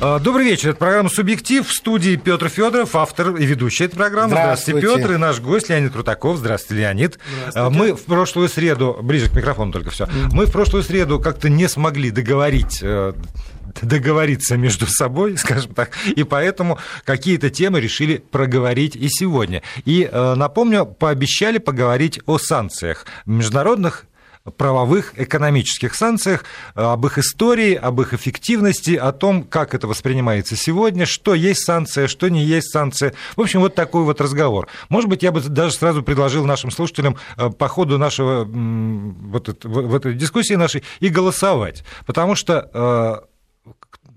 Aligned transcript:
А, 0.00 0.20
добрый 0.20 0.44
вечер. 0.44 0.70
Это 0.70 0.78
программа 0.78 1.08
«Субъектив». 1.08 1.66
В 1.66 1.72
студии 1.72 2.14
Петр 2.14 2.48
Федоров, 2.48 2.94
автор 2.94 3.34
и 3.34 3.44
ведущий 3.44 3.84
этой 3.84 3.96
программы. 3.96 4.28
Здравствуйте, 4.30 4.78
Здравствуйте 4.78 5.02
Петр. 5.02 5.14
И 5.14 5.16
наш 5.18 5.40
гость 5.40 5.68
Леонид 5.70 5.92
Крутаков. 5.92 6.36
Здравствуйте, 6.36 6.82
Леонид. 6.82 7.18
Здравствуйте. 7.48 7.78
Мы 7.78 7.94
в 7.94 8.04
прошлую 8.04 8.48
среду... 8.48 8.96
Ближе 9.02 9.28
к 9.28 9.34
микрофону 9.34 9.72
только 9.72 9.90
все. 9.90 10.04
Mm-hmm. 10.04 10.28
Мы 10.32 10.46
в 10.46 10.52
прошлую 10.52 10.84
среду 10.84 11.18
как-то 11.18 11.48
не 11.48 11.68
смогли 11.68 12.12
договорить 12.12 12.78
э, 12.80 13.12
договориться 13.82 14.56
между 14.56 14.86
собой, 14.86 15.36
скажем 15.36 15.74
так, 15.74 15.90
и 16.06 16.22
поэтому 16.22 16.78
какие-то 17.04 17.50
темы 17.50 17.80
решили 17.80 18.18
проговорить 18.18 18.94
и 18.94 19.08
сегодня. 19.08 19.62
И 19.84 20.08
э, 20.10 20.34
напомню, 20.36 20.86
пообещали 20.86 21.58
поговорить 21.58 22.20
о 22.26 22.38
санкциях 22.38 23.04
международных 23.26 24.04
правовых 24.56 25.12
экономических 25.16 25.94
санкциях, 25.94 26.44
э, 26.74 26.82
об 26.82 27.06
их 27.06 27.18
истории, 27.18 27.74
об 27.74 28.00
их 28.00 28.14
эффективности, 28.14 28.94
о 28.96 29.12
том, 29.12 29.42
как 29.42 29.74
это 29.74 29.86
воспринимается 29.86 30.56
сегодня, 30.56 31.06
что 31.06 31.34
есть 31.34 31.64
санкция, 31.64 32.08
что 32.08 32.28
не 32.28 32.44
есть 32.44 32.70
санкция. 32.70 33.14
В 33.36 33.40
общем, 33.40 33.60
вот 33.60 33.74
такой 33.74 34.04
вот 34.04 34.20
разговор. 34.20 34.68
Может 34.88 35.10
быть, 35.10 35.22
я 35.22 35.32
бы 35.32 35.40
даже 35.40 35.74
сразу 35.74 36.02
предложил 36.02 36.44
нашим 36.44 36.70
слушателям 36.70 37.16
э, 37.36 37.50
по 37.50 37.68
ходу 37.68 37.98
нашего, 37.98 38.44
вот 38.44 39.48
это, 39.48 39.68
в 39.68 39.94
этой 39.94 40.14
дискуссии 40.14 40.54
нашей 40.54 40.82
и 41.00 41.08
голосовать, 41.08 41.84
потому 42.06 42.34
что 42.34 42.70
э, 42.72 43.28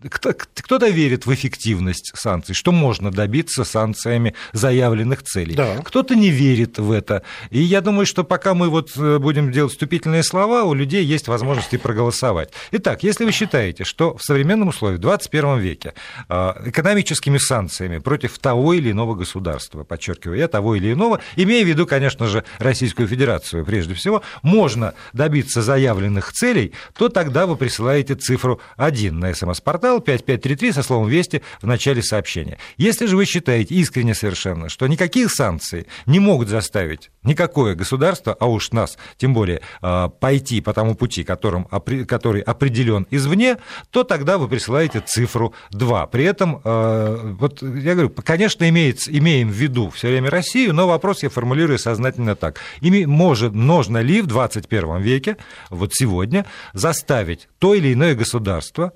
кто-то 0.10 0.88
верит 0.88 1.26
в 1.26 1.34
эффективность 1.34 2.12
санкций, 2.16 2.56
что 2.56 2.72
можно 2.72 3.12
добиться 3.12 3.64
санкциями 3.64 4.34
заявленных 4.54 5.24
целей. 5.24 5.56
Да. 5.56 5.78
Кто-то 5.84 6.16
не 6.16 6.30
верит 6.30 6.80
в 6.80 6.92
это. 6.92 7.24
И 7.50 7.62
я 7.62 7.82
думаю, 7.82 8.06
что 8.06 8.24
пока 8.24 8.54
мы 8.54 8.70
вот 8.70 8.92
э, 8.98 9.20
будем 9.20 9.52
делать 9.52 9.74
вступительные 9.74 10.24
слова, 10.24 10.64
у 10.64 10.74
людей 10.74 11.04
есть 11.04 11.28
возможность 11.28 11.74
и 11.74 11.78
проголосовать. 11.78 12.52
Итак, 12.72 13.04
если 13.04 13.26
вы 13.26 13.32
считаете, 13.32 13.84
что 13.84 14.16
в 14.18 14.24
современном 14.24 14.70
условии, 14.70 14.96
в 14.96 15.00
21 15.00 15.60
веке, 15.60 15.94
э, 16.30 16.54
экономическими 16.66 17.38
санкциями 17.38 18.00
против 18.00 18.40
того 18.40 18.74
или 18.74 18.92
иного 18.92 19.16
государства, 19.16 19.84
подчеркиваю 19.84 20.38
я, 20.38 20.48
того 20.48 20.76
или 20.76 20.94
иного, 20.94 21.20
имея 21.36 21.64
в 21.64 21.68
виду, 21.68 21.86
конечно 21.86 22.28
же, 22.28 22.44
Российскую 22.60 23.08
Федерацию 23.08 23.66
прежде 23.66 23.94
всего, 23.94 24.22
можно 24.42 24.94
добиться 25.14 25.62
заявленных 25.62 26.34
целей, 26.34 26.74
то 26.98 27.10
тогда 27.10 27.46
вы 27.46 27.56
присылаете 27.56 28.16
цифру 28.16 28.62
1 28.78 29.20
на 29.20 29.34
смс-портал, 29.34 29.91
email 29.92 30.02
5533 30.02 30.72
со 30.74 30.84
словом 30.84 31.10
«Вести» 31.10 31.42
в 31.62 31.68
начале 31.68 32.02
сообщения. 32.02 32.58
Если 32.78 33.06
же 33.06 33.16
вы 33.16 33.26
считаете 33.26 33.76
искренне 33.76 34.14
совершенно, 34.14 34.70
что 34.70 34.88
никакие 34.88 35.28
санкции 35.30 35.88
не 36.06 36.20
могут 36.20 36.50
заставить 36.50 37.12
никакое 37.24 37.76
государство, 37.76 38.36
а 38.40 38.48
уж 38.48 38.72
нас, 38.72 38.98
тем 39.18 39.34
более, 39.34 39.62
а, 39.82 40.10
пойти 40.10 40.62
по 40.62 40.74
тому 40.74 40.96
пути, 40.96 41.24
которым, 41.24 41.66
который 41.66 42.42
определен 42.42 43.08
извне, 43.12 43.58
то 43.90 44.04
тогда 44.04 44.38
вы 44.38 44.48
присылаете 44.48 45.04
цифру 45.06 45.54
2. 45.72 46.08
При 46.08 46.24
этом, 46.24 46.62
а, 46.64 47.36
вот 47.40 47.62
я 47.62 47.94
говорю, 47.94 48.10
конечно, 48.10 48.68
имеется, 48.70 49.12
имеем 49.16 49.50
в 49.50 49.54
виду 49.54 49.90
все 49.90 50.08
время 50.08 50.30
Россию, 50.30 50.74
но 50.74 50.88
вопрос 50.88 51.24
я 51.24 51.30
формулирую 51.30 51.80
сознательно 51.80 52.36
так. 52.36 52.60
Ими 52.82 53.06
может, 53.06 53.54
можно 53.54 54.00
ли 54.00 54.22
в 54.22 54.28
21 54.28 55.02
веке, 55.02 55.38
вот 55.70 55.92
сегодня, 55.94 56.46
заставить 56.74 57.48
то 57.60 57.74
или 57.74 57.94
иное 57.94 58.16
государство 58.16 58.94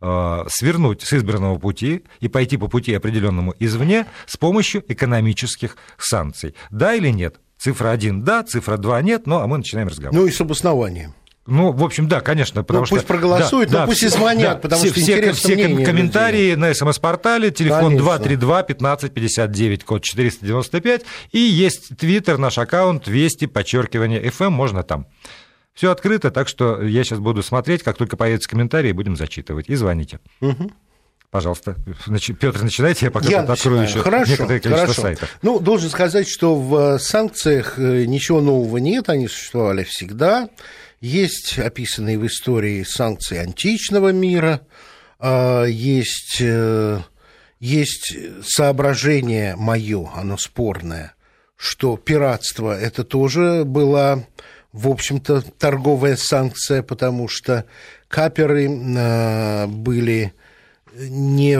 свернуть 0.00 1.02
с 1.02 1.12
избранного 1.12 1.58
пути 1.58 2.04
и 2.20 2.28
пойти 2.28 2.56
по 2.56 2.68
пути 2.68 2.94
определенному 2.94 3.54
извне 3.58 4.06
с 4.26 4.36
помощью 4.36 4.84
экономических 4.86 5.76
санкций. 5.98 6.54
Да 6.70 6.94
или 6.94 7.08
нет? 7.08 7.40
Цифра 7.58 7.90
1– 7.90 8.22
да, 8.24 8.44
цифра 8.44 8.76
2– 8.76 9.02
нет, 9.02 9.26
ну, 9.26 9.40
а 9.40 9.46
мы 9.48 9.58
начинаем 9.58 9.88
разговор. 9.88 10.14
Ну 10.14 10.26
и 10.26 10.30
с 10.30 10.40
обоснованием. 10.40 11.14
Ну, 11.50 11.72
в 11.72 11.82
общем, 11.82 12.08
да, 12.08 12.20
конечно, 12.20 12.62
потому 12.62 12.82
ну, 12.82 12.86
что... 12.86 12.96
пусть 12.96 13.06
проголосуют, 13.06 13.70
да, 13.70 13.78
но 13.78 13.84
да, 13.84 13.86
пусть 13.86 14.02
и 14.02 14.08
звонят, 14.08 14.56
да, 14.56 14.60
потому 14.60 14.82
все, 14.82 14.90
что 14.90 15.00
все, 15.00 15.32
все 15.32 15.54
мнение 15.54 15.86
комментарии 15.86 16.50
людей. 16.50 16.56
на 16.56 16.74
СМС-портале, 16.74 17.50
телефон 17.50 17.96
232-1559, 17.96 19.84
код 19.84 20.02
495, 20.02 21.02
и 21.32 21.38
есть 21.38 21.96
твиттер, 21.96 22.36
наш 22.36 22.58
аккаунт, 22.58 23.08
Вести, 23.08 23.46
подчеркивание, 23.46 24.22
FM, 24.22 24.50
можно 24.50 24.82
там. 24.82 25.06
Все 25.78 25.92
открыто, 25.92 26.32
так 26.32 26.48
что 26.48 26.82
я 26.82 27.04
сейчас 27.04 27.20
буду 27.20 27.40
смотреть, 27.40 27.84
как 27.84 27.96
только 27.96 28.16
появятся 28.16 28.48
комментарии, 28.48 28.90
будем 28.90 29.14
зачитывать. 29.14 29.68
И 29.68 29.76
звоните. 29.76 30.18
Угу. 30.40 30.72
Пожалуйста, 31.30 31.76
Петр, 32.40 32.64
начинайте, 32.64 33.06
я 33.06 33.12
пока 33.12 33.28
я 33.28 33.42
открою 33.42 33.82
еще 33.84 34.00
хорошо, 34.00 34.28
некоторое 34.28 34.58
количество 34.58 34.86
хорошо. 34.86 35.02
сайтов. 35.02 35.38
Ну, 35.40 35.60
должен 35.60 35.88
сказать, 35.88 36.28
что 36.28 36.56
в 36.56 36.98
санкциях 36.98 37.78
э, 37.78 38.06
ничего 38.06 38.40
нового 38.40 38.78
нет, 38.78 39.08
они 39.08 39.28
существовали 39.28 39.84
всегда. 39.84 40.48
Есть 41.00 41.60
описанные 41.60 42.18
в 42.18 42.26
истории 42.26 42.82
санкции 42.82 43.38
античного 43.38 44.08
мира, 44.10 44.62
а, 45.20 45.62
есть, 45.62 46.38
э, 46.40 46.98
есть 47.60 48.16
соображение 48.42 49.54
мое, 49.54 50.10
оно 50.12 50.38
спорное, 50.38 51.14
что 51.54 51.96
пиратство 51.96 52.76
это 52.76 53.04
тоже 53.04 53.62
была 53.64 54.24
в 54.72 54.88
общем-то, 54.88 55.42
торговая 55.58 56.16
санкция, 56.16 56.82
потому 56.82 57.28
что 57.28 57.64
каперы 58.08 58.68
э, 58.68 59.66
были 59.66 60.34
не 60.94 61.58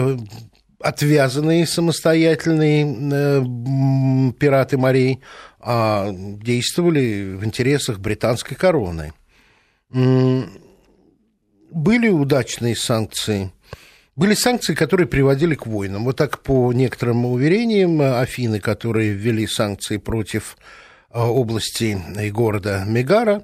отвязанные 0.79 1.65
самостоятельные 1.65 2.85
э, 2.85 3.43
пираты 4.39 4.77
морей, 4.77 5.21
а 5.59 6.09
действовали 6.11 7.35
в 7.35 7.43
интересах 7.43 7.99
британской 7.99 8.55
короны. 8.55 9.13
Были 9.91 10.49
удачные 12.09 12.75
санкции. 12.75 13.51
Были 14.15 14.33
санкции, 14.33 14.73
которые 14.73 15.07
приводили 15.07 15.55
к 15.55 15.65
войнам. 15.65 16.03
Вот 16.03 16.17
так, 16.17 16.41
по 16.43 16.71
некоторым 16.73 17.25
уверениям, 17.25 18.01
Афины, 18.01 18.59
которые 18.59 19.11
ввели 19.11 19.47
санкции 19.47 19.97
против 19.97 20.57
области 21.11 21.99
и 22.19 22.31
города 22.31 22.83
Мегара 22.85 23.43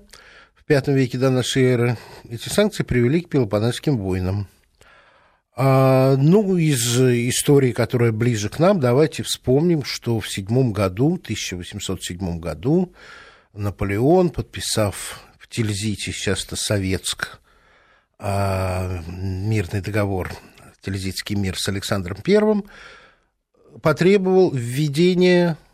в 0.56 0.70
V 0.70 0.94
веке 0.94 1.18
до 1.18 1.30
нашей 1.30 1.64
эры, 1.64 1.98
эти 2.30 2.50
санкции 2.50 2.84
привели 2.84 3.22
к 3.22 3.30
Пелопонесским 3.30 3.98
войнам. 3.98 4.48
А, 5.56 6.16
ну, 6.18 6.58
из 6.58 7.00
истории, 7.00 7.72
которая 7.72 8.12
ближе 8.12 8.50
к 8.50 8.59
нам, 8.59 8.80
давайте 8.80 9.24
вспомним, 9.24 9.84
что 9.84 10.20
в 10.20 10.30
седьмом 10.30 10.74
году, 10.74 11.16
1807 11.16 12.40
году, 12.40 12.94
Наполеон, 13.54 14.31
подписав 14.31 15.22
в 15.40 15.48
Тильзите, 15.48 16.12
сейчас 16.12 16.46
это 16.46 16.56
Советск, 16.56 17.40
а, 18.20 19.02
мирный 19.08 19.81
договор, 19.81 20.31
Тильзитский 20.81 21.36
мир 21.36 21.58
с 21.58 21.70
Александром 21.70 22.18
I, 22.28 22.64
потребовал 23.81 24.52
введения 24.52 25.58
Э, 25.58 25.65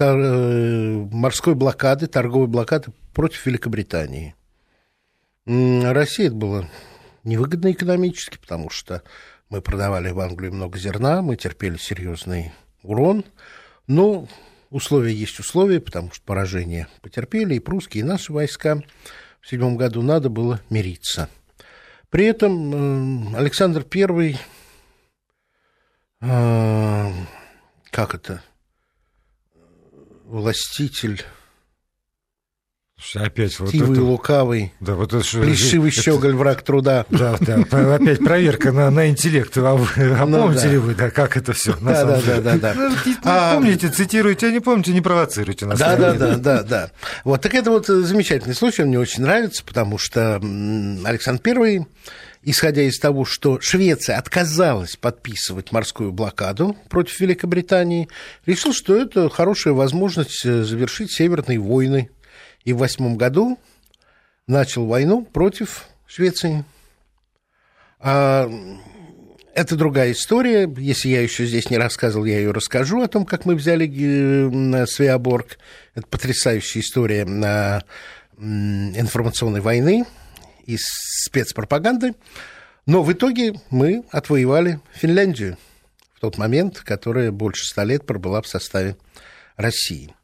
морской 0.00 1.54
блокады, 1.54 2.06
торговой 2.06 2.48
блокады 2.48 2.92
против 3.12 3.46
Великобритании. 3.46 4.34
России 5.46 6.26
это 6.26 6.36
было 6.36 6.68
невыгодно 7.24 7.72
экономически, 7.72 8.38
потому 8.38 8.70
что 8.70 9.02
мы 9.48 9.60
продавали 9.60 10.10
в 10.10 10.20
Англию 10.20 10.54
много 10.54 10.78
зерна, 10.78 11.22
мы 11.22 11.36
терпели 11.36 11.76
серьезный 11.76 12.52
урон, 12.82 13.24
но 13.86 14.28
условия 14.70 15.12
есть 15.12 15.38
условия, 15.40 15.80
потому 15.80 16.12
что 16.12 16.24
поражение 16.24 16.86
потерпели 17.02 17.54
и 17.54 17.60
прусские, 17.60 18.04
и 18.04 18.06
наши 18.06 18.32
войска. 18.32 18.82
В 19.40 19.48
седьмом 19.48 19.76
году 19.76 20.02
надо 20.02 20.28
было 20.28 20.60
мириться. 20.68 21.28
При 22.10 22.26
этом 22.26 23.32
э, 23.34 23.36
Александр 23.38 23.86
I, 23.92 24.36
э, 26.20 27.12
как 27.90 28.14
это, 28.14 28.42
властитель 30.30 31.24
Опять 33.14 33.58
вот 33.58 33.70
Тивый, 33.70 33.92
это... 33.92 34.02
лукавый, 34.02 34.74
да, 34.78 34.94
вот 34.94 35.14
это, 35.14 35.24
плешивый 35.24 35.90
это... 35.90 36.02
щеголь, 36.02 36.34
враг 36.34 36.60
труда. 36.60 37.06
Да, 37.08 37.38
да, 37.40 37.94
опять 37.94 38.18
проверка 38.18 38.72
на, 38.72 38.90
на 38.90 39.08
интеллект. 39.08 39.56
А, 39.56 39.74
вы, 39.74 39.88
а 39.96 40.26
ну, 40.26 40.42
помните 40.42 40.64
да. 40.64 40.68
ли 40.68 40.76
вы, 40.76 40.94
да, 40.94 41.10
как 41.10 41.38
это 41.38 41.54
все? 41.54 41.74
Да, 41.80 42.04
да, 42.04 42.20
да, 42.20 42.40
да, 42.42 42.58
да. 42.58 42.74
Ну, 42.74 42.94
а... 43.24 43.54
Помните, 43.54 43.88
цитируете, 43.88 44.48
а 44.48 44.50
не 44.50 44.60
помните, 44.60 44.92
не 44.92 45.00
провоцируйте 45.00 45.64
нас. 45.64 45.78
Да, 45.78 45.96
да, 45.96 46.12
да, 46.12 46.36
да, 46.36 46.62
да. 46.62 46.90
Вот, 47.24 47.40
так 47.40 47.54
это 47.54 47.70
вот 47.70 47.86
замечательный 47.86 48.54
случай, 48.54 48.82
он 48.82 48.88
мне 48.88 48.98
очень 48.98 49.22
нравится, 49.22 49.64
потому 49.64 49.96
что 49.96 50.36
Александр 50.36 51.40
Первый 51.40 51.86
исходя 52.42 52.82
из 52.82 52.98
того, 52.98 53.24
что 53.24 53.60
Швеция 53.60 54.16
отказалась 54.16 54.96
подписывать 54.96 55.72
морскую 55.72 56.12
блокаду 56.12 56.76
против 56.88 57.20
Великобритании, 57.20 58.08
решил, 58.46 58.72
что 58.72 58.96
это 58.96 59.28
хорошая 59.28 59.74
возможность 59.74 60.44
э, 60.44 60.62
завершить 60.62 61.12
северные 61.12 61.58
войны. 61.58 62.10
И 62.64 62.72
в 62.72 62.78
восьмом 62.78 63.16
году 63.16 63.58
начал 64.46 64.86
войну 64.86 65.24
против 65.24 65.86
Швеции. 66.06 66.64
А, 67.98 68.50
это 69.54 69.76
другая 69.76 70.12
история. 70.12 70.70
Если 70.78 71.08
я 71.08 71.22
еще 71.22 71.46
здесь 71.46 71.70
не 71.70 71.78
рассказывал, 71.78 72.24
я 72.24 72.38
ее 72.38 72.50
расскажу 72.50 73.02
о 73.02 73.08
том, 73.08 73.24
как 73.26 73.44
мы 73.44 73.54
взяли 73.54 73.86
э, 73.86 74.86
Свеоборг. 74.86 75.58
Это 75.94 76.06
потрясающая 76.06 76.80
история 76.82 77.22
информационной 78.38 79.60
войны 79.60 80.06
из 80.74 80.80
спецпропаганды. 81.24 82.14
Но 82.86 83.02
в 83.02 83.12
итоге 83.12 83.54
мы 83.70 84.04
отвоевали 84.10 84.80
Финляндию 84.92 85.56
в 86.14 86.20
тот 86.20 86.38
момент, 86.38 86.80
которая 86.80 87.30
больше 87.30 87.64
ста 87.64 87.84
лет 87.84 88.06
пробыла 88.06 88.42
в 88.42 88.46
составе 88.46 88.96
России. 89.56 90.14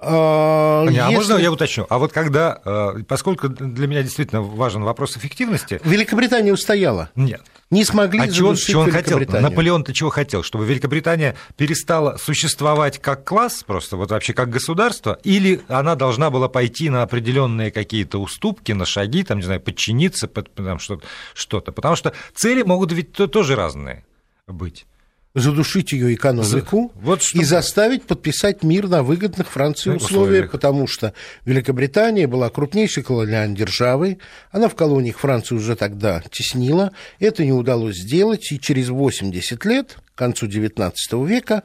А, 0.00 0.86
Не, 0.86 0.98
а 0.98 1.10
можно 1.10 1.34
я 1.36 1.50
уточню? 1.50 1.86
А 1.90 1.98
вот 1.98 2.12
когда, 2.12 2.60
э, 2.64 3.02
поскольку 3.08 3.48
для 3.48 3.88
меня 3.88 4.02
действительно 4.02 4.42
важен 4.42 4.84
вопрос 4.84 5.16
эффективности... 5.16 5.80
Великобритания 5.84 6.52
устояла. 6.52 7.10
Нет. 7.16 7.42
Не 7.70 7.84
смогли 7.84 8.20
а 8.20 8.28
чего, 8.28 8.54
чего 8.54 8.82
он 8.82 8.90
хотел? 8.90 9.18
Наполеон-то 9.18 9.92
чего 9.92 10.08
хотел? 10.08 10.42
Чтобы 10.42 10.64
Великобритания 10.64 11.36
перестала 11.56 12.16
существовать 12.16 12.98
как 12.98 13.24
класс, 13.24 13.62
просто 13.62 13.96
вот 13.96 14.10
вообще 14.10 14.32
как 14.32 14.48
государство, 14.48 15.18
или 15.22 15.60
она 15.68 15.94
должна 15.94 16.30
была 16.30 16.48
пойти 16.48 16.88
на 16.88 17.02
определенные 17.02 17.70
какие-то 17.70 18.18
уступки, 18.18 18.72
на 18.72 18.86
шаги, 18.86 19.22
там, 19.22 19.38
не 19.38 19.44
знаю, 19.44 19.60
подчиниться, 19.60 20.28
под, 20.28 20.52
там, 20.54 20.78
что-то. 20.78 21.72
Потому 21.72 21.94
что 21.94 22.14
цели 22.34 22.62
могут 22.62 22.92
ведь 22.92 23.12
тоже 23.12 23.54
разные 23.54 24.04
быть 24.46 24.86
задушить 25.34 25.92
ее 25.92 26.14
экономику 26.14 26.90
вот 26.94 27.22
и 27.34 27.44
заставить 27.44 28.04
подписать 28.04 28.62
мир 28.62 28.88
на 28.88 29.02
выгодных 29.02 29.50
Франции 29.50 29.90
условиях, 29.90 30.50
потому 30.50 30.86
что 30.86 31.12
Великобритания 31.44 32.26
была 32.26 32.50
крупнейшей 32.50 33.02
колониальной 33.02 33.56
державой, 33.56 34.18
она 34.50 34.68
в 34.68 34.74
колониях 34.74 35.18
Франции 35.18 35.54
уже 35.54 35.76
тогда 35.76 36.22
теснила, 36.30 36.92
это 37.18 37.44
не 37.44 37.52
удалось 37.52 37.96
сделать, 37.96 38.50
и 38.52 38.60
через 38.60 38.88
80 38.88 39.64
лет, 39.64 39.98
к 40.14 40.18
концу 40.18 40.46
XIX 40.46 40.92
века, 41.26 41.62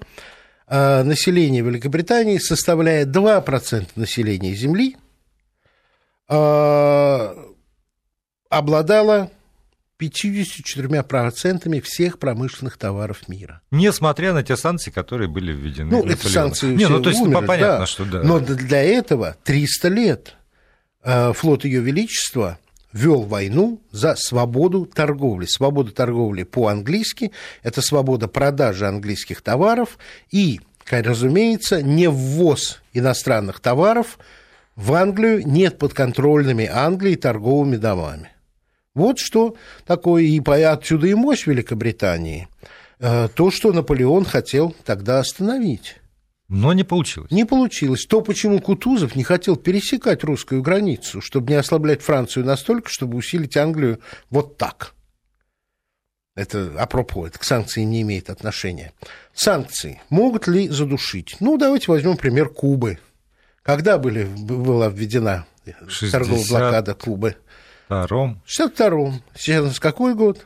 а, 0.68 1.04
население 1.04 1.62
Великобритании 1.62 2.38
составляет 2.38 3.12
2% 3.12 3.88
населения 3.96 4.54
Земли, 4.54 4.98
а, 6.28 7.36
обладало 8.50 9.32
54% 10.08 11.82
всех 11.82 12.20
промышленных 12.20 12.78
товаров 12.78 13.28
мира. 13.28 13.62
Несмотря 13.72 14.34
на 14.34 14.44
те 14.44 14.58
санкции, 14.58 14.92
которые 14.92 15.28
были 15.28 15.52
введены. 15.52 15.92
Ну, 15.92 16.06
эти 16.06 16.28
санкции 16.28 16.74
Не, 16.76 16.88
ну, 16.88 17.02
то 17.02 17.10
есть 17.10 17.22
умерли, 17.22 17.46
понятно, 17.46 17.80
да. 17.80 17.86
что 17.86 18.06
да. 18.06 18.24
Но 18.24 18.40
для 18.40 18.82
этого 18.84 19.36
300 19.44 19.88
лет 19.90 20.36
э, 21.04 21.34
флот 21.34 21.66
Ее 21.66 21.82
Величества 21.82 22.60
вел 22.94 23.24
войну 23.24 23.82
за 23.92 24.16
свободу 24.16 24.86
торговли. 24.86 25.46
Свобода 25.48 25.92
торговли 25.92 26.44
по-английски– 26.44 27.32
это 27.64 27.82
свобода 27.82 28.28
продажи 28.28 28.88
английских 28.88 29.42
товаров 29.42 29.98
и, 30.32 30.62
разумеется, 30.90 31.82
не 31.82 32.08
ввоз 32.08 32.82
иностранных 32.94 33.60
товаров 33.60 34.20
в 34.76 34.94
Англию 34.94 35.46
нет 35.46 35.78
подконтрольными 35.78 36.66
Англии 36.66 37.16
торговыми 37.16 37.78
домами. 37.78 38.33
Вот 38.96 39.18
что 39.18 39.56
такое, 39.86 40.24
и 40.24 40.40
отсюда 40.40 41.08
и 41.08 41.14
мощь 41.14 41.48
Великобритании. 41.48 42.48
Э, 43.00 43.28
то, 43.34 43.50
что 43.50 43.74
Наполеон 43.74 44.26
хотел 44.26 44.76
тогда 44.86 45.20
остановить. 45.20 45.98
Но 46.48 46.74
не 46.74 46.84
получилось. 46.84 47.32
Не 47.32 47.46
получилось. 47.46 48.06
То, 48.06 48.22
почему 48.22 48.62
Кутузов 48.62 49.16
не 49.16 49.24
хотел 49.24 49.56
пересекать 49.56 50.24
русскую 50.24 50.62
границу, 50.62 51.20
чтобы 51.20 51.52
не 51.52 51.56
ослаблять 51.56 52.02
Францию 52.02 52.46
настолько, 52.46 52.90
чтобы 52.90 53.18
усилить 53.18 53.58
Англию 53.58 54.00
вот 54.30 54.58
так. 54.58 54.94
Это 56.36 56.74
апропо, 56.78 57.28
это 57.28 57.40
к 57.40 57.44
санкциям 57.44 57.90
не 57.90 58.02
имеет 58.02 58.30
отношения. 58.30 58.92
Санкции 59.34 60.02
могут 60.10 60.48
ли 60.48 60.68
задушить? 60.68 61.38
Ну, 61.40 61.58
давайте 61.58 61.92
возьмем 61.92 62.18
пример 62.18 62.50
Кубы. 62.50 63.00
Когда 63.62 63.98
были, 63.98 64.26
была 64.26 64.90
введена 64.90 65.46
60... 65.88 66.12
торговая 66.12 66.48
блокада 66.48 66.94
Кубы? 66.96 67.36
Втором. 67.86 68.42
В 68.46 68.60
62-м. 68.60 69.22
Сейчас 69.36 69.80
какой 69.80 70.16
год? 70.16 70.46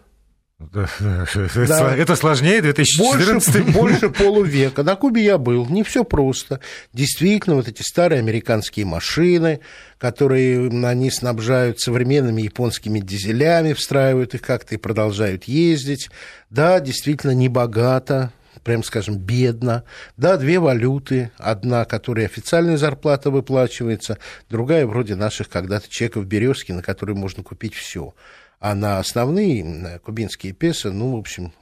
Да. 0.60 0.90
Это 1.98 2.16
сложнее 2.16 2.62
2014 2.64 3.66
больше, 3.66 3.72
больше 3.72 4.10
полувека. 4.10 4.82
На 4.82 4.96
Кубе 4.96 5.24
я 5.24 5.38
был. 5.38 5.68
Не 5.68 5.84
все 5.84 6.04
просто. 6.04 6.60
Действительно, 6.94 7.58
вот 7.58 7.68
эти 7.68 7.84
старые 7.84 8.20
американские 8.20 8.88
машины, 8.88 9.60
которые 10.00 10.68
они 10.88 11.12
снабжают 11.12 11.80
современными 11.80 12.42
японскими 12.42 13.00
дизелями, 13.00 13.74
встраивают 13.74 14.34
их 14.34 14.42
как-то 14.42 14.74
и 14.74 14.80
продолжают 14.80 15.44
ездить. 15.44 16.10
Да, 16.50 16.80
действительно, 16.80 17.32
небогато 17.32 18.32
прям 18.68 18.84
скажем, 18.84 19.18
бедно. 19.18 19.86
Да, 20.18 20.36
две 20.36 20.60
валюты. 20.60 21.32
Одна, 21.38 21.86
которая 21.86 22.26
официальная 22.26 22.76
зарплата 22.76 23.32
выплачивается, 23.32 24.18
другая 24.50 24.86
вроде 24.86 25.16
наших 25.16 25.48
когда-то 25.48 25.88
чеков 25.90 26.26
березки, 26.26 26.74
на 26.74 26.82
которые 26.84 27.16
можно 27.16 27.44
купить 27.44 27.74
все. 27.74 28.14
А 28.60 28.76
на 28.76 29.00
основные 29.00 30.02
кубинские 30.04 30.52
песо, 30.52 30.92
ну, 30.92 31.16
в 31.16 31.20
общем, 31.20 31.54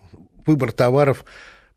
выбор 0.48 0.72
товаров, 0.72 1.26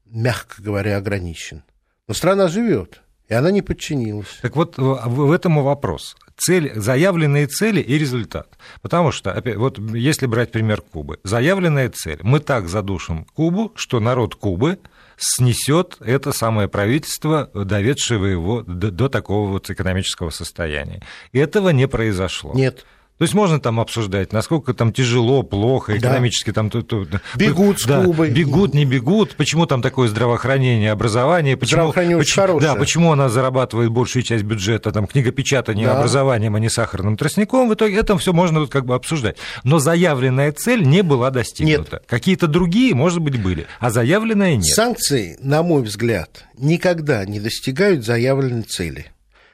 мягко 0.06 0.62
говоря, 0.62 0.96
ограничен. 0.96 1.62
Но 2.06 2.14
страна 2.14 2.48
живет. 2.48 3.02
И 3.28 3.34
она 3.34 3.50
не 3.50 3.60
подчинилась. 3.60 4.38
Так 4.40 4.56
вот, 4.56 4.78
в 4.78 5.30
этом 5.30 5.62
вопрос. 5.62 6.16
Цель, 6.38 6.72
заявленные 6.74 7.46
цели 7.46 7.82
и 7.82 7.98
результат. 7.98 8.56
Потому 8.80 9.12
что, 9.12 9.32
опять, 9.32 9.56
вот 9.56 9.78
если 9.92 10.24
брать 10.24 10.50
пример 10.52 10.80
Кубы, 10.80 11.18
заявленная 11.24 11.90
цель. 11.90 12.20
Мы 12.22 12.40
так 12.40 12.68
задушим 12.68 13.26
Кубу, 13.34 13.72
что 13.74 14.00
народ 14.00 14.34
Кубы 14.34 14.78
снесет 15.18 15.96
это 16.00 16.32
самое 16.32 16.68
правительство, 16.68 17.50
доведшее 17.52 18.30
его 18.30 18.62
до, 18.62 18.90
до 18.90 19.08
такого 19.08 19.50
вот 19.50 19.68
экономического 19.70 20.30
состояния. 20.30 21.02
Этого 21.32 21.70
не 21.70 21.88
произошло. 21.88 22.54
Нет. 22.54 22.86
То 23.18 23.24
есть 23.24 23.34
можно 23.34 23.60
там 23.60 23.80
обсуждать, 23.80 24.32
насколько 24.32 24.74
там 24.74 24.92
тяжело, 24.92 25.42
плохо, 25.42 25.98
экономически 25.98 26.50
да. 26.50 26.54
там... 26.54 26.70
То, 26.70 26.82
то, 26.82 27.04
бегут 27.34 27.80
с 27.80 27.84
да, 27.84 28.04
Кубой. 28.04 28.30
Бегут, 28.30 28.74
не 28.74 28.84
бегут, 28.84 29.34
почему 29.34 29.66
там 29.66 29.82
такое 29.82 30.08
здравоохранение, 30.08 30.92
образование, 30.92 31.56
почему... 31.56 31.78
Здравоохранение 31.78 32.18
почему, 32.18 32.46
хорошее. 32.46 32.72
Да, 32.72 32.78
почему 32.78 33.12
она 33.12 33.28
зарабатывает 33.28 33.90
большую 33.90 34.22
часть 34.22 34.44
бюджета, 34.44 34.92
там, 34.92 35.08
книгопечатанием, 35.08 35.88
да. 35.88 35.98
образованием, 35.98 36.54
а 36.54 36.60
не 36.60 36.68
сахарным 36.68 37.16
тростником, 37.16 37.68
в 37.68 37.74
итоге 37.74 37.96
это 37.96 38.16
все 38.18 38.32
можно 38.32 38.60
вот 38.60 38.70
как 38.70 38.86
бы 38.86 38.94
обсуждать. 38.94 39.36
Но 39.64 39.80
заявленная 39.80 40.52
цель 40.52 40.84
не 40.84 41.02
была 41.02 41.30
достигнута. 41.30 41.96
Нет. 41.96 42.04
Какие-то 42.06 42.46
другие, 42.46 42.94
может 42.94 43.18
быть, 43.18 43.42
были, 43.42 43.66
а 43.80 43.90
заявленная 43.90 44.54
нет. 44.54 44.64
Санкции, 44.64 45.36
на 45.40 45.64
мой 45.64 45.82
взгляд, 45.82 46.44
никогда 46.56 47.24
не 47.24 47.40
достигают 47.40 48.04
заявленной 48.04 48.62
цели. 48.62 49.06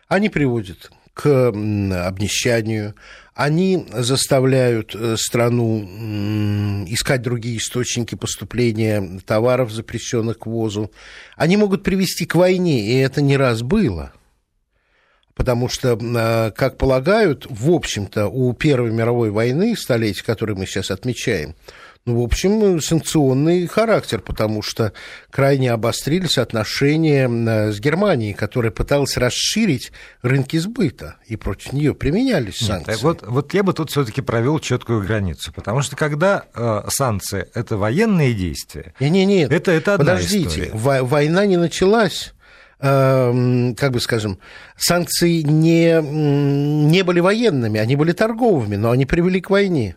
Они 0.08 0.28
приводят 0.28 0.90
к 1.14 1.49
обнищанию, 1.49 2.94
они 3.34 3.86
заставляют 3.92 4.94
э, 4.94 5.16
страну 5.19 5.82
искать 6.86 7.22
другие 7.22 7.58
источники 7.58 8.14
поступления 8.14 9.20
товаров, 9.26 9.72
запрещенных 9.72 10.38
к 10.38 10.46
ввозу. 10.46 10.92
Они 11.37 11.56
могут 11.56 11.82
привести 11.82 12.26
к 12.26 12.37
войне, 12.37 12.87
и 12.87 12.97
это 12.97 13.20
не 13.20 13.37
раз 13.37 13.62
было. 13.62 14.12
Потому 15.35 15.68
что, 15.68 15.99
э, 16.00 16.52
как 16.52 16.78
полагают, 16.78 17.47
в 17.50 17.70
общем-то, 17.70 18.28
у 18.28 18.52
Первой 18.52 18.92
мировой 18.92 19.30
войны, 19.30 19.76
столетия, 19.76 20.23
которую 20.23 20.56
мы 20.56 20.66
сейчас 20.66 20.92
отмечаем, 20.92 21.56
ну, 22.06 22.20
в 22.20 22.25
общем, 22.25 22.82
санкционный 22.82 23.66
характер, 23.66 24.20
потому 24.20 24.61
что 24.61 24.92
крайне 25.30 25.73
обострились 25.73 26.37
отношения 26.37 27.26
с 27.73 27.80
Германией, 27.80 28.34
которая 28.34 28.70
пыталась 28.70 29.16
расширить 29.16 29.90
рынки 30.20 30.58
сбыта, 30.58 31.16
и 31.26 31.37
против 31.37 31.73
нее 31.73 31.94
применялись 31.94 32.58
санкции. 32.58 32.92
Нет, 32.92 33.02
вот, 33.02 33.23
вот 33.26 33.54
я 33.54 33.62
бы 33.62 33.73
тут 33.73 33.90
все-таки 33.90 34.20
провел 34.20 34.58
четкую 34.58 35.02
границу, 35.02 35.50
потому 35.50 35.80
что 35.80 35.96
когда 35.96 36.44
э, 36.54 36.82
санкции 36.88 37.49
это 37.54 37.78
военные 37.78 38.34
действия, 38.34 38.92
не, 39.00 39.08
не, 39.08 39.25
нет, 39.25 39.50
это, 39.50 39.73
это 39.73 39.94
одна 39.94 40.12
подождите, 40.12 40.64
история. 40.66 41.02
война 41.02 41.46
не 41.46 41.56
началась 41.56 42.34
эм, 42.80 43.75
как 43.76 43.92
бы 43.92 44.00
скажем, 44.00 44.38
санкции 44.76 45.40
не, 45.40 46.02
не 46.02 47.02
были 47.02 47.20
военными, 47.20 47.80
они 47.80 47.96
были 47.96 48.12
торговыми, 48.12 48.76
но 48.76 48.90
они 48.90 49.06
привели 49.06 49.40
к 49.40 49.49
войне. 49.49 49.96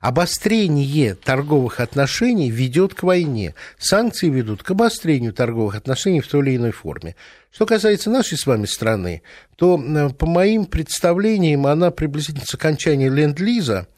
Обострение 0.00 1.14
торговых 1.14 1.78
отношений 1.78 2.50
ведет 2.50 2.94
к 2.94 3.02
войне. 3.02 3.54
Санкции 3.78 4.30
ведут 4.30 4.62
к 4.62 4.70
обострению 4.70 5.34
торговых 5.34 5.74
отношений 5.74 6.22
в 6.22 6.26
той 6.26 6.40
или 6.40 6.56
иной 6.56 6.70
форме. 6.70 7.16
Что 7.52 7.66
касается 7.66 8.08
нашей 8.08 8.38
с 8.38 8.46
вами 8.46 8.64
страны, 8.64 9.20
то, 9.56 9.76
по 10.18 10.26
моим 10.26 10.64
представлениям, 10.64 11.66
она 11.66 11.90
приблизительно 11.90 12.46
с 12.46 12.54
окончания 12.54 13.10
ленд-лиза 13.10 13.88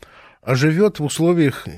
живет 0.45 0.99
в 0.99 1.05
условиях 1.05 1.69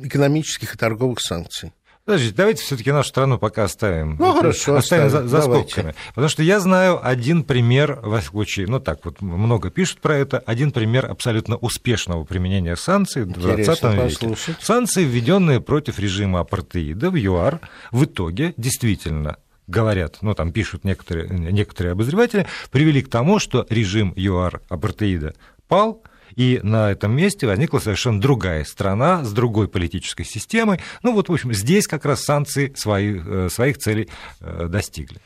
экономических 0.00 0.74
и 0.74 0.78
торговых 0.78 1.20
санкций. 1.20 1.72
Подождите, 2.10 2.34
давайте 2.36 2.62
все-таки 2.62 2.92
нашу 2.92 3.08
страну 3.08 3.38
пока 3.38 3.64
оставим. 3.64 4.16
Ну, 4.18 4.32
хорошо, 4.34 4.76
оставим, 4.76 5.06
оставим 5.06 5.28
за, 5.28 5.28
за 5.28 5.42
скобками. 5.42 5.94
Потому 6.08 6.28
что 6.28 6.42
я 6.42 6.58
знаю 6.58 6.98
один 7.02 7.44
пример, 7.44 8.00
в 8.02 8.20
случае, 8.20 8.66
ну 8.66 8.80
так 8.80 9.04
вот, 9.04 9.20
много 9.20 9.70
пишут 9.70 10.00
про 10.00 10.16
это, 10.16 10.38
один 10.38 10.72
пример 10.72 11.06
абсолютно 11.06 11.56
успешного 11.56 12.24
применения 12.24 12.74
санкций 12.74 13.22
в 13.22 13.32
20 13.32 13.82
веке. 13.94 14.36
Санкции, 14.60 15.04
введенные 15.04 15.60
против 15.60 16.00
режима 16.00 16.40
апартеида 16.40 17.10
в 17.10 17.16
ЮАР, 17.16 17.60
в 17.92 18.04
итоге 18.04 18.54
действительно 18.56 19.36
говорят, 19.68 20.18
ну 20.20 20.34
там 20.34 20.52
пишут 20.52 20.84
некоторые, 20.84 21.28
некоторые 21.28 21.92
обозреватели, 21.92 22.46
привели 22.72 23.02
к 23.02 23.08
тому, 23.08 23.38
что 23.38 23.66
режим 23.70 24.12
ЮАР 24.16 24.62
апартеида 24.68 25.34
пал, 25.68 26.02
И 26.36 26.60
на 26.62 26.90
этом 26.90 27.14
месте 27.14 27.46
возникла 27.46 27.78
совершенно 27.78 28.20
другая 28.20 28.64
страна 28.64 29.24
с 29.24 29.32
другой 29.32 29.68
политической 29.68 30.24
системой. 30.24 30.80
Ну 31.02 31.12
вот, 31.12 31.28
в 31.28 31.32
общем, 31.32 31.52
здесь 31.52 31.86
как 31.86 32.04
раз 32.04 32.24
санкции 32.24 32.72
свои, 32.76 33.18
э, 33.18 33.48
своих 33.50 33.78
целей 33.78 34.08
э, 34.40 34.66
достигли. 34.68 35.18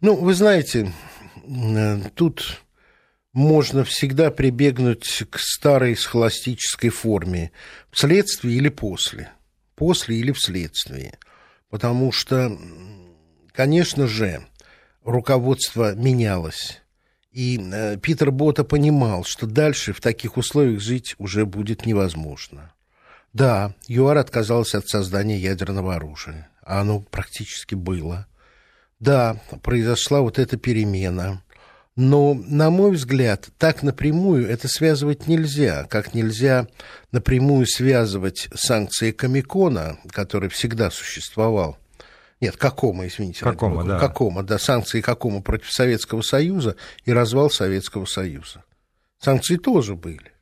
Ну, 0.00 0.16
вы 0.16 0.34
знаете, 0.34 0.92
тут 2.14 2.62
можно 3.32 3.84
всегда 3.84 4.30
прибегнуть 4.30 5.24
к 5.30 5.38
старой 5.38 5.96
схоластической 5.96 6.90
форме 6.90 7.52
вследствие 7.90 8.56
или 8.56 8.68
после, 8.68 9.30
после 9.74 10.16
или 10.16 10.32
вследствие. 10.32 11.18
Потому 11.70 12.12
что, 12.12 12.58
конечно 13.52 14.06
же, 14.06 14.46
руководство 15.04 15.94
менялось. 15.94 16.81
И 17.32 17.58
э, 17.58 17.96
Питер 17.96 18.30
Бота 18.30 18.62
понимал, 18.62 19.24
что 19.24 19.46
дальше 19.46 19.92
в 19.92 20.00
таких 20.00 20.36
условиях 20.36 20.80
жить 20.80 21.14
уже 21.18 21.46
будет 21.46 21.86
невозможно. 21.86 22.72
Да, 23.32 23.74
ЮАР 23.88 24.18
отказался 24.18 24.78
от 24.78 24.88
создания 24.88 25.38
ядерного 25.38 25.94
оружия, 25.94 26.50
а 26.62 26.82
оно 26.82 27.00
практически 27.00 27.74
было. 27.74 28.26
Да, 29.00 29.40
произошла 29.62 30.20
вот 30.20 30.38
эта 30.38 30.58
перемена. 30.58 31.42
Но, 31.96 32.34
на 32.34 32.70
мой 32.70 32.92
взгляд, 32.92 33.48
так 33.58 33.82
напрямую 33.82 34.48
это 34.48 34.68
связывать 34.68 35.26
нельзя, 35.26 35.84
как 35.84 36.14
нельзя 36.14 36.66
напрямую 37.10 37.66
связывать 37.66 38.48
санкции 38.54 39.10
Комикона, 39.10 39.98
который 40.10 40.48
всегда 40.48 40.90
существовал, 40.90 41.76
нет, 42.42 42.56
какому, 42.56 43.06
извините. 43.06 43.44
Какому, 43.44 43.84
да. 43.84 44.00
Какому, 44.00 44.42
да, 44.42 44.58
санкции 44.58 45.00
какому 45.00 45.44
против 45.44 45.70
Советского 45.70 46.22
Союза 46.22 46.74
и 47.04 47.12
развал 47.12 47.50
Советского 47.50 48.04
Союза. 48.04 48.64
Санкции 49.20 49.56
тоже 49.56 49.94
были. 49.94 50.32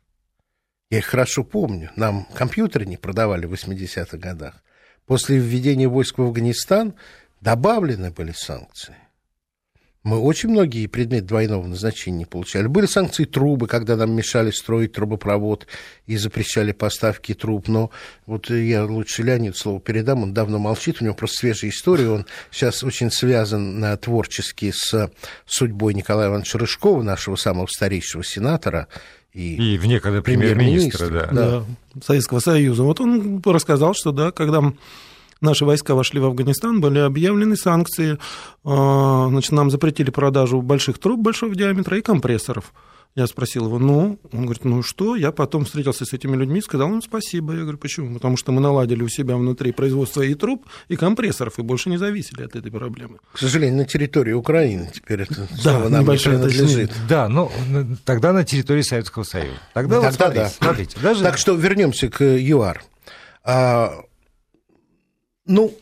Я 0.89 0.99
их 0.99 1.05
хорошо 1.05 1.45
помню. 1.45 1.91
Нам 1.97 2.25
компьютеры 2.33 2.87
не 2.87 2.97
продавали 2.97 3.45
в 3.45 3.53
80-х 3.53 4.17
годах. 4.17 4.63
После 5.05 5.37
введения 5.37 5.89
войск 5.89 6.17
в 6.17 6.23
Афганистан 6.23 6.95
добавлены 7.43 8.11
были 8.11 8.33
санкции. 8.33 8.97
Мы 10.03 10.19
очень 10.19 10.49
многие 10.49 10.87
предметы 10.87 11.27
двойного 11.27 11.67
назначения 11.67 12.25
получали. 12.25 12.67
Были 12.69 12.87
санкции 12.87 13.27
трубы, 13.27 13.67
когда 13.67 13.97
нам 13.97 14.13
мешали 14.13 14.51
строить 14.51 14.93
трубопровод 14.93 15.67
и 16.07 16.17
запрещали 16.17 16.73
поставки 16.73 17.35
труб. 17.35 17.69
Но 17.69 17.91
вот 18.25 18.49
я 18.49 18.85
лучше 18.87 19.23
Леонид 19.23 19.59
слово 19.59 19.79
передам, 19.79 20.23
он 20.23 20.33
давно 20.33 20.59
молчит, 20.59 21.03
у 21.03 21.05
него 21.05 21.15
просто 21.15 21.41
свежая 21.41 21.71
история. 21.71 22.09
Он 22.09 22.27
сейчас 22.51 22.83
очень 22.83 23.11
связан 23.11 23.79
на 23.79 23.95
творчески 23.99 24.73
с 24.75 25.11
судьбой 25.45 25.93
Николая 25.93 26.29
Ивановича 26.29 26.59
Рыжкова, 26.59 27.03
нашего 27.03 27.37
самого 27.37 27.67
старейшего 27.67 28.25
сенатора, 28.25 28.89
и, 29.35 29.75
и 29.75 29.79
в 29.79 29.87
некогда 29.87 30.23
премьер-министра, 30.23 31.09
да. 31.09 31.27
да, 31.27 31.65
Советского 32.03 32.41
Союза. 32.41 32.83
Вот 32.83 33.01
он 33.01 33.41
рассказал, 33.45 33.95
что 33.95 34.13
да, 34.13 34.33
когда 34.33 34.61
наши 35.41 35.65
войска 35.65 35.95
вошли 35.95 36.21
в 36.21 36.25
Афганистан, 36.27 36.81
были 36.81 36.99
объявлены 36.99 37.57
санкции, 37.57 38.19
а, 38.65 39.29
значит, 39.29 39.53
нам 39.53 39.71
запретили 39.71 40.11
продажу 40.11 40.61
больших 40.63 40.99
труб 40.99 41.21
большого 41.21 41.55
диаметра 41.55 41.99
и 41.99 42.03
компрессоров. 42.03 42.73
Я 43.17 43.27
спросил 43.27 43.67
его, 43.67 43.81
ну, 43.81 44.21
он 44.33 44.43
говорит, 44.45 44.65
ну 44.65 44.85
что? 44.85 45.17
Я 45.17 45.33
потом 45.33 45.65
встретился 45.65 46.05
с 46.05 46.13
этими 46.13 46.37
людьми, 46.37 46.61
сказал 46.61 46.93
им 46.93 47.03
спасибо. 47.03 47.55
Я 47.55 47.63
говорю, 47.63 47.77
почему? 47.77 48.15
Потому 48.15 48.37
что 48.37 48.53
мы 48.53 48.61
наладили 48.61 49.03
у 49.03 49.09
себя 49.09 49.37
внутри 49.37 49.73
производство 49.73 50.23
и 50.23 50.33
труб, 50.35 50.65
и 50.87 50.95
компрессоров, 50.95 51.59
и 51.59 51.63
больше 51.63 51.91
не 51.91 51.97
зависели 51.97 52.45
от 52.45 52.55
этой 52.55 52.71
проблемы. 52.71 53.19
К 53.33 53.39
сожалению, 53.39 53.79
на 53.79 53.85
территории 53.85 54.33
Украины 54.33 54.93
теперь 54.95 55.23
это 55.23 55.49
да, 55.65 55.89
нам 55.89 56.09
не 56.09 56.19
принадлежит. 56.19 56.93
Да, 57.09 57.29
но 57.29 57.51
тогда 58.05 58.33
на 58.33 58.45
территории 58.45 58.83
Советского 58.83 59.25
Союза. 59.25 59.59
Тогда, 59.75 59.97
тогда 59.97 60.07
вот 60.07 60.15
смотрите, 60.15 60.41
да. 60.41 60.49
смотрите. 60.49 61.01
Даже... 61.03 61.25
Так 61.25 61.37
что 61.37 61.55
вернемся 61.55 62.09
к 62.09 62.25
ЮАР. 62.25 62.85
Ну, 65.51 65.77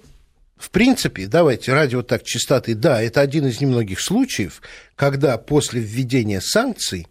в 0.56 0.70
принципе, 0.70 1.26
давайте, 1.26 1.74
ради 1.74 1.94
вот 1.94 2.06
так 2.06 2.24
чистоты, 2.24 2.74
да, 2.74 3.02
это 3.02 3.20
один 3.20 3.46
из 3.46 3.60
немногих 3.60 4.00
случаев, 4.00 4.62
когда 4.96 5.36
после 5.36 5.82
введения 5.82 6.40
санкций 6.40 7.06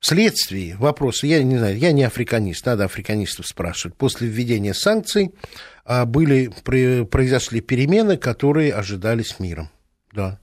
вследствие 0.00 0.76
вопроса, 0.76 1.28
я 1.28 1.40
не 1.44 1.56
знаю, 1.56 1.78
я 1.78 1.92
не 1.92 2.02
африканист, 2.02 2.66
надо 2.66 2.86
африканистов 2.86 3.46
спрашивать, 3.46 3.96
после 3.96 4.26
введения 4.26 4.74
санкций 4.74 5.32
а, 5.84 6.04
были, 6.04 6.48
произошли 7.04 7.60
перемены, 7.60 8.16
которые 8.16 8.74
ожидались 8.74 9.38
миром, 9.38 9.70
да. 10.12 10.40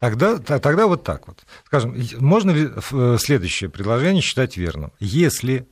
Тогда, 0.00 0.36
тогда 0.38 0.88
вот 0.88 1.04
так 1.04 1.28
вот. 1.28 1.44
Скажем, 1.64 1.96
можно 2.18 2.50
ли 2.50 2.68
э, 2.92 3.16
следующее 3.20 3.70
предложение 3.70 4.20
считать 4.20 4.56
верным? 4.56 4.92
Если 4.98 5.68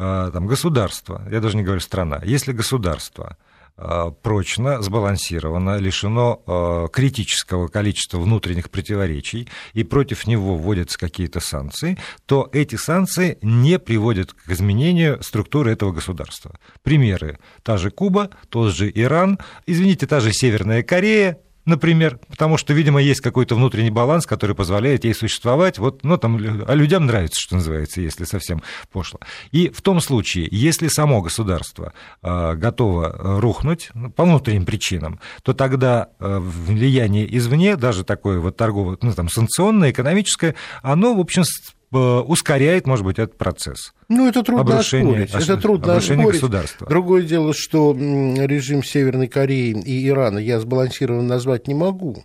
там, 0.00 0.46
государство, 0.46 1.22
я 1.30 1.40
даже 1.40 1.56
не 1.56 1.62
говорю 1.62 1.80
страна, 1.80 2.22
если 2.24 2.52
государство 2.52 3.36
а, 3.82 4.10
прочно, 4.10 4.82
сбалансировано, 4.82 5.78
лишено 5.78 6.42
а, 6.46 6.88
критического 6.88 7.68
количества 7.68 8.18
внутренних 8.18 8.70
противоречий, 8.70 9.48
и 9.72 9.84
против 9.84 10.26
него 10.26 10.56
вводятся 10.56 10.98
какие-то 10.98 11.40
санкции, 11.40 11.98
то 12.26 12.48
эти 12.52 12.76
санкции 12.76 13.38
не 13.40 13.78
приводят 13.78 14.32
к 14.34 14.50
изменению 14.50 15.22
структуры 15.22 15.72
этого 15.72 15.92
государства. 15.92 16.58
Примеры. 16.82 17.38
Та 17.62 17.78
же 17.78 17.90
Куба, 17.90 18.30
тот 18.50 18.74
же 18.74 18.90
Иран, 18.94 19.38
извините, 19.66 20.06
та 20.06 20.20
же 20.20 20.32
Северная 20.32 20.82
Корея, 20.82 21.38
например, 21.64 22.18
потому 22.28 22.56
что, 22.56 22.72
видимо, 22.72 23.00
есть 23.00 23.20
какой-то 23.20 23.54
внутренний 23.54 23.90
баланс, 23.90 24.26
который 24.26 24.56
позволяет 24.56 25.04
ей 25.04 25.14
существовать. 25.14 25.78
Вот, 25.78 26.04
ну, 26.04 26.16
там, 26.16 26.36
а 26.66 26.74
людям 26.74 27.06
нравится, 27.06 27.40
что 27.40 27.56
называется, 27.56 28.00
если 28.00 28.24
совсем 28.24 28.62
пошло. 28.92 29.20
И 29.52 29.68
в 29.68 29.82
том 29.82 30.00
случае, 30.00 30.48
если 30.50 30.88
само 30.88 31.22
государство 31.22 31.92
э, 32.22 32.54
готово 32.54 33.40
рухнуть 33.40 33.90
ну, 33.94 34.10
по 34.10 34.24
внутренним 34.24 34.66
причинам, 34.66 35.20
то 35.42 35.52
тогда 35.52 36.08
э, 36.18 36.38
влияние 36.40 37.36
извне, 37.36 37.76
даже 37.76 38.04
такое 38.04 38.40
вот 38.40 38.56
торговое, 38.56 38.98
ну, 39.00 39.12
там, 39.12 39.28
санкционное, 39.28 39.90
экономическое, 39.90 40.54
оно, 40.82 41.14
в 41.14 41.20
общем, 41.20 41.44
ускоряет, 41.92 42.86
может 42.86 43.04
быть, 43.04 43.18
этот 43.18 43.36
процесс. 43.36 43.92
Ну, 44.08 44.28
это 44.28 44.42
трудно 44.42 44.78
оспорить. 44.78 45.34
Это 45.34 45.56
трудно 45.56 45.96
оспорить. 45.96 46.24
государства. 46.24 46.86
Другое 46.86 47.22
дело, 47.22 47.52
что 47.52 47.92
режим 47.92 48.84
Северной 48.84 49.28
Кореи 49.28 49.70
и 49.70 50.08
Ирана 50.08 50.38
я 50.38 50.60
сбалансированно 50.60 51.22
назвать 51.22 51.68
не 51.68 51.74
могу. 51.74 52.24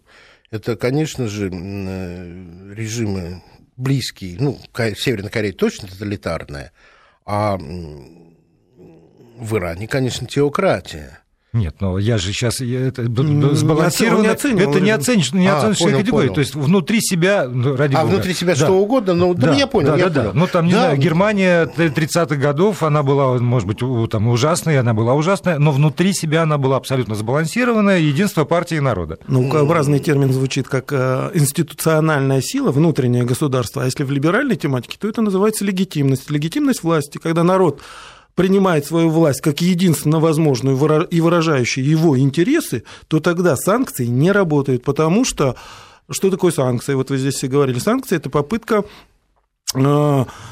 Это, 0.51 0.75
конечно 0.75 1.27
же, 1.27 1.49
э, 1.51 2.73
режимы 2.75 3.41
близкие. 3.75 4.37
Ну, 4.39 4.59
Северная 4.97 5.31
Корея 5.31 5.53
точно 5.53 5.87
тоталитарная, 5.87 6.71
а 7.25 7.57
в 7.57 9.57
Иране, 9.57 9.87
конечно, 9.87 10.27
теократия. 10.27 11.19
Нет, 11.55 11.75
но 11.79 11.97
я 11.97 12.17
же 12.17 12.33
сейчас 12.33 12.59
это 12.59 13.03
сбалансированно. 13.05 14.27
Это 14.27 14.79
не 14.81 14.91
оценишь, 14.91 15.31
не 15.31 15.47
а, 15.47 15.69
оценишь 15.69 15.77
категорию. 15.77 16.11
Понял. 16.11 16.33
То 16.33 16.41
есть 16.41 16.53
внутри 16.53 16.99
себя, 16.99 17.47
ну, 17.47 17.77
ради 17.77 17.95
А 17.95 18.01
бога. 18.01 18.15
внутри 18.15 18.33
себя 18.33 18.55
да. 18.55 18.65
что 18.65 18.73
угодно, 18.73 19.13
ну 19.13 19.33
да, 19.33 19.47
да 19.47 19.53
я 19.53 19.65
понял. 19.65 19.87
Да, 19.87 19.95
я 19.95 20.09
да, 20.09 20.21
понял. 20.21 20.33
да. 20.33 20.39
Ну 20.39 20.47
там, 20.47 20.65
не 20.65 20.73
да. 20.73 20.79
знаю, 20.79 20.97
Германия 20.97 21.65
30-х 21.65 22.35
годов, 22.35 22.83
она 22.83 23.03
была, 23.03 23.39
может 23.39 23.69
быть, 23.69 23.79
там 24.11 24.27
ужасная, 24.27 24.81
она 24.81 24.93
была 24.93 25.13
ужасная, 25.13 25.57
но 25.57 25.71
внутри 25.71 26.11
себя 26.11 26.43
она 26.43 26.57
была 26.57 26.75
абсолютно 26.75 27.15
сбалансированная, 27.15 27.99
единство 27.99 28.43
партии 28.43 28.75
и 28.75 28.81
народа. 28.81 29.17
Ну, 29.29 29.49
образный 29.49 29.99
термин 29.99 30.33
звучит 30.33 30.67
как 30.67 30.91
э, 30.91 31.31
институциональная 31.33 32.41
сила, 32.41 32.71
внутреннее 32.71 33.23
государство, 33.23 33.83
а 33.83 33.85
если 33.85 34.03
в 34.03 34.11
либеральной 34.11 34.57
тематике, 34.57 34.97
то 34.99 35.07
это 35.07 35.21
называется 35.21 35.63
легитимность. 35.63 36.29
Легитимность 36.29 36.83
власти, 36.83 37.17
когда 37.17 37.43
народ 37.43 37.79
принимает 38.35 38.85
свою 38.85 39.09
власть 39.09 39.41
как 39.41 39.61
единственно 39.61 40.19
возможную 40.19 40.77
и 41.05 41.21
выражающую 41.21 41.85
его 41.85 42.19
интересы, 42.19 42.83
то 43.07 43.19
тогда 43.19 43.55
санкции 43.55 44.05
не 44.05 44.31
работают, 44.31 44.83
потому 44.83 45.25
что 45.25 45.55
что 46.09 46.29
такое 46.29 46.51
санкции? 46.51 46.93
Вот 46.93 47.09
вы 47.09 47.17
здесь 47.17 47.35
все 47.35 47.47
говорили. 47.47 47.79
Санкции– 47.79 48.15
это 48.17 48.29
попытка 48.29 48.83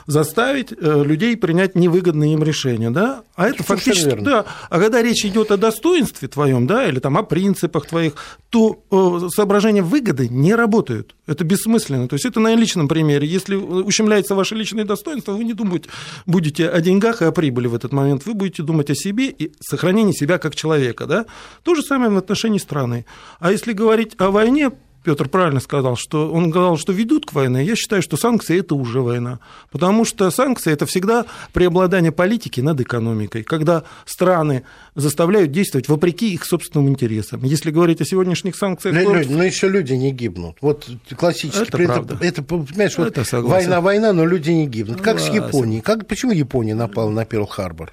заставить 0.06 0.74
э, 0.74 1.04
людей 1.04 1.38
принять 1.38 1.76
невыгодные 1.76 2.34
им 2.34 2.44
решения, 2.44 2.90
да, 2.90 3.24
а 3.36 3.48
это 3.48 3.64
Совершенно 3.64 3.78
фактически, 3.78 4.10
верно. 4.10 4.24
да, 4.24 4.46
а 4.70 4.80
когда 4.80 5.02
речь 5.02 5.24
идет 5.24 5.52
о 5.52 5.58
достоинстве 5.58 6.28
твоем, 6.28 6.68
да, 6.68 6.88
или 6.88 7.00
там 7.00 7.18
о 7.18 7.24
принципах 7.24 7.86
твоих, 7.86 8.14
то 8.50 8.84
э, 8.92 9.30
соображения 9.34 9.82
выгоды 9.82 10.28
не 10.28 10.56
работают, 10.56 11.16
это 11.26 11.44
бессмысленно, 11.44 12.08
то 12.08 12.16
есть 12.16 12.26
это 12.26 12.40
на 12.40 12.54
личном 12.56 12.88
примере, 12.88 13.28
если 13.28 13.56
ущемляется 13.56 14.36
ваше 14.36 14.56
личное 14.56 14.84
достоинство, 14.84 15.34
вы 15.34 15.44
не 15.46 15.54
думаете, 15.54 15.90
будете 16.26 16.68
о 16.68 16.82
деньгах 16.82 17.22
и 17.22 17.26
о 17.26 17.32
прибыли 17.32 17.68
в 17.68 17.76
этот 17.76 17.94
момент, 17.94 18.26
вы 18.26 18.34
будете 18.34 18.64
думать 18.64 18.90
о 18.90 18.96
себе 18.96 19.30
и 19.30 19.54
сохранении 19.62 20.14
себя 20.14 20.38
как 20.38 20.56
человека, 20.56 21.06
да, 21.06 21.26
то 21.64 21.76
же 21.76 21.82
самое 21.82 22.12
в 22.12 22.18
отношении 22.18 22.60
страны, 22.60 23.06
а 23.40 23.52
если 23.52 23.74
говорить 23.74 24.16
о 24.18 24.32
войне, 24.32 24.72
Петр 25.04 25.28
правильно 25.28 25.60
сказал, 25.60 25.96
что 25.96 26.32
он 26.32 26.50
сказал, 26.52 26.78
что 26.78 26.94
ведут 26.94 27.26
к 27.26 27.34
войне. 27.34 27.64
Я 27.64 27.76
считаю, 27.76 28.02
что 28.02 28.18
санкции 28.18 28.60
это 28.60 28.76
уже 28.76 29.02
война. 29.02 29.40
Потому 29.72 30.06
что 30.06 30.30
санкции 30.32 30.72
это 30.72 30.86
всегда 30.86 31.26
преобладание 31.52 32.12
политики 32.12 32.62
над 32.62 32.80
экономикой, 32.80 33.44
когда 33.44 33.84
страны 34.06 34.64
заставляют 34.96 35.52
действовать 35.52 35.90
вопреки 35.90 36.34
их 36.34 36.46
собственным 36.46 36.90
интересам. 36.90 37.44
Если 37.44 37.72
говорить 37.72 38.02
о 38.02 38.06
сегодняшних 38.06 38.56
санкциях... 38.56 38.96
Но, 38.96 39.04
то... 39.04 39.30
но 39.30 39.44
еще 39.44 39.68
люди 39.68 39.94
не 39.94 40.12
гибнут. 40.12 40.58
Вот 40.62 40.88
классический 41.18 41.64
это 41.64 41.78
принцип. 41.78 41.96
Правда. 41.96 42.26
Это, 42.26 42.44
понимаешь, 42.44 42.98
вот 42.98 43.18
это 43.18 43.42
война, 43.42 43.82
война, 43.82 44.14
но 44.14 44.26
люди 44.26 44.52
не 44.52 44.68
гибнут. 44.68 45.02
Как 45.02 45.20
Согласен. 45.20 45.44
с 45.44 45.46
Японией. 45.48 45.82
Как, 45.82 46.08
почему 46.08 46.32
Япония 46.32 46.76
напала 46.76 47.10
на 47.10 47.24
Перл-Харбор? 47.26 47.90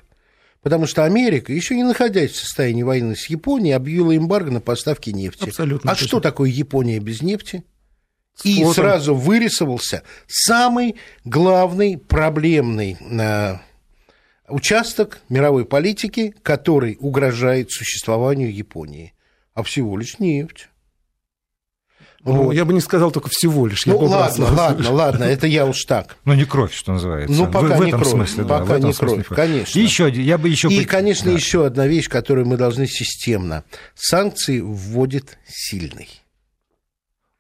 Потому 0.62 0.86
что 0.86 1.04
Америка, 1.04 1.52
еще 1.52 1.74
не 1.74 1.84
находясь 1.84 2.32
в 2.32 2.36
состоянии 2.36 2.82
войны 2.82 3.16
с 3.16 3.26
Японией, 3.26 3.74
объявила 3.74 4.14
эмбарго 4.16 4.50
на 4.50 4.60
поставки 4.60 5.10
нефти. 5.10 5.48
Абсолютно. 5.48 5.90
А 5.90 5.94
точно. 5.94 6.08
что 6.08 6.20
такое 6.20 6.50
Япония 6.50 6.98
без 6.98 7.22
нефти? 7.22 7.64
И 8.44 8.64
сразу 8.72 9.14
вырисовался 9.14 10.02
самый 10.26 10.96
главный 11.24 11.98
проблемный 11.98 12.96
э, 13.00 13.58
участок 14.48 15.20
мировой 15.28 15.64
политики, 15.64 16.34
который 16.42 16.96
угрожает 17.00 17.70
существованию 17.70 18.54
Японии, 18.54 19.14
а 19.54 19.62
всего 19.62 19.96
лишь 19.96 20.18
нефть. 20.18 20.68
Ну, 22.22 22.44
вот. 22.44 22.52
я 22.52 22.66
бы 22.66 22.74
не 22.74 22.80
сказал 22.80 23.10
только 23.10 23.30
всего 23.30 23.66
лишь. 23.66 23.86
Ну, 23.86 23.96
ладно, 23.96 24.52
ладно, 24.52 24.92
ладно, 24.92 25.24
это 25.24 25.46
я 25.46 25.64
уж 25.64 25.84
так. 25.84 26.16
Ну, 26.26 26.34
не 26.34 26.44
кровь, 26.44 26.74
что 26.74 26.92
называется. 26.92 27.34
Ну, 27.34 27.46
пока 27.46 27.76
в, 27.76 27.80
не 27.80 27.88
этом 27.88 28.00
кровь. 28.00 28.12
Смысле, 28.12 28.44
пока 28.44 28.78
да, 28.78 28.88
не 28.88 28.92
кровь, 28.92 29.14
смысле. 29.14 29.36
конечно. 29.36 29.78
И 29.78 29.82
еще, 29.82 30.10
я 30.10 30.36
бы 30.36 30.48
еще... 30.50 30.68
И, 30.68 30.84
конечно, 30.84 31.30
да. 31.30 31.36
еще 31.36 31.64
одна 31.64 31.86
вещь, 31.86 32.08
которую 32.08 32.46
мы 32.46 32.58
должны 32.58 32.86
системно. 32.86 33.64
Санкции 33.94 34.60
вводит 34.60 35.38
сильный. 35.48 36.08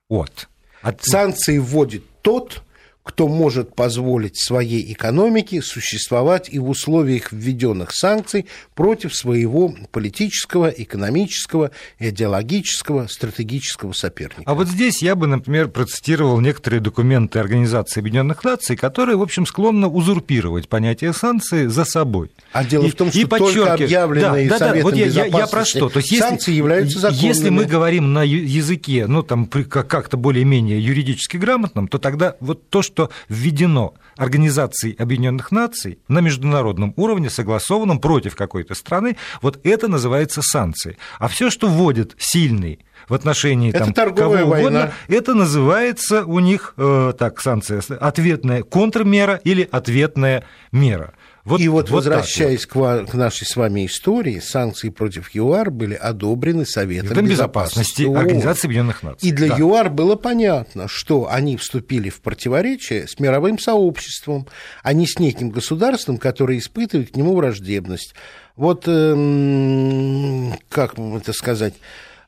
Вот. 0.08 0.48
От... 0.80 1.04
Санкции 1.04 1.58
вводит 1.58 2.04
тот, 2.22 2.62
кто 3.02 3.28
может 3.28 3.74
позволить 3.74 4.38
своей 4.38 4.92
экономике 4.92 5.62
существовать 5.62 6.48
и 6.52 6.58
в 6.58 6.68
условиях 6.68 7.32
введенных 7.32 7.92
санкций 7.92 8.46
против 8.74 9.14
своего 9.14 9.74
политического, 9.90 10.68
экономического, 10.68 11.70
идеологического, 11.98 13.06
стратегического 13.06 13.92
соперника. 13.92 14.42
А 14.44 14.54
вот 14.54 14.68
здесь 14.68 15.02
я 15.02 15.14
бы, 15.14 15.26
например, 15.26 15.68
процитировал 15.68 16.40
некоторые 16.40 16.80
документы 16.80 17.38
Организации 17.38 18.00
Объединенных 18.00 18.44
Наций, 18.44 18.76
которые, 18.76 19.16
в 19.16 19.22
общем, 19.22 19.46
склонны 19.46 19.86
узурпировать 19.86 20.68
понятие 20.68 21.14
санкции 21.14 21.66
за 21.66 21.84
собой. 21.86 22.30
А 22.52 22.64
дело 22.64 22.84
и, 22.84 22.90
в 22.90 22.94
том, 22.96 23.10
что 23.10 23.18
и 23.18 23.24
только 23.24 23.74
объявленные 23.74 24.48
да, 24.48 24.58
да, 24.58 24.74
да, 24.74 24.82
вот 24.82 24.94
я, 24.94 25.06
я, 25.06 25.24
я 25.24 25.46
про 25.46 25.64
что? 25.64 25.88
То 25.88 26.00
есть, 26.00 26.16
санкции 26.18 26.50
если, 26.50 26.58
являются 26.58 26.98
законными. 26.98 27.26
Если 27.26 27.48
мы 27.48 27.64
говорим 27.64 28.12
на 28.12 28.22
языке, 28.22 29.06
ну, 29.06 29.22
там, 29.22 29.46
как-то 29.46 30.18
более-менее 30.18 30.84
юридически 30.84 31.38
грамотном, 31.38 31.88
то 31.88 31.98
тогда 31.98 32.36
вот 32.40 32.68
то, 32.68 32.82
что 32.82 32.89
введено 33.28 33.94
Организацией 34.16 34.94
Объединенных 34.96 35.50
Наций 35.50 35.98
на 36.08 36.20
международном 36.20 36.92
уровне, 36.96 37.30
согласованном 37.30 38.00
против 38.00 38.36
какой-то 38.36 38.74
страны, 38.74 39.16
вот 39.40 39.60
это 39.64 39.88
называется 39.88 40.42
санкции. 40.42 40.98
А 41.18 41.28
все, 41.28 41.50
что 41.50 41.68
вводит 41.68 42.14
сильный 42.18 42.80
в 43.08 43.14
отношении 43.14 43.70
это 43.70 43.92
там, 43.92 44.14
кого 44.14 44.34
угодно, 44.34 44.50
война. 44.50 44.92
это 45.08 45.34
называется 45.34 46.24
у 46.24 46.38
них 46.38 46.74
э, 46.76 47.12
так 47.18 47.40
санкция 47.40 47.82
ответная 47.98 48.62
контрмера 48.62 49.40
или 49.42 49.68
ответная 49.70 50.44
мера. 50.70 51.14
Вот, 51.50 51.60
и 51.60 51.68
вот, 51.68 51.90
вот 51.90 51.96
возвращаясь 51.96 52.64
к, 52.64 52.72
к 52.72 53.14
нашей 53.14 53.44
с 53.44 53.56
вами 53.56 53.84
истории, 53.86 54.38
санкции 54.38 54.88
против 54.88 55.34
ЮАР 55.34 55.70
были 55.70 55.94
одобрены 55.94 56.64
Советом 56.64 57.26
безопасности, 57.26 58.02
безопасности 58.02 58.02
Организации 58.02 58.66
Объединенных 58.66 59.02
Наций. 59.02 59.28
И 59.28 59.32
для 59.32 59.48
да. 59.48 59.56
ЮАР 59.58 59.90
было 59.90 60.14
понятно, 60.14 60.86
что 60.86 61.28
они 61.28 61.56
вступили 61.56 62.08
в 62.08 62.20
противоречие 62.20 63.08
с 63.08 63.18
мировым 63.18 63.58
сообществом, 63.58 64.46
а 64.84 64.92
не 64.92 65.08
с 65.08 65.18
неким 65.18 65.50
государством, 65.50 66.18
которое 66.18 66.58
испытывает 66.58 67.12
к 67.12 67.16
нему 67.16 67.34
враждебность. 67.34 68.14
Вот, 68.54 68.84
эм, 68.86 70.54
как 70.68 70.98
это 70.98 71.32
сказать, 71.32 71.74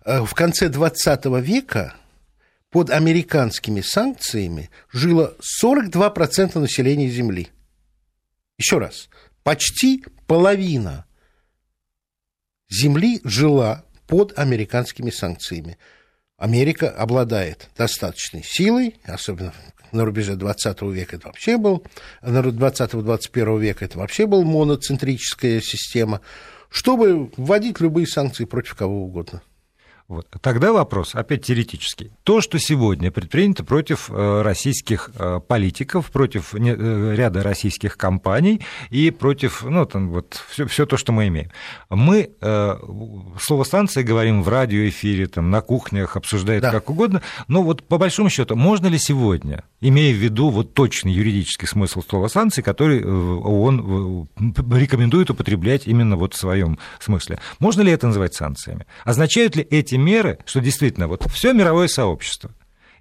э, 0.05 0.25
в 0.25 0.35
конце 0.35 0.69
20 0.69 1.41
века 1.41 1.95
под 2.71 2.91
американскими 2.91 3.83
санкциями 3.83 4.71
жило 4.91 5.37
42% 5.41 6.59
населения 6.59 7.09
Земли. 7.09 7.51
Еще 8.63 8.79
раз, 8.79 9.09
почти 9.43 10.05
половина 10.29 11.05
земли 12.71 13.21
жила 13.25 13.85
под 14.07 14.39
американскими 14.39 15.11
санкциями. 15.11 15.79
Америка 16.37 16.89
обладает 16.89 17.71
достаточной 17.77 18.45
силой, 18.45 18.95
особенно 19.03 19.53
на 19.91 20.05
рубеже 20.05 20.37
20 20.37 20.81
века 20.83 21.17
это 21.17 21.27
вообще 21.27 21.57
был, 21.57 21.85
на 22.23 22.39
20-21 22.39 23.61
века 23.61 23.85
это 23.85 23.99
вообще 23.99 24.29
был 24.29 24.45
моноцентрическая 24.45 25.61
система, 25.61 26.21
чтобы 26.71 27.33
вводить 27.37 27.81
любые 27.81 28.07
санкции 28.07 28.45
против 28.45 28.77
кого 28.77 29.03
угодно. 29.03 29.43
Вот. 30.13 30.27
Тогда 30.43 30.75
вопрос, 30.75 31.15
опять 31.15 31.47
теоретический. 31.47 32.13
То, 32.23 32.43
что 32.43 32.59
сегодня 32.59 33.11
предпринято 33.11 33.65
против 33.65 34.11
э, 34.11 34.43
российских 34.43 35.09
э, 35.15 35.41
политиков, 35.41 36.11
против 36.11 36.55
э, 36.55 37.15
ряда 37.17 37.43
российских 37.43 37.97
компаний 37.97 38.61
и 38.91 39.11
против, 39.11 39.63
ну, 39.63 39.87
там 39.87 40.11
вот 40.11 40.39
все, 40.51 40.67
все 40.67 40.85
то, 40.85 40.99
что 40.99 41.13
мы 41.13 41.29
имеем. 41.29 41.51
Мы 41.89 42.31
слово 43.41 43.65
станция 43.65 44.03
говорим 44.03 44.43
в 44.43 44.51
радиоэфире, 44.51 45.29
там, 45.29 45.51
на 45.51 45.63
кухнях, 45.63 46.15
обсуждают 46.17 46.61
да. 46.61 46.71
как 46.71 46.91
угодно, 46.91 47.23
но 47.49 47.63
вот 47.63 47.83
по 47.83 47.97
большому 47.97 48.29
счету, 48.29 48.55
можно 48.55 48.89
ли 48.89 48.99
сегодня, 48.99 49.65
имея 49.81 50.13
в 50.13 50.19
виду 50.19 50.51
вот 50.51 50.75
точный 50.75 51.13
юридический 51.13 51.67
смысл 51.67 52.03
слова 52.07 52.29
санкции, 52.29 52.61
который 52.61 53.03
ООН 53.03 54.29
рекомендует 54.75 55.31
употреблять 55.31 55.87
именно 55.87 56.17
вот 56.17 56.35
в 56.35 56.39
своем 56.39 56.79
смысле, 57.01 57.39
можно 57.61 57.81
ли 57.81 57.93
это 57.93 58.09
называть 58.09 58.35
санкциями? 58.35 58.87
Означают 59.05 59.57
ли 59.57 59.63
эти 59.63 60.02
меры, 60.03 60.39
что 60.45 60.61
действительно 60.61 61.09
вот 61.09 61.25
все 61.31 61.53
мировое 61.53 61.89
сообщество 61.89 62.51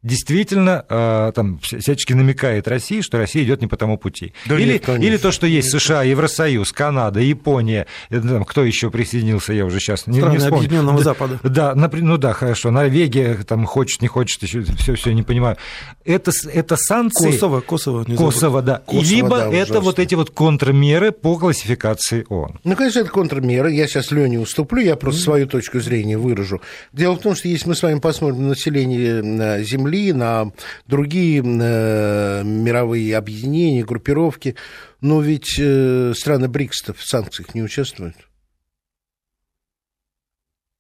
действительно 0.03 0.85
э, 0.89 1.31
там 1.35 1.59
всячески 1.59 2.13
намекает 2.13 2.67
России, 2.67 3.01
что 3.01 3.17
Россия 3.17 3.43
идет 3.43 3.61
не 3.61 3.67
по 3.67 3.77
тому 3.77 3.97
пути. 3.97 4.33
Да 4.47 4.59
или, 4.59 4.73
нет, 4.73 4.89
или 4.89 5.17
то, 5.17 5.31
что 5.31 5.45
есть 5.45 5.69
США, 5.69 6.03
Евросоюз, 6.03 6.71
Канада, 6.71 7.19
Япония, 7.19 7.85
э, 8.09 8.19
там, 8.19 8.43
кто 8.43 8.63
еще 8.63 8.89
присоединился, 8.89 9.53
я 9.53 9.65
уже 9.65 9.79
сейчас 9.79 10.07
не, 10.07 10.17
Страны 10.17 10.33
не 10.33 10.37
вспомню. 10.39 10.57
Объединенного 10.57 10.97
да, 10.97 11.03
Запада. 11.03 11.39
Да, 11.43 11.75
ну 11.75 12.17
да, 12.17 12.33
хорошо. 12.33 12.71
Норвегия 12.71 13.35
там 13.43 13.65
хочет, 13.65 14.01
не 14.01 14.07
хочет, 14.07 14.41
еще 14.41 14.63
все, 14.63 14.95
все 14.95 15.13
не 15.13 15.23
понимаю. 15.23 15.57
Это, 16.03 16.31
это 16.51 16.75
санкции. 16.77 17.31
Косово, 17.31 17.61
Косово. 17.61 18.03
Не 18.07 18.15
Косово, 18.15 18.61
да. 18.61 18.81
Косово, 18.85 19.03
Либо 19.03 19.37
да, 19.37 19.47
это 19.49 19.71
ужасно. 19.73 19.79
вот 19.81 19.99
эти 19.99 20.15
вот 20.15 20.31
контрмеры 20.31 21.11
по 21.11 21.37
классификации 21.37 22.25
ООН. 22.27 22.59
Ну, 22.63 22.75
конечно, 22.75 22.99
это 23.01 23.09
контрмеры. 23.09 23.71
Я 23.71 23.87
сейчас 23.87 24.11
Лене 24.11 24.39
уступлю, 24.39 24.81
я 24.81 24.95
просто 24.95 25.21
mm-hmm. 25.21 25.23
свою 25.23 25.47
точку 25.47 25.79
зрения 25.79 26.17
выражу. 26.17 26.61
Дело 26.91 27.13
в 27.13 27.19
том, 27.19 27.35
что 27.35 27.47
если 27.47 27.69
мы 27.69 27.75
с 27.75 27.83
вами 27.83 27.99
посмотрим 27.99 28.43
на 28.43 28.49
население 28.49 29.63
Земли, 29.63 29.90
Земли, 29.91 30.13
на 30.13 30.51
другие 30.87 31.41
э, 31.41 32.43
мировые 32.43 33.17
объединения, 33.17 33.83
группировки. 33.83 34.55
Но 35.01 35.21
ведь 35.21 35.55
э, 35.59 36.13
страны 36.15 36.47
БРИКС 36.47 36.89
в 36.95 37.03
санкциях 37.03 37.53
не 37.53 37.63
участвуют. 37.63 38.15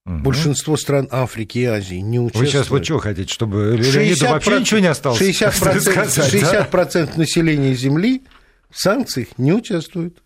Угу. 0.05 0.17
Большинство 0.19 0.77
стран 0.77 1.07
Африки 1.11 1.59
и 1.59 1.65
Азии 1.65 1.95
не 1.95 2.19
участвуют. 2.19 2.47
Вы 2.47 2.51
сейчас 2.51 2.69
вот 2.69 2.85
что 2.85 2.97
хотите, 2.99 3.31
чтобы 3.31 3.77
Леониду 3.77 4.25
вообще 4.27 4.59
ничего 4.59 4.79
не 4.79 4.87
осталось 4.87 5.21
60%, 5.21 5.79
сказать, 5.79 6.33
60% 6.33 7.05
да? 7.05 7.11
населения 7.17 7.73
Земли 7.75 8.23
в 8.69 8.81
санкциях 8.81 9.37
не 9.37 9.53
участвует. 9.53 10.17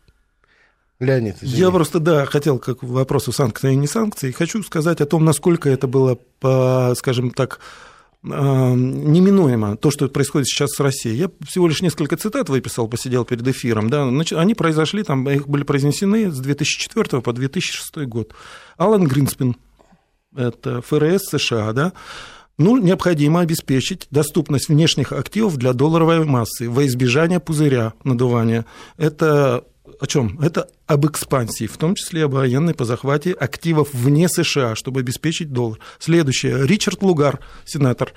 Леонид, 0.99 1.35
извини. 1.41 1.59
Я 1.59 1.71
просто, 1.71 1.99
да, 1.99 2.25
хотел 2.25 2.57
как 2.57 2.81
вопросу 2.81 3.33
санкций 3.33 3.73
и 3.73 3.75
не 3.75 3.85
санкций, 3.85 4.31
хочу 4.31 4.63
сказать 4.63 5.01
о 5.01 5.05
том, 5.05 5.25
насколько 5.25 5.69
это 5.69 5.87
было, 5.87 6.17
скажем 6.95 7.31
так, 7.31 7.59
неминуемо 8.25 9.77
то, 9.77 9.91
что 9.91 10.07
происходит 10.07 10.47
сейчас 10.47 10.71
с 10.71 10.79
Россией. 10.79 11.15
Я 11.15 11.31
всего 11.47 11.67
лишь 11.67 11.81
несколько 11.81 12.17
цитат 12.17 12.49
выписал, 12.49 12.87
посидел 12.87 13.25
перед 13.25 13.47
эфиром. 13.47 13.89
Да, 13.89 14.07
они 14.07 14.53
произошли, 14.55 15.03
там, 15.03 15.29
их 15.29 15.47
были 15.47 15.63
произнесены 15.63 16.31
с 16.31 16.39
2004 16.39 17.21
по 17.21 17.33
2006 17.33 18.07
год. 18.07 18.33
Алан 18.77 19.05
Гринспен, 19.05 19.55
это 20.35 20.81
ФРС 20.81 21.29
США, 21.29 21.71
да, 21.73 21.93
ну, 22.57 22.77
необходимо 22.77 23.41
обеспечить 23.41 24.07
доступность 24.11 24.69
внешних 24.69 25.11
активов 25.11 25.57
для 25.57 25.73
долларовой 25.73 26.23
массы 26.23 26.69
во 26.69 26.85
избежание 26.85 27.39
пузыря 27.39 27.93
надувания. 28.03 28.65
Это 28.97 29.65
о 29.99 30.07
чем? 30.07 30.39
Это 30.41 30.69
об 30.87 31.05
экспансии, 31.05 31.67
в 31.67 31.77
том 31.77 31.95
числе 31.95 32.25
об 32.25 32.33
военной 32.33 32.73
по 32.73 32.85
захвате 32.85 33.31
активов 33.31 33.93
вне 33.93 34.27
США, 34.27 34.75
чтобы 34.75 34.99
обеспечить 34.99 35.51
доллар. 35.51 35.79
Следующее. 35.99 36.65
Ричард 36.65 37.01
Лугар, 37.01 37.39
сенатор. 37.65 38.13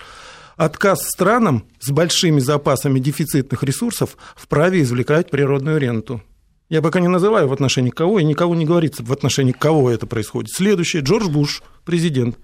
Отказ 0.56 1.08
странам 1.08 1.64
с 1.78 1.90
большими 1.90 2.40
запасами 2.40 2.98
дефицитных 2.98 3.62
ресурсов 3.62 4.16
вправе 4.34 4.82
извлекать 4.82 5.30
природную 5.30 5.78
ренту. 5.78 6.22
Я 6.68 6.82
пока 6.82 7.00
не 7.00 7.08
называю 7.08 7.48
в 7.48 7.52
отношении 7.52 7.90
кого, 7.90 8.18
и 8.18 8.24
никого 8.24 8.54
не 8.54 8.66
говорится 8.66 9.02
в 9.02 9.12
отношении 9.12 9.52
кого 9.52 9.90
это 9.90 10.06
происходит. 10.06 10.50
Следующее. 10.52 11.02
Джордж 11.02 11.28
Буш, 11.28 11.62
президент. 11.84 12.36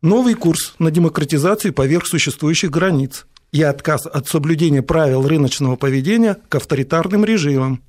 новый 0.00 0.34
курс 0.34 0.74
на 0.78 0.90
демократизацию 0.90 1.74
поверх 1.74 2.06
существующих 2.06 2.70
границ 2.70 3.26
и 3.52 3.62
отказ 3.62 4.06
от 4.06 4.28
соблюдения 4.28 4.82
правил 4.82 5.26
рыночного 5.26 5.76
поведения 5.76 6.36
к 6.48 6.54
авторитарным 6.54 7.24
режимам. 7.24 7.82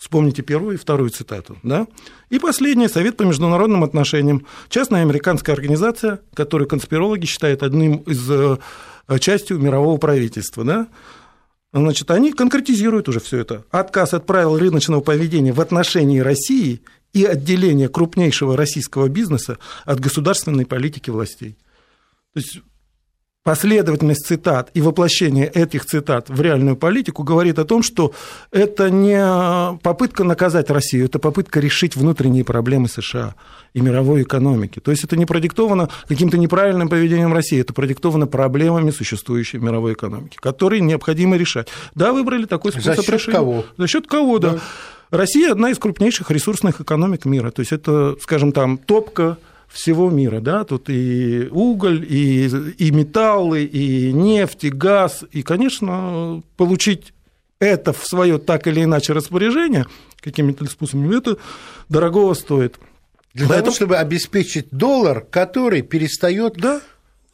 Вспомните 0.00 0.40
первую 0.40 0.76
и 0.76 0.78
вторую 0.78 1.10
цитату. 1.10 1.58
Да? 1.62 1.86
И 2.30 2.38
последний 2.38 2.88
Совет 2.88 3.18
по 3.18 3.22
международным 3.22 3.84
отношениям. 3.84 4.46
Частная 4.70 5.02
американская 5.02 5.54
организация, 5.54 6.20
которую 6.32 6.66
конспирологи 6.66 7.26
считают 7.26 7.62
одним 7.62 7.96
из 7.98 8.26
э, 8.30 8.56
частью 9.18 9.58
мирового 9.58 9.98
правительства. 9.98 10.64
Да? 10.64 10.88
Значит, 11.74 12.10
они 12.10 12.32
конкретизируют 12.32 13.10
уже 13.10 13.20
все 13.20 13.40
это. 13.40 13.66
Отказ 13.70 14.14
от 14.14 14.24
правил 14.24 14.56
рыночного 14.56 15.02
поведения 15.02 15.52
в 15.52 15.60
отношении 15.60 16.20
России 16.20 16.80
и 17.12 17.26
отделение 17.26 17.90
крупнейшего 17.90 18.56
российского 18.56 19.08
бизнеса 19.08 19.58
от 19.84 20.00
государственной 20.00 20.64
политики 20.64 21.10
властей. 21.10 21.58
То 22.32 22.40
есть 22.40 22.62
последовательность 23.42 24.26
цитат 24.26 24.70
и 24.74 24.82
воплощение 24.82 25.46
этих 25.46 25.86
цитат 25.86 26.28
в 26.28 26.40
реальную 26.40 26.76
политику 26.76 27.22
говорит 27.22 27.58
о 27.58 27.64
том, 27.64 27.82
что 27.82 28.12
это 28.50 28.90
не 28.90 29.78
попытка 29.82 30.24
наказать 30.24 30.70
Россию, 30.70 31.06
это 31.06 31.18
попытка 31.18 31.58
решить 31.60 31.96
внутренние 31.96 32.44
проблемы 32.44 32.88
США 32.88 33.34
и 33.72 33.80
мировой 33.80 34.22
экономики. 34.22 34.80
То 34.80 34.90
есть 34.90 35.04
это 35.04 35.16
не 35.16 35.24
продиктовано 35.24 35.88
каким-то 36.06 36.36
неправильным 36.36 36.88
поведением 36.88 37.32
России, 37.32 37.60
это 37.60 37.72
продиктовано 37.72 38.26
проблемами 38.26 38.90
существующей 38.90 39.58
мировой 39.58 39.94
экономики, 39.94 40.36
которые 40.40 40.80
необходимо 40.80 41.36
решать. 41.36 41.68
Да, 41.94 42.12
выбрали 42.12 42.44
такой 42.44 42.72
способ 42.72 42.96
За 42.96 43.02
счет 43.02 43.10
решения. 43.14 43.38
кого? 43.38 43.64
За 43.78 43.86
счет 43.86 44.06
кого, 44.06 44.38
да. 44.38 44.50
да. 44.52 44.60
Россия 45.10 45.50
одна 45.50 45.70
из 45.70 45.78
крупнейших 45.78 46.30
ресурсных 46.30 46.80
экономик 46.80 47.24
мира. 47.24 47.50
То 47.50 47.60
есть 47.60 47.72
это, 47.72 48.16
скажем, 48.20 48.52
там 48.52 48.78
топка 48.78 49.38
всего 49.70 50.10
мира, 50.10 50.40
да, 50.40 50.64
тут 50.64 50.90
и 50.90 51.48
уголь, 51.50 52.04
и, 52.08 52.46
и 52.76 52.90
металлы, 52.90 53.64
и 53.64 54.12
нефть, 54.12 54.64
и 54.64 54.70
газ, 54.70 55.24
и, 55.30 55.42
конечно, 55.42 56.42
получить 56.56 57.14
это 57.60 57.92
в 57.92 58.04
свое 58.04 58.38
так 58.38 58.66
или 58.66 58.82
иначе 58.82 59.12
распоряжение 59.12 59.86
какими-то 60.20 60.64
способами, 60.66 61.16
это 61.16 61.36
дорогого 61.88 62.34
стоит. 62.34 62.78
Для 63.32 63.46
Поэтому... 63.46 63.66
того, 63.66 63.76
чтобы 63.76 63.96
обеспечить 63.96 64.68
доллар, 64.70 65.20
который 65.20 65.82
перестает 65.82 66.54
да 66.54 66.80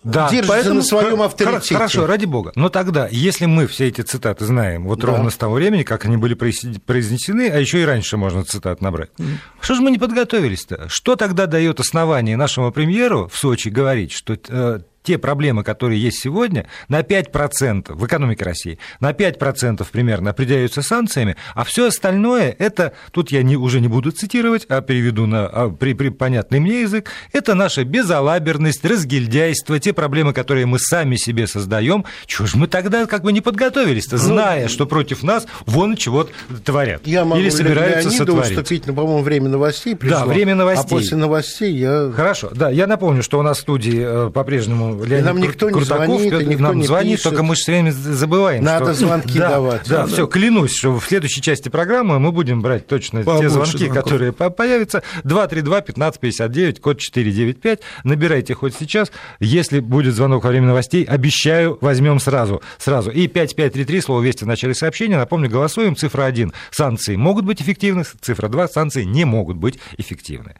да, 0.06 0.30
держится 0.30 0.52
поэтому, 0.52 0.74
на 0.76 0.82
своем 0.82 1.22
авторитете. 1.22 1.74
Хорошо, 1.74 2.06
ради 2.06 2.26
бога. 2.26 2.52
Но 2.54 2.68
тогда, 2.68 3.08
если 3.10 3.46
мы 3.46 3.66
все 3.66 3.88
эти 3.88 4.02
цитаты 4.02 4.44
знаем, 4.44 4.84
вот 4.84 5.00
да. 5.00 5.08
ровно 5.08 5.30
с 5.30 5.36
того 5.36 5.54
времени, 5.54 5.82
как 5.82 6.04
они 6.04 6.16
были 6.16 6.34
произнесены, 6.34 7.50
а 7.50 7.58
еще 7.58 7.82
и 7.82 7.84
раньше 7.84 8.16
можно 8.16 8.44
цитат 8.44 8.80
набрать, 8.80 9.10
mm. 9.18 9.26
что 9.60 9.74
же 9.74 9.82
мы 9.82 9.90
не 9.90 9.98
подготовились-то? 9.98 10.88
Что 10.88 11.16
тогда 11.16 11.46
дает 11.46 11.80
основание 11.80 12.36
нашему 12.36 12.70
премьеру 12.70 13.28
в 13.32 13.36
Сочи 13.36 13.68
говорить, 13.68 14.12
что 14.12 14.38
э, 14.48 14.80
те 15.06 15.18
проблемы, 15.18 15.62
которые 15.62 16.02
есть 16.02 16.18
сегодня, 16.20 16.66
на 16.88 17.00
5% 17.00 17.94
в 17.94 18.06
экономике 18.06 18.44
России, 18.44 18.78
на 18.98 19.12
5% 19.12 19.86
примерно 19.90 20.30
определяются 20.30 20.82
санкциями, 20.82 21.36
а 21.54 21.62
все 21.62 21.86
остальное, 21.86 22.54
это, 22.58 22.92
тут 23.12 23.30
я 23.30 23.44
не, 23.44 23.56
уже 23.56 23.80
не 23.80 23.86
буду 23.86 24.10
цитировать, 24.10 24.66
а 24.68 24.80
переведу 24.80 25.26
на 25.26 25.46
а, 25.46 25.70
при, 25.70 25.94
при 25.94 26.08
понятный 26.08 26.58
мне 26.58 26.80
язык, 26.80 27.08
это 27.32 27.54
наша 27.54 27.84
безалаберность, 27.84 28.84
разгильдяйство, 28.84 29.78
те 29.78 29.92
проблемы, 29.92 30.32
которые 30.32 30.66
мы 30.66 30.80
сами 30.80 31.14
себе 31.14 31.46
создаем. 31.46 32.04
Чего 32.26 32.46
же 32.48 32.56
мы 32.56 32.66
тогда 32.66 33.06
как 33.06 33.22
бы 33.22 33.32
не 33.32 33.40
подготовились-то, 33.40 34.16
ну, 34.16 34.22
зная, 34.22 34.62
ну, 34.64 34.68
что 34.68 34.86
против 34.86 35.22
нас 35.22 35.46
вон 35.66 35.96
чего 35.96 36.26
творят. 36.64 37.06
Я 37.06 37.24
могу 37.24 37.40
Или 37.40 37.50
собираются 37.50 38.08
Леониду 38.08 38.26
сотворить. 38.26 38.58
уступить, 38.58 38.86
но, 38.88 38.92
по-моему, 38.92 39.22
время 39.22 39.48
новостей 39.50 39.94
пришло. 39.94 40.18
Да, 40.18 40.26
время 40.26 40.56
новостей. 40.56 40.84
А 40.84 40.88
после 40.88 41.16
новостей 41.16 41.74
я... 41.74 42.10
Хорошо, 42.10 42.50
да, 42.52 42.70
я 42.70 42.88
напомню, 42.88 43.22
что 43.22 43.38
у 43.38 43.42
нас 43.42 43.58
в 43.58 43.60
студии 43.60 44.00
э, 44.00 44.30
по-прежнему 44.98 45.04
Леонид 45.04 45.24
нам 45.24 45.38
никто 45.38 45.70
не 45.70 45.84
звонит, 45.84 46.30
Петр, 46.30 46.44
никто 46.44 46.62
нам 46.62 46.78
не 46.78 46.86
звонит, 46.86 47.16
пишет. 47.16 47.24
только 47.24 47.42
мы 47.42 47.54
же 47.54 47.60
все 47.62 47.72
время 47.72 47.92
забываем. 47.92 48.64
Надо 48.64 48.94
что... 48.94 49.06
звонки 49.06 49.38
да, 49.38 49.50
давать. 49.50 49.88
Да, 49.88 49.96
да, 49.98 50.06
все, 50.06 50.26
клянусь, 50.26 50.74
что 50.74 50.98
в 50.98 51.04
следующей 51.04 51.42
части 51.42 51.68
программы 51.68 52.18
мы 52.18 52.32
будем 52.32 52.62
брать 52.62 52.86
точно 52.86 53.22
Побольше 53.22 53.42
те 53.42 53.50
звонки, 53.50 53.78
звонков. 53.78 54.04
которые 54.04 54.32
появятся. 54.32 55.02
232-1559, 55.24 56.80
код 56.80 56.98
495. 56.98 57.80
Набирайте 58.04 58.54
хоть 58.54 58.74
сейчас. 58.74 59.10
Если 59.40 59.80
будет 59.80 60.14
звонок 60.14 60.44
во 60.44 60.50
время 60.50 60.68
новостей, 60.68 61.04
обещаю, 61.04 61.78
возьмем 61.80 62.20
сразу. 62.20 62.62
сразу. 62.78 63.10
И 63.10 63.26
5533, 63.26 64.00
слово 64.00 64.22
«Вести» 64.22 64.44
в 64.44 64.46
начале 64.46 64.74
сообщения. 64.74 65.16
Напомню, 65.16 65.50
голосуем. 65.50 65.96
Цифра 65.96 66.24
1. 66.24 66.52
Санкции 66.70 67.16
могут 67.16 67.44
быть 67.44 67.60
эффективны. 67.60 68.04
Цифра 68.20 68.48
2. 68.48 68.68
Санкции 68.68 69.04
не 69.04 69.24
могут 69.24 69.56
быть 69.56 69.78
эффективны. 69.98 70.54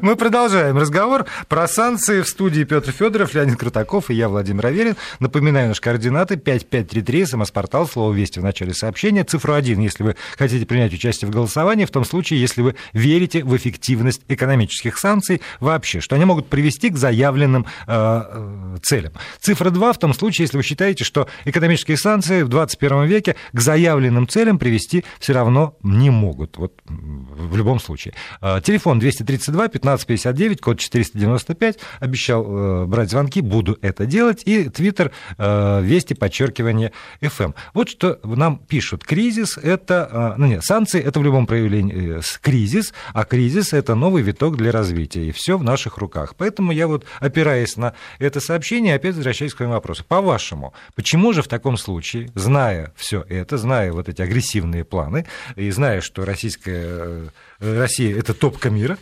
Мы 0.00 0.16
продолжаем 0.16 0.78
разговор 0.78 1.26
про 1.48 1.66
санкции 1.66 2.22
в 2.22 2.28
студии 2.28 2.64
Петр 2.64 2.92
Федоров, 2.92 3.34
Леонид 3.34 3.56
Крутаков 3.58 4.10
и 4.10 4.14
я, 4.14 4.28
Владимир 4.28 4.66
Аверин. 4.66 4.96
Напоминаю 5.18 5.68
наши 5.68 5.80
координаты 5.80 6.36
5533, 6.36 7.26
смс-портал, 7.26 7.86
слово 7.86 8.12
«Вести» 8.12 8.38
в 8.38 8.44
начале 8.44 8.74
сообщения, 8.74 9.24
цифру 9.24 9.54
1, 9.54 9.80
если 9.80 10.02
вы 10.02 10.16
хотите 10.38 10.64
принять 10.66 10.92
участие 10.94 11.28
в 11.28 11.32
голосовании, 11.32 11.84
в 11.84 11.90
том 11.90 12.04
случае, 12.04 12.40
если 12.40 12.62
вы 12.62 12.76
верите 12.92 13.44
в 13.44 13.56
эффективность 13.56 14.22
экономических 14.28 14.98
санкций 14.98 15.42
вообще, 15.60 16.00
что 16.00 16.16
они 16.16 16.24
могут 16.24 16.48
привести 16.48 16.88
к 16.88 16.96
заявленным 16.96 17.66
э, 17.86 17.92
э 17.92 18.78
целям. 18.82 19.12
Цифра 19.40 19.70
2 19.70 19.92
в 19.92 19.98
том 19.98 20.14
случае, 20.14 20.44
если 20.44 20.56
вы 20.56 20.62
считаете, 20.62 21.04
что 21.04 21.28
экономические 21.44 21.96
санкции 21.96 22.42
в 22.42 22.48
21 22.48 23.04
веке 23.04 23.36
к 23.52 23.60
заявленным 23.60 24.28
целям 24.28 24.58
привести 24.58 25.04
все 25.18 25.32
равно 25.32 25.76
не 25.82 26.10
могут. 26.10 26.56
Вот 26.56 26.80
в 26.86 27.56
любом 27.56 27.80
случае. 27.80 28.14
Э, 28.40 28.60
телефон 28.62 28.98
232 28.98 29.68
1559, 29.78 30.60
код 30.60 30.78
495. 30.78 31.78
Обещал 32.00 32.44
э, 32.46 32.86
брать 32.86 33.10
звонки, 33.10 33.40
буду 33.40 33.78
это 33.82 34.06
делать. 34.06 34.42
И 34.44 34.68
твиттер 34.68 35.12
э, 35.38 35.80
Вести, 35.82 36.14
подчеркивание, 36.14 36.92
FM. 37.20 37.44
Эм. 37.44 37.54
Вот 37.74 37.88
что 37.88 38.18
нам 38.22 38.58
пишут. 38.58 39.04
Кризис– 39.04 39.58
это... 39.62 40.08
Э, 40.12 40.34
ну 40.38 40.46
нет, 40.46 40.64
санкции– 40.64 41.00
это 41.02 41.20
в 41.20 41.24
любом 41.24 41.46
проявлении 41.46 42.20
кризис, 42.40 42.92
а 43.12 43.24
кризис– 43.24 43.72
это 43.72 43.94
новый 43.94 44.22
виток 44.22 44.56
для 44.56 44.72
развития. 44.72 45.28
И 45.28 45.32
все 45.32 45.58
в 45.58 45.62
наших 45.62 45.98
руках. 45.98 46.34
Поэтому 46.36 46.72
я 46.72 46.86
вот, 46.86 47.04
опираясь 47.20 47.76
на 47.76 47.94
это 48.18 48.40
сообщение, 48.40 48.94
опять 48.94 49.14
возвращаюсь 49.16 49.54
к 49.54 49.56
своему 49.58 49.74
вопросу. 49.74 50.04
По-вашему, 50.06 50.74
почему 50.94 51.32
же 51.32 51.42
в 51.42 51.48
таком 51.48 51.76
случае, 51.76 52.30
зная 52.34 52.92
все 52.96 53.24
это, 53.28 53.58
зная 53.58 53.92
вот 53.92 54.08
эти 54.08 54.22
агрессивные 54.22 54.84
планы, 54.84 55.26
и 55.56 55.70
зная, 55.70 56.00
что 56.00 56.24
российская 56.24 57.30
Россия– 57.62 58.18
это 58.18 58.34
топка 58.34 58.70
мира, 58.70 58.98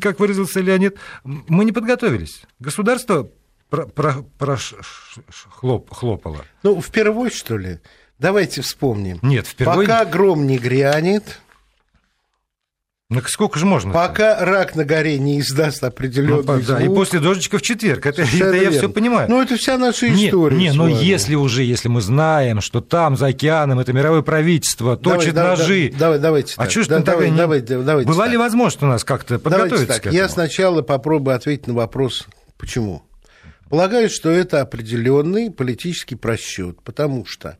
как 0.00 0.20
выразился 0.20 0.60
Леонид, 0.60 0.96
мы 1.24 1.64
не 1.64 1.72
подготовились. 1.72 2.42
Государство 2.60 3.28
про, 3.68 3.86
про, 3.86 4.22
про 4.38 4.56
хлоп, 5.50 5.92
хлопало. 5.92 6.44
Ну, 6.62 6.80
впервые, 6.80 7.30
что 7.30 7.58
ли? 7.58 7.80
Давайте 8.18 8.62
вспомним. 8.62 9.18
Нет, 9.22 9.46
впервые... 9.46 9.88
Пока 9.88 10.04
гром 10.04 10.46
не 10.46 10.58
грянет, 10.58 11.40
ну, 13.10 13.20
сколько 13.26 13.58
же 13.58 13.66
можно? 13.66 13.92
Пока 13.92 14.42
рак 14.42 14.74
на 14.76 14.84
горе 14.84 15.18
не 15.18 15.38
издаст 15.40 15.84
определенный 15.84 16.42
ну, 16.42 16.60
да, 16.66 16.80
И 16.80 16.88
после 16.88 17.20
дождичка 17.20 17.58
в 17.58 17.62
четверг. 17.62 18.06
Это, 18.06 18.22
это 18.22 18.52
я 18.54 18.70
все 18.70 18.88
понимаю. 18.88 19.28
Ну, 19.28 19.42
это 19.42 19.56
вся 19.56 19.76
наша 19.76 20.08
история. 20.12 20.56
Не, 20.56 20.68
не 20.68 20.72
но 20.72 20.88
если 20.88 21.34
уже, 21.34 21.64
если 21.64 21.88
мы 21.88 22.00
знаем, 22.00 22.62
что 22.62 22.80
там, 22.80 23.16
за 23.16 23.26
океаном, 23.26 23.78
это 23.78 23.92
мировое 23.92 24.22
правительство 24.22 24.96
точит 24.96 25.34
давай, 25.34 25.56
ножи. 25.56 25.90
Да, 25.92 25.98
давай, 25.98 26.18
давайте. 26.18 26.54
А 26.56 26.68
что 26.68 26.82
ж 26.82 26.86
да, 26.88 27.00
давай, 27.00 27.30
не... 27.30 27.36
давайте, 27.36 27.78
давайте 27.78 28.08
Была 28.08 28.24
так. 28.24 28.32
ли 28.32 28.38
возможность 28.38 28.82
у 28.82 28.86
нас 28.86 29.04
как-то 29.04 29.38
подготовиться 29.38 29.86
так. 29.86 29.96
к 29.96 30.06
этому? 30.06 30.16
Я 30.16 30.28
сначала 30.30 30.80
попробую 30.80 31.36
ответить 31.36 31.66
на 31.66 31.74
вопрос, 31.74 32.26
почему. 32.56 33.02
Полагаю, 33.68 34.08
что 34.08 34.30
это 34.30 34.62
определенный 34.62 35.50
политический 35.50 36.14
просчет, 36.14 36.80
потому 36.82 37.26
что 37.26 37.58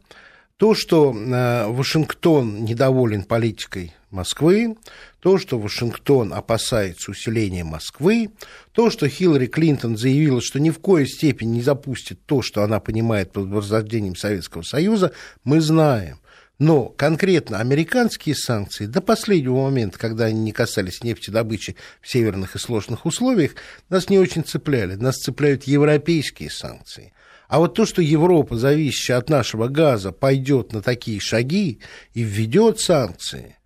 то, 0.57 0.75
что 0.75 1.15
э, 1.15 1.67
Вашингтон 1.69 2.65
недоволен 2.65 3.25
политикой 3.25 3.93
Москвы, 4.15 4.77
то, 5.21 5.37
что 5.39 5.59
Вашингтон 5.59 6.33
опасается 6.33 7.11
усиления 7.11 7.65
Москвы, 7.65 8.31
то, 8.73 8.89
что 8.89 9.09
Хиллари 9.09 9.47
Клинтон 9.47 9.97
заявила, 9.99 10.41
что 10.41 10.59
ни 10.61 10.71
в 10.71 10.79
коей 10.79 11.07
степени 11.07 11.57
не 11.57 11.63
запустит 11.63 12.25
то, 12.25 12.41
что 12.41 12.63
она 12.63 12.81
понимает 12.81 13.33
под 13.33 13.49
возрождением 13.49 14.17
Советского 14.17 14.63
Союза, 14.63 15.13
мы 15.45 15.61
знаем. 15.61 16.19
Но 16.59 16.85
конкретно 16.85 17.59
американские 17.59 18.37
санкции 18.37 18.87
до 18.87 19.01
последнего 19.01 19.63
момента, 19.63 19.99
когда 19.99 20.27
они 20.27 20.41
не 20.41 20.53
касались 20.53 21.03
нефтедобычи 21.03 21.75
в 22.01 22.09
северных 22.09 22.55
и 22.55 22.61
сложных 22.61 23.07
условиях, 23.07 23.53
нас 23.89 24.09
не 24.09 24.19
очень 24.19 24.45
цепляли. 24.45 24.95
Нас 24.95 25.17
цепляют 25.17 25.65
европейские 25.65 26.51
санкции. 26.51 27.13
А 27.49 27.59
вот 27.59 27.75
то, 27.75 27.87
что 27.87 28.01
Европа, 28.03 28.57
зависящая 28.57 29.19
от 29.19 29.29
нашего 29.29 29.69
газа, 29.69 30.13
пойдет 30.13 30.73
на 30.73 30.81
такие 30.81 31.21
шаги 31.21 31.81
и 32.13 32.23
введет 32.23 32.81
санкции, 32.81 33.57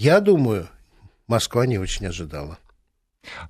я 0.00 0.20
думаю, 0.20 0.66
Москва 1.26 1.66
не 1.66 1.76
очень 1.76 2.06
ожидала. 2.06 2.58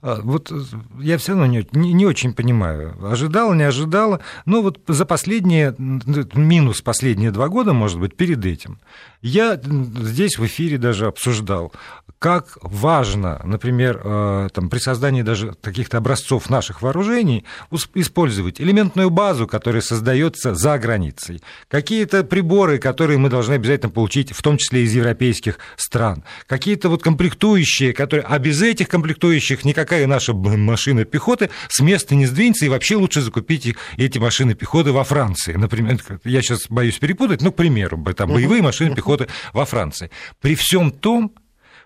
А, 0.02 0.20
вот 0.22 0.50
э, 0.50 0.61
я 1.00 1.18
все 1.18 1.33
равно 1.33 1.46
не, 1.46 1.66
не, 1.72 1.92
не 1.92 2.06
очень 2.06 2.33
понимаю. 2.35 2.96
Ожидала, 3.04 3.54
не 3.54 3.62
ожидала. 3.62 4.20
Но 4.44 4.62
вот 4.62 4.80
за 4.88 5.04
последние, 5.04 5.74
минус 5.78 6.83
последние 6.83 7.30
два 7.30 7.48
года, 7.48 7.72
может 7.72 7.98
быть, 8.00 8.16
перед 8.16 8.44
этим, 8.44 8.78
я 9.22 9.61
здесь 9.62 10.38
в 10.38 10.46
эфире 10.46 10.78
даже 10.78 11.06
обсуждал, 11.06 11.72
как 12.20 12.59
важно, 12.61 13.40
например, 13.44 14.00
э, 14.04 14.48
там, 14.52 14.68
при 14.68 14.78
создании 14.78 15.22
даже 15.22 15.54
каких-то 15.62 15.96
образцов 15.96 16.50
наших 16.50 16.83
вооружений 16.83 17.46
использовать 17.94 18.61
элементную 18.61 19.09
базу, 19.09 19.46
которая 19.46 19.80
создается 19.80 20.54
за 20.54 20.78
границей, 20.78 21.40
какие-то 21.68 22.22
приборы, 22.22 22.78
которые 22.78 23.18
мы 23.18 23.30
должны 23.30 23.54
обязательно 23.54 23.90
получить, 23.90 24.33
в 24.33 24.42
том 24.42 24.59
числе 24.59 24.83
из 24.83 24.92
европейских 24.92 25.59
стран, 25.76 26.22
какие-то 26.46 26.90
вот 26.90 27.02
комплектующие, 27.02 27.94
которые, 27.94 28.26
а 28.28 28.38
без 28.38 28.61
этих 28.61 28.88
комплектующих 28.88 29.60
никакая 29.64 30.07
наша 30.07 30.35
машина 30.35 31.05
пехоты 31.05 31.51
с 31.68 31.81
места 31.81 32.14
не 32.14 32.27
сдвинется, 32.27 32.66
и 32.66 32.68
вообще 32.68 32.96
лучше 32.96 33.20
закупить 33.20 33.75
эти 33.96 34.18
машины 34.18 34.55
пехоты 34.55 34.92
во 34.92 35.05
Франции. 35.05 35.55
Например, 35.55 35.99
я 36.25 36.42
сейчас 36.42 36.68
боюсь 36.68 36.99
перепутать, 36.99 37.42
ну, 37.42 37.53
к 37.53 37.57
примеру, 37.57 38.03
там, 38.16 38.33
боевые 38.33 38.62
машины 38.62 38.94
пехоты 38.94 39.29
во 39.53 39.64
Франции. 39.64 40.11
При 40.40 40.55
всем 40.55 40.90
том, 40.90 41.33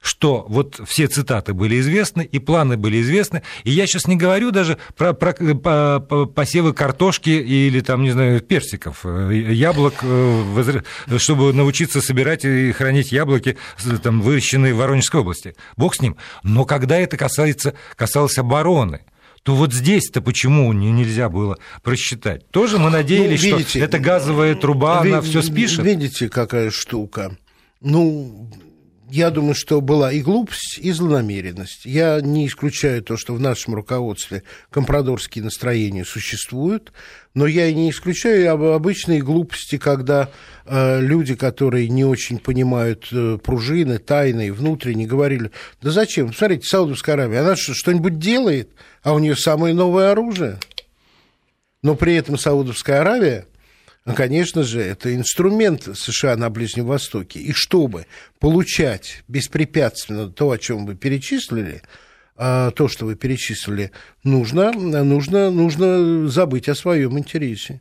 что 0.05 0.45
вот 0.49 0.81
все 0.87 1.07
цитаты 1.07 1.55
были 1.55 1.81
известны, 1.81 2.29
и 2.31 2.39
планы 2.39 2.77
были 2.77 3.01
известны, 3.01 3.43
и 3.65 3.71
я 3.71 3.87
сейчас 3.87 4.07
не 4.07 4.17
говорю 4.17 4.51
даже 4.51 4.77
про, 4.99 5.15
про 5.15 5.33
по, 5.33 6.27
посевы 6.27 6.75
картошки 6.75 7.31
или 7.31 7.81
там, 7.81 8.03
не 8.03 8.11
знаю, 8.11 8.41
персиков, 8.43 9.01
э, 9.05 9.31
яблок, 9.33 9.95
э, 10.03 10.81
чтобы 11.17 11.55
научиться 11.55 12.03
собирать 12.03 12.45
и 12.45 12.73
хранить 12.73 13.13
яблоки, 13.13 13.57
там, 14.03 14.21
выращенные 14.21 14.75
в 14.75 14.77
Воронежской 14.77 15.23
области. 15.23 15.55
Бог 15.79 15.95
с 15.95 16.03
ним. 16.03 16.19
Но 16.43 16.67
когда 16.67 16.99
это 16.99 17.17
касается, 17.17 17.73
касалось 17.97 18.37
обороны, 18.37 19.07
то 19.43 19.55
вот 19.55 19.73
здесь-то 19.73 20.21
почему 20.21 20.71
нельзя 20.75 21.31
было 21.31 21.57
просчитать? 21.83 22.51
Тоже 22.51 22.79
мы 22.79 22.91
надеялись, 22.91 23.43
ну, 23.43 23.57
видите, 23.57 23.71
что 23.71 23.79
эта 23.79 23.99
газовая 23.99 24.55
труба, 24.55 25.03
ви- 25.03 25.13
она 25.13 25.23
все 25.23 25.41
спишет? 25.41 25.83
Видите, 25.83 26.29
какая 26.29 26.71
штука? 26.71 27.39
Ну, 27.81 28.51
я 29.15 29.31
думаю, 29.31 29.55
что 29.55 29.81
была 29.81 30.11
и 30.11 30.21
глупость, 30.21 30.77
и 30.79 30.91
злонамеренность. 30.91 31.85
Я 31.85 32.21
не 32.21 32.49
исключаю 32.49 33.01
то, 33.01 33.17
что 33.17 33.33
в 33.35 33.41
нашем 33.41 33.77
руководстве 33.77 34.43
компрадорские 34.71 35.45
настроения 35.45 36.05
существуют, 36.05 36.93
но 37.33 37.47
я 37.47 37.67
и 37.69 37.75
не 37.75 37.91
исключаю 37.91 38.51
обычные 38.75 39.23
глупости, 39.23 39.79
когда 39.79 40.31
э, 40.67 41.01
люди, 41.01 41.37
которые 41.37 41.89
не 41.89 42.05
очень 42.05 42.39
понимают 42.39 43.07
э, 43.13 43.39
пружины, 43.41 43.99
тайны, 43.99 44.53
внутренние, 44.53 45.07
говорили, 45.07 45.53
да 45.81 45.93
зачем? 45.93 46.35
Смотрите, 46.35 46.67
Саудовская 46.67 47.15
Аравия, 47.15 47.39
она 47.39 47.55
что, 47.55 47.73
что-нибудь 47.73 48.19
делает, 48.19 48.71
а 49.05 49.15
у 49.15 49.21
нее 49.21 49.37
самое 49.37 49.75
новое 49.75 50.11
оружие. 50.11 50.59
Но 51.83 51.95
при 51.95 52.17
этом 52.17 52.37
Саудовская 52.37 53.03
Аравия 53.03 53.47
ну, 54.05 54.15
конечно 54.15 54.63
же, 54.65 54.83
это 54.83 55.15
инструмент 55.15 55.89
США 55.95 56.37
на 56.37 56.51
Ближнем 56.51 56.85
Востоке. 56.85 57.41
И 57.41 57.53
чтобы 57.53 58.07
получать 58.39 59.23
беспрепятственно 59.29 60.29
то, 60.29 60.51
о 60.51 60.59
чем 60.59 60.85
вы 60.85 60.95
перечислили, 60.95 61.83
а, 62.37 62.71
то, 62.73 62.89
что 62.89 63.07
вы 63.07 63.15
перечислили, 63.15 63.93
нужно, 64.23 64.73
нужно, 64.73 65.51
нужно 65.51 66.29
забыть 66.29 66.69
о 66.69 66.75
своем 66.75 67.19
интересе. 67.19 67.81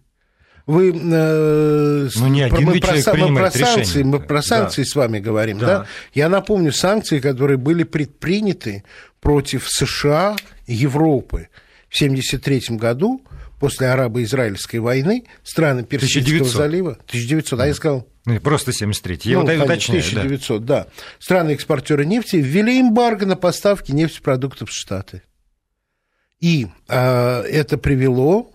Вы, 0.66 0.92
э, 0.92 2.10
ну, 2.16 2.28
не 2.28 2.42
один 2.42 2.68
мы, 2.68 2.80
про, 2.80 2.94
мы 3.18 3.36
про 3.36 3.52
санкции, 3.52 4.04
мы 4.04 4.20
про 4.22 4.42
санкции 4.42 4.84
да. 4.84 4.90
с 4.90 4.96
вами 4.96 5.20
говорим, 5.20 5.58
да. 5.58 5.68
да? 5.68 5.88
Я 6.14 6.30
напомню 6.30 6.72
санкции, 6.72 7.20
которые 7.20 7.58
были 7.58 7.84
предприняты 7.84 8.86
против 9.20 9.68
США 9.68 10.38
и 10.66 10.74
Европы 10.74 11.50
в 11.90 11.96
1973 11.96 12.78
году 12.78 13.22
после 13.60 13.88
арабо-израильской 13.90 14.80
войны 14.80 15.26
страны 15.44 15.84
Персидского 15.84 16.38
1900. 16.38 16.56
залива. 16.56 16.92
1900, 17.08 17.60
а 17.60 17.68
я 17.68 17.74
сказал... 17.74 18.08
Ну, 18.26 18.40
просто 18.40 18.72
73. 18.72 19.20
Я 19.24 19.40
ну, 19.40 19.46
вот 19.46 19.66
уточняю. 19.66 20.02
1900, 20.02 20.66
да. 20.66 20.84
да. 20.84 20.88
Страны-экспортеры 21.20 22.06
нефти 22.06 22.38
ввели 22.38 22.80
эмбарго 22.80 23.26
на 23.26 23.36
поставки 23.36 23.92
нефтепродуктов 23.92 24.70
в 24.70 24.74
Штаты. 24.74 25.24
И 26.40 26.68
э, 26.88 27.42
это 27.42 27.78
привело, 27.78 28.52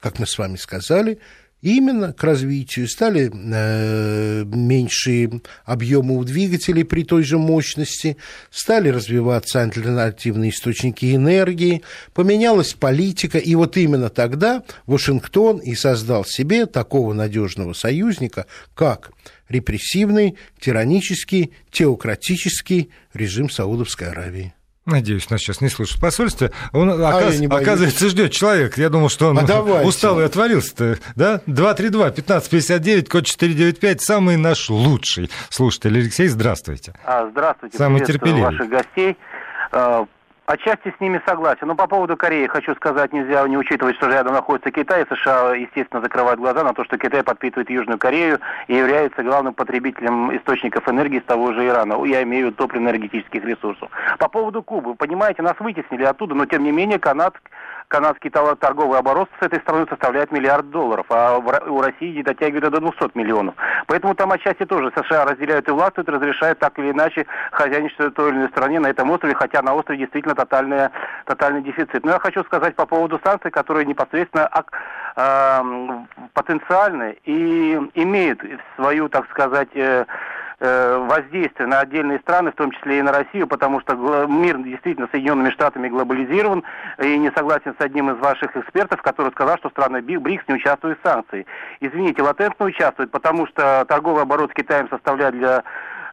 как 0.00 0.18
мы 0.18 0.26
с 0.26 0.38
вами 0.38 0.56
сказали, 0.56 1.18
именно 1.62 2.12
к 2.12 2.22
развитию. 2.22 2.88
Стали 2.88 3.30
э, 3.32 4.44
меньшие 4.44 5.40
объемы 5.64 6.16
у 6.16 6.24
двигателей 6.24 6.84
при 6.84 7.02
той 7.02 7.22
же 7.22 7.38
мощности, 7.38 8.16
стали 8.50 8.88
развиваться 8.88 9.62
альтернативные 9.62 10.50
источники 10.50 11.14
энергии, 11.14 11.82
поменялась 12.14 12.74
политика, 12.74 13.38
и 13.38 13.54
вот 13.54 13.76
именно 13.76 14.08
тогда 14.08 14.62
Вашингтон 14.86 15.58
и 15.58 15.74
создал 15.74 16.24
себе 16.24 16.66
такого 16.66 17.12
надежного 17.12 17.72
союзника, 17.72 18.46
как 18.74 19.10
репрессивный, 19.48 20.36
тиранический, 20.58 21.52
теократический 21.70 22.90
режим 23.14 23.48
Саудовской 23.48 24.08
Аравии. 24.08 24.55
Надеюсь, 24.86 25.28
нас 25.30 25.40
сейчас 25.40 25.60
не 25.60 25.68
слышит 25.68 26.00
посольство. 26.00 26.52
Он, 26.72 26.90
а 26.90 27.08
оказ... 27.08 27.40
оказывается, 27.50 28.08
ждет 28.08 28.30
человек. 28.30 28.78
Я 28.78 28.88
думал, 28.88 29.08
что 29.08 29.30
он 29.30 29.38
а 29.38 29.82
устал 29.82 30.20
и 30.20 30.22
отвалился-то. 30.22 30.98
Да? 31.16 31.40
232-1559, 31.48 33.08
код 33.08 33.26
495, 33.26 34.00
самый 34.00 34.36
наш 34.36 34.70
лучший 34.70 35.28
слушатель. 35.50 35.98
Алексей, 35.98 36.28
здравствуйте. 36.28 36.94
А, 37.04 37.28
здравствуйте. 37.28 37.76
Самый 37.76 38.04
терпеливый. 38.04 38.42
ваших 38.42 38.68
гостей. 38.68 39.16
Отчасти 40.46 40.94
с 40.96 41.00
ними 41.00 41.20
согласен. 41.26 41.66
Но 41.66 41.74
по 41.74 41.88
поводу 41.88 42.16
Кореи 42.16 42.46
хочу 42.46 42.74
сказать, 42.76 43.12
нельзя 43.12 43.46
не 43.48 43.58
учитывать, 43.58 43.96
что 43.96 44.06
рядом 44.06 44.32
находится 44.32 44.70
Китай. 44.70 45.04
США, 45.10 45.54
естественно, 45.54 46.00
закрывают 46.00 46.38
глаза 46.38 46.62
на 46.62 46.72
то, 46.72 46.84
что 46.84 46.98
Китай 46.98 47.24
подпитывает 47.24 47.68
Южную 47.68 47.98
Корею 47.98 48.38
и 48.68 48.74
является 48.74 49.24
главным 49.24 49.54
потребителем 49.54 50.36
источников 50.36 50.88
энергии 50.88 51.18
с 51.18 51.24
того 51.24 51.52
же 51.52 51.66
Ирана. 51.66 52.04
Я 52.04 52.22
имею 52.22 52.46
в 52.46 52.50
виду 52.50 52.56
топливно-энергетических 52.56 53.44
ресурсов. 53.44 53.90
По 54.18 54.28
поводу 54.28 54.62
Кубы. 54.62 54.94
Понимаете, 54.94 55.42
нас 55.42 55.58
вытеснили 55.58 56.04
оттуда, 56.04 56.36
но 56.36 56.46
тем 56.46 56.62
не 56.62 56.70
менее 56.70 57.00
Канад 57.00 57.34
канадский 57.88 58.30
торговый 58.30 58.98
оборот 58.98 59.28
с 59.40 59.44
этой 59.44 59.60
страной 59.60 59.86
составляет 59.88 60.32
миллиард 60.32 60.70
долларов, 60.70 61.06
а 61.10 61.38
у 61.38 61.80
России 61.80 62.16
не 62.16 62.22
дотягивает 62.22 62.72
до 62.72 62.80
200 62.80 63.16
миллионов. 63.16 63.54
Поэтому 63.86 64.14
там 64.14 64.32
отчасти 64.32 64.64
тоже 64.64 64.92
США 64.96 65.24
разделяют 65.24 65.68
и 65.68 65.72
властвуют, 65.72 66.08
разрешают 66.08 66.58
так 66.58 66.78
или 66.78 66.90
иначе 66.90 67.26
хозяйничать 67.52 67.98
в 67.98 68.10
той 68.10 68.30
или 68.30 68.38
иной 68.38 68.48
стране 68.48 68.80
на 68.80 68.88
этом 68.88 69.10
острове, 69.10 69.34
хотя 69.34 69.62
на 69.62 69.74
острове 69.74 70.00
действительно 70.00 70.34
тотальная, 70.34 70.90
тотальный 71.24 71.62
дефицит. 71.62 72.04
Но 72.04 72.12
я 72.12 72.18
хочу 72.18 72.42
сказать 72.44 72.74
по 72.74 72.86
поводу 72.86 73.20
санкций, 73.24 73.50
которые 73.50 73.86
непосредственно 73.86 74.50
э, 75.16 75.62
потенциальны 76.34 77.16
и 77.24 77.80
имеют 77.94 78.40
свою, 78.76 79.08
так 79.08 79.28
сказать, 79.30 79.68
Э, 79.76 80.04
воздействие 80.58 81.66
на 81.66 81.80
отдельные 81.80 82.18
страны, 82.20 82.50
в 82.50 82.54
том 82.54 82.70
числе 82.70 82.98
и 82.98 83.02
на 83.02 83.12
Россию, 83.12 83.46
потому 83.46 83.80
что 83.80 84.26
мир 84.26 84.56
действительно 84.58 85.08
Соединенными 85.12 85.50
Штатами 85.50 85.88
глобализирован, 85.88 86.64
и 87.02 87.18
не 87.18 87.30
согласен 87.32 87.74
с 87.78 87.82
одним 87.82 88.10
из 88.10 88.18
ваших 88.18 88.56
экспертов, 88.56 89.02
который 89.02 89.32
сказал, 89.32 89.58
что 89.58 89.68
страны 89.70 90.00
БРИКС 90.00 90.48
не 90.48 90.54
участвуют 90.54 90.98
в 90.98 91.06
санкции. 91.06 91.46
Извините, 91.80 92.22
латентно 92.22 92.66
участвуют, 92.66 93.10
потому 93.10 93.46
что 93.46 93.84
торговый 93.86 94.22
оборот 94.22 94.50
с 94.50 94.54
Китаем 94.54 94.88
составляет 94.88 95.34
для 95.34 95.62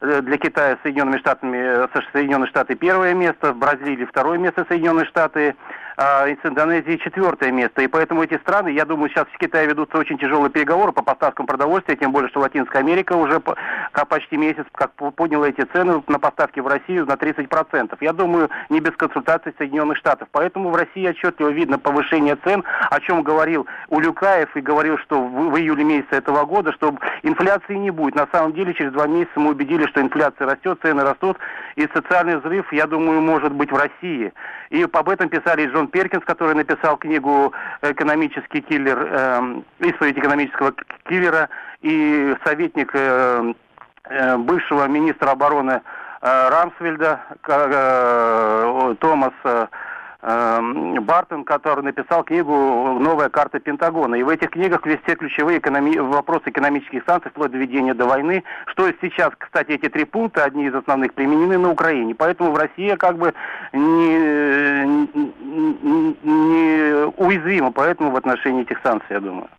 э, 0.01 0.21
для 0.21 0.37
Китая 0.37 0.77
Соединенными 0.83 1.19
Штатами, 1.19 1.57
э, 1.57 1.87
Соединенные 2.11 2.47
Штаты 2.47 2.75
первое 2.75 3.13
место, 3.13 3.53
в 3.53 3.57
Бразилии 3.57 4.05
второе 4.05 4.37
место 4.37 4.65
Соединенные 4.67 5.05
Штаты, 5.05 5.55
а 5.97 6.27
из 6.27 6.37
Индонезии 6.43 6.97
четвертое 6.97 7.51
место. 7.51 7.81
И 7.81 7.87
поэтому 7.87 8.23
эти 8.23 8.37
страны, 8.39 8.69
я 8.69 8.85
думаю, 8.85 9.09
сейчас 9.09 9.25
в 9.33 9.37
Китае 9.37 9.67
ведутся 9.67 9.97
очень 9.97 10.17
тяжелые 10.17 10.49
переговоры 10.49 10.91
по 10.91 11.03
поставкам 11.03 11.45
продовольствия, 11.45 11.95
тем 11.95 12.11
более, 12.11 12.29
что 12.29 12.39
Латинская 12.39 12.79
Америка 12.79 13.13
уже 13.13 13.41
как 13.91 14.07
почти 14.07 14.37
месяц 14.37 14.65
как 14.73 14.93
подняла 14.93 15.47
эти 15.49 15.61
цены 15.61 16.03
на 16.07 16.19
поставки 16.19 16.59
в 16.59 16.67
Россию 16.67 17.05
на 17.05 17.13
30%. 17.13 17.97
Я 18.01 18.13
думаю, 18.13 18.49
не 18.69 18.79
без 18.79 18.95
консультаций 18.95 19.53
Соединенных 19.57 19.97
Штатов. 19.97 20.27
Поэтому 20.31 20.69
в 20.69 20.75
России 20.75 21.07
отчетливо 21.07 21.49
видно 21.49 21.77
повышение 21.77 22.35
цен, 22.43 22.63
о 22.89 22.99
чем 22.99 23.23
говорил 23.23 23.67
Улюкаев 23.89 24.55
и 24.55 24.61
говорил, 24.61 24.97
что 24.99 25.21
в, 25.21 25.51
в 25.51 25.57
июле 25.57 25.83
месяце 25.83 26.15
этого 26.15 26.45
года, 26.45 26.71
что 26.73 26.95
инфляции 27.21 27.75
не 27.75 27.91
будет. 27.91 28.15
На 28.15 28.27
самом 28.31 28.53
деле, 28.53 28.73
через 28.73 28.91
два 28.91 29.07
месяца 29.07 29.39
мы 29.39 29.51
убедились, 29.51 29.89
что 29.89 30.01
инфляция 30.01 30.47
растет, 30.47 30.79
цены 30.81 31.03
растут, 31.03 31.37
и 31.75 31.87
социальный 31.93 32.37
взрыв, 32.37 32.71
я 32.71 32.87
думаю, 32.87 33.21
может 33.21 33.51
быть 33.51 33.71
в 33.71 33.75
России. 33.75 34.33
И 34.69 34.83
об 34.83 35.09
этом 35.09 35.29
писали 35.29 35.67
Джон 35.67 35.82
Перкинс, 35.87 36.23
который 36.25 36.55
написал 36.55 36.97
книгу 36.97 37.53
«Экономический 37.81 38.61
киллер», 38.61 39.07
э, 39.09 39.61
исповедь 39.79 40.17
экономического 40.17 40.73
киллера, 41.07 41.49
и 41.81 42.35
советник 42.45 42.91
э, 42.93 43.53
э, 44.05 44.37
бывшего 44.37 44.87
министра 44.87 45.31
обороны 45.31 45.81
э, 46.21 46.49
Рамсвельда, 46.49 47.19
э, 47.47 48.95
Томас... 48.99 49.33
Эм, 50.25 51.03
Бартон, 51.03 51.43
который 51.43 51.83
написал 51.83 52.23
книгу 52.23 52.53
«Новая 52.97 53.27
карта 53.27 53.59
Пентагона». 53.59 54.15
И 54.15 54.23
в 54.23 54.29
этих 54.29 54.51
книгах 54.51 54.85
есть 54.85 55.03
все 55.03 55.17
ключевые 55.17 55.59
экономи... 55.59 55.97
вопросы 55.97 56.43
экономических 56.45 57.03
санкций, 57.05 57.29
вплоть 57.29 57.51
до 57.51 57.57
ведения 57.57 57.93
до 57.93 58.05
войны. 58.05 58.41
Что 58.67 58.89
сейчас, 59.01 59.31
кстати, 59.37 59.71
эти 59.71 59.89
три 59.89 60.05
пункта, 60.05 60.45
одни 60.45 60.67
из 60.67 60.75
основных, 60.75 61.13
применены 61.13 61.57
на 61.57 61.69
Украине. 61.69 62.15
Поэтому 62.15 62.53
в 62.53 62.57
России 62.57 62.95
как 62.95 63.17
бы 63.17 63.33
не, 63.73 64.85
не, 64.85 66.15
не 66.23 67.05
уязвима, 67.17 67.73
поэтому 67.73 68.11
в 68.11 68.15
отношении 68.15 68.61
этих 68.61 68.79
санкций, 68.81 69.15
я 69.15 69.19
думаю. 69.19 69.49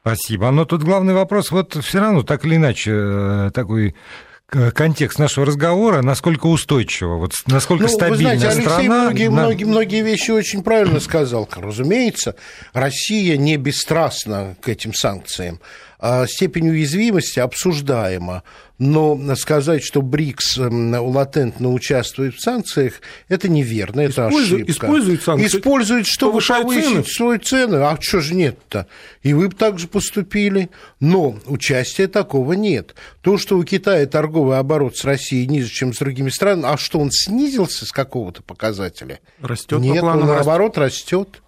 Спасибо. 0.00 0.50
Но 0.52 0.64
тут 0.64 0.82
главный 0.82 1.12
вопрос, 1.12 1.52
вот 1.52 1.74
все 1.74 2.00
равно 2.00 2.22
так 2.22 2.46
или 2.46 2.56
иначе 2.56 2.92
э, 2.92 3.50
такой 3.52 3.94
контекст 4.46 5.18
нашего 5.18 5.46
разговора, 5.46 6.02
насколько 6.02 6.46
устойчиво, 6.46 7.16
вот 7.16 7.32
насколько 7.46 7.84
ну, 7.84 7.88
стабильна 7.88 8.36
знаете, 8.36 8.46
Алексей 8.48 8.62
страна. 8.62 9.02
Многие, 9.04 9.28
на... 9.28 9.42
многие, 9.42 9.64
многие 9.64 10.02
вещи 10.02 10.30
очень 10.30 10.62
правильно 10.62 11.00
сказал. 11.00 11.48
Разумеется, 11.56 12.36
Россия 12.72 13.36
не 13.36 13.56
бесстрастна 13.56 14.56
к 14.60 14.68
этим 14.68 14.92
санкциям. 14.92 15.60
А 16.04 16.26
степень 16.26 16.68
уязвимости 16.68 17.38
обсуждаема, 17.38 18.42
но 18.76 19.36
сказать, 19.36 19.84
что 19.84 20.02
БРИКС 20.02 20.58
эм, 20.58 20.92
латентно 20.94 21.72
участвует 21.72 22.34
в 22.34 22.40
санкциях, 22.40 22.94
это 23.28 23.48
неверно, 23.48 24.00
это 24.00 24.26
использует, 24.26 24.62
ошибка. 24.64 24.72
Использует 24.72 25.22
санкции. 25.22 25.46
Использует, 25.46 26.06
чтобы 26.08 26.40
повысить 26.40 26.88
цены. 26.88 27.04
свои 27.04 27.38
цены. 27.38 27.76
А 27.76 27.96
что 28.00 28.20
же 28.20 28.34
нет-то? 28.34 28.88
И 29.22 29.32
вы 29.32 29.48
бы 29.48 29.54
так 29.54 29.78
же 29.78 29.86
поступили. 29.86 30.70
Но 30.98 31.38
участия 31.46 32.08
такого 32.08 32.54
нет. 32.54 32.96
То, 33.20 33.38
что 33.38 33.56
у 33.56 33.62
Китая 33.62 34.04
торговый 34.06 34.58
оборот 34.58 34.96
с 34.96 35.04
Россией 35.04 35.46
ниже, 35.46 35.70
чем 35.70 35.94
с 35.94 35.98
другими 35.98 36.30
странами, 36.30 36.74
а 36.74 36.78
что 36.78 36.98
он 36.98 37.12
снизился 37.12 37.86
с 37.86 37.92
какого-то 37.92 38.42
показателя? 38.42 39.20
Растет. 39.40 39.78
Нет, 39.78 40.02
он 40.02 40.26
наоборот 40.26 40.78
растет. 40.78 41.42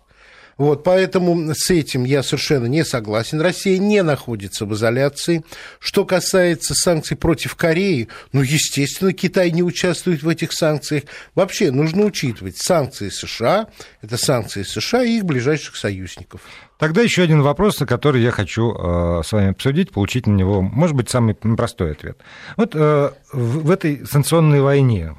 Вот, 0.56 0.84
поэтому 0.84 1.52
с 1.54 1.70
этим 1.70 2.04
я 2.04 2.22
совершенно 2.22 2.66
не 2.66 2.84
согласен. 2.84 3.40
Россия 3.40 3.78
не 3.78 4.02
находится 4.02 4.66
в 4.66 4.74
изоляции. 4.74 5.44
Что 5.78 6.04
касается 6.04 6.74
санкций 6.74 7.16
против 7.16 7.56
Кореи, 7.56 8.08
ну, 8.32 8.42
естественно, 8.42 9.12
Китай 9.12 9.50
не 9.50 9.62
участвует 9.62 10.22
в 10.22 10.28
этих 10.28 10.52
санкциях. 10.52 11.04
Вообще 11.34 11.70
нужно 11.70 12.04
учитывать 12.04 12.58
санкции 12.58 13.08
США, 13.08 13.68
это 14.02 14.16
санкции 14.16 14.62
США 14.62 15.02
и 15.02 15.18
их 15.18 15.24
ближайших 15.24 15.76
союзников. 15.76 16.42
Тогда 16.78 17.02
еще 17.02 17.22
один 17.22 17.42
вопрос, 17.42 17.78
который 17.78 18.22
я 18.22 18.30
хочу 18.30 18.74
э, 18.74 19.22
с 19.24 19.32
вами 19.32 19.50
обсудить, 19.50 19.92
получить 19.92 20.26
на 20.26 20.32
него, 20.32 20.60
может 20.60 20.96
быть, 20.96 21.08
самый 21.08 21.34
простой 21.34 21.92
ответ. 21.92 22.18
Вот 22.56 22.74
э, 22.74 23.10
в, 23.32 23.64
в 23.64 23.70
этой 23.70 24.04
санкционной 24.06 24.60
войне, 24.60 25.16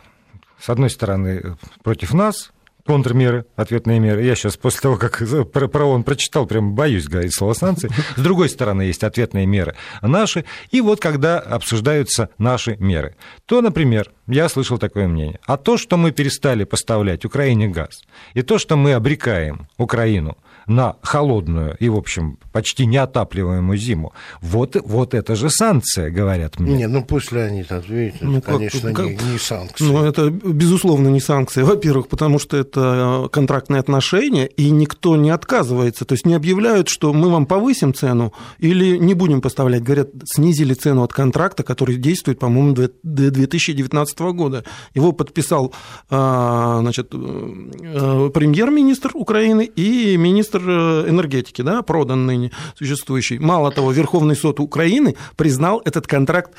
с 0.60 0.69
одной 0.69 0.89
стороны, 0.89 1.58
против 1.82 2.13
нас, 2.13 2.52
контрмеры, 2.86 3.45
ответные 3.56 4.00
меры. 4.00 4.24
Я 4.24 4.36
сейчас 4.36 4.58
после 4.58 4.82
того, 4.82 4.98
как 4.98 5.24
про, 5.52 5.67
про 5.67 5.86
он 5.86 6.04
прочитал, 6.04 6.45
прям 6.45 6.76
боюсь 6.76 7.08
говорить 7.08 7.36
слово 7.36 7.54
санкции. 7.54 7.89
С 8.15 8.21
другой 8.21 8.50
стороны, 8.50 8.84
есть 8.84 9.04
ответные 9.04 9.45
меры 9.45 9.76
наши. 10.02 10.45
И 10.71 10.82
вот 10.82 11.00
когда 11.00 11.39
обсуждаются 11.39 12.30
наши 12.38 12.78
меры, 12.78 13.15
то, 13.45 13.62
например, 13.62 14.12
я 14.28 14.50
слышал 14.50 14.78
такое 14.78 15.08
мнение. 15.08 15.39
А 15.45 15.58
то, 15.58 15.78
что 15.78 15.98
мы 15.98 16.12
перестали 16.12 16.63
поставлять 16.63 17.26
Украине 17.26 17.67
газ, 17.67 18.04
и 18.34 18.41
то, 18.41 18.58
что 18.58 18.76
мы 18.76 18.93
обрекаем 18.93 19.67
Украину 19.78 20.38
на 20.67 20.95
холодную 21.01 21.75
и, 21.80 21.89
в 21.89 21.95
общем, 21.95 22.38
почти 22.51 22.86
неотапливаемую 22.86 23.78
зиму. 23.78 24.13
Вот, 24.41 24.75
вот 24.84 25.13
это 25.13 25.36
же 25.36 25.49
санкция, 25.49 26.10
говорят 26.10 26.60
мне. 26.60 26.78
Не, 26.78 26.88
ну 26.88 27.04
пусть 27.04 27.32
Леонид 27.32 27.71
ответит, 27.71 28.21
ну, 28.21 28.41
конечно, 28.41 28.93
как, 28.93 29.06
не, 29.06 29.34
не 29.34 29.39
санкция. 29.39 29.88
Ну, 29.88 30.04
это, 30.04 30.30
безусловно, 30.30 31.10
не 31.10 31.19
санкция. 31.19 31.65
Во-первых, 31.65 32.08
потому 32.08 32.39
что 32.39 32.58
это 32.58 33.30
контрактные 33.32 33.80
отношения, 33.80 34.47
и 34.47 34.69
никто 34.69 35.15
не 35.15 35.30
отказывается. 35.30 36.06
То 36.06 36.13
есть 36.13 36.25
не 36.25 36.34
объявляют, 36.34 36.89
что 36.89 37.13
мы 37.13 37.30
вам 37.30 37.45
повысим 37.45 37.93
цену 37.93 38.34
или 38.60 38.97
не 38.97 39.13
будем 39.13 39.41
поставлять. 39.41 39.84
Говорят, 39.84 40.10
снизили 40.25 40.73
цену 40.73 41.04
от 41.04 41.13
контракта, 41.13 41.63
который 41.63 41.97
действует, 41.97 42.39
по-моему, 42.39 42.73
до 42.73 42.91
2019 43.04 44.19
года. 44.19 44.63
Его 44.93 45.12
подписал 45.12 45.73
а, 46.10 46.80
значит, 46.82 47.10
э, 47.13 48.30
премьер-министр 48.34 49.12
Украины 49.13 49.65
и 49.65 50.17
министр 50.17 50.55
министр 50.56 50.70
э, 50.70 51.10
энергетики, 51.10 51.62
да, 51.62 51.82
продан 51.82 52.26
ныне 52.26 52.52
существующий. 52.78 53.39
Мало 53.39 53.72
того, 53.72 53.91
Верховный 53.91 54.36
суд 54.36 54.60
Украины 54.60 55.15
признал 55.36 55.82
этот 55.86 56.08
контракт 56.08 56.52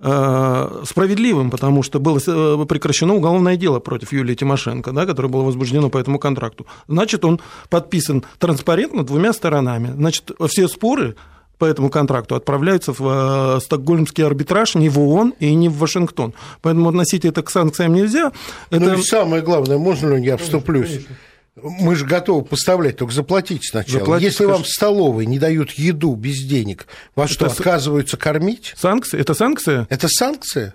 э, 0.00 0.82
справедливым, 0.84 1.50
потому 1.50 1.82
что 1.82 2.00
было 2.00 2.18
э, 2.18 2.66
прекращено 2.66 3.14
уголовное 3.14 3.56
дело 3.56 3.80
против 3.80 4.12
Юлии 4.12 4.34
Тимошенко, 4.34 4.92
да, 4.92 5.06
которое 5.06 5.28
было 5.28 5.42
возбуждено 5.42 5.90
по 5.90 5.98
этому 5.98 6.18
контракту. 6.18 6.66
Значит, 6.88 7.24
он 7.24 7.40
подписан 7.68 8.24
транспарентно 8.38 9.04
двумя 9.04 9.32
сторонами. 9.32 9.92
Значит, 9.94 10.32
все 10.48 10.68
споры 10.68 11.16
по 11.58 11.64
этому 11.64 11.90
контракту 11.90 12.34
отправляются 12.34 12.92
в 12.92 13.60
стокгольмский 13.60 14.24
арбитраж 14.24 14.74
не 14.74 14.88
в 14.88 14.98
ООН 14.98 15.34
и 15.38 15.54
не 15.54 15.68
в 15.68 15.78
Вашингтон. 15.78 16.34
Поэтому 16.60 16.88
относить 16.88 17.24
это 17.24 17.42
к 17.42 17.50
санкциям 17.50 17.92
нельзя. 17.92 18.32
Ну 18.72 18.78
это... 18.78 18.94
и 18.94 19.02
самое 19.02 19.42
главное, 19.42 19.78
можно 19.78 20.14
ли 20.14 20.24
я 20.24 20.36
вступлюсь? 20.36 20.88
Конечно. 20.88 21.16
Мы 21.54 21.96
же 21.96 22.06
готовы 22.06 22.44
поставлять, 22.44 22.96
только 22.96 23.12
заплатите 23.12 23.66
сначала. 23.66 24.00
Заплатить, 24.00 24.24
Если 24.24 24.44
скажешь. 24.44 24.54
вам 24.54 24.62
в 24.64 24.68
столовой 24.68 25.26
не 25.26 25.38
дают 25.38 25.72
еду 25.72 26.14
без 26.14 26.42
денег, 26.42 26.86
вас 27.14 27.30
это 27.30 27.34
что, 27.34 27.46
отказываются 27.46 28.16
кормить? 28.16 28.72
Санкции? 28.76 29.20
Это 29.20 29.34
санкция? 29.34 29.86
Это 29.90 30.08
санкция. 30.08 30.74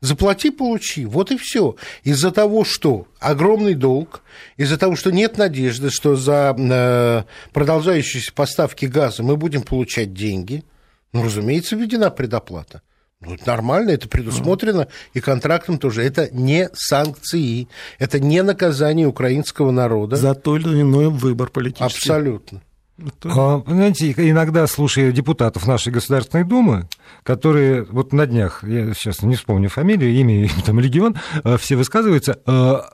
Заплати, 0.00 0.50
получи. 0.50 1.06
Вот 1.06 1.30
и 1.30 1.36
все. 1.36 1.76
Из-за 2.02 2.32
того, 2.32 2.64
что 2.64 3.06
огромный 3.20 3.74
долг, 3.74 4.22
из-за 4.56 4.76
того, 4.76 4.96
что 4.96 5.10
нет 5.10 5.38
надежды, 5.38 5.90
что 5.90 6.16
за 6.16 6.54
э, 6.56 7.22
продолжающиеся 7.52 8.32
поставки 8.32 8.86
газа 8.86 9.22
мы 9.22 9.36
будем 9.36 9.62
получать 9.62 10.14
деньги, 10.14 10.64
ну, 11.12 11.24
разумеется, 11.24 11.74
введена 11.74 12.10
предоплата. 12.10 12.82
Ну, 13.20 13.34
это 13.34 13.46
нормально, 13.48 13.90
это 13.90 14.08
предусмотрено 14.08 14.86
и 15.12 15.20
контрактом 15.20 15.78
тоже. 15.78 16.04
Это 16.04 16.28
не 16.32 16.70
санкции, 16.72 17.68
это 17.98 18.20
не 18.20 18.42
наказание 18.42 19.08
украинского 19.08 19.72
народа. 19.72 20.16
За 20.16 20.34
то 20.34 20.56
или 20.56 20.82
иной 20.82 21.08
выбор 21.08 21.50
политический. 21.50 21.84
Абсолютно. 21.84 22.62
Это... 22.96 23.28
А, 23.30 23.62
знаете, 23.66 24.12
иногда 24.12 24.66
слушаю 24.66 25.12
депутатов 25.12 25.66
нашей 25.66 25.92
Государственной 25.92 26.44
Думы, 26.44 26.88
которые 27.24 27.84
вот 27.84 28.12
на 28.12 28.26
днях, 28.26 28.62
я 28.64 28.92
сейчас 28.94 29.22
не 29.22 29.34
вспомню 29.34 29.68
фамилию, 29.68 30.12
имя, 30.12 30.48
там, 30.64 30.78
Легион, 30.78 31.16
а, 31.42 31.56
все 31.58 31.74
высказываются 31.74 32.40
а, 32.46 32.88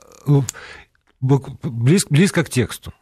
близко, 1.21 2.07
близко 2.09 2.43
к 2.43 2.49
тексту 2.49 2.93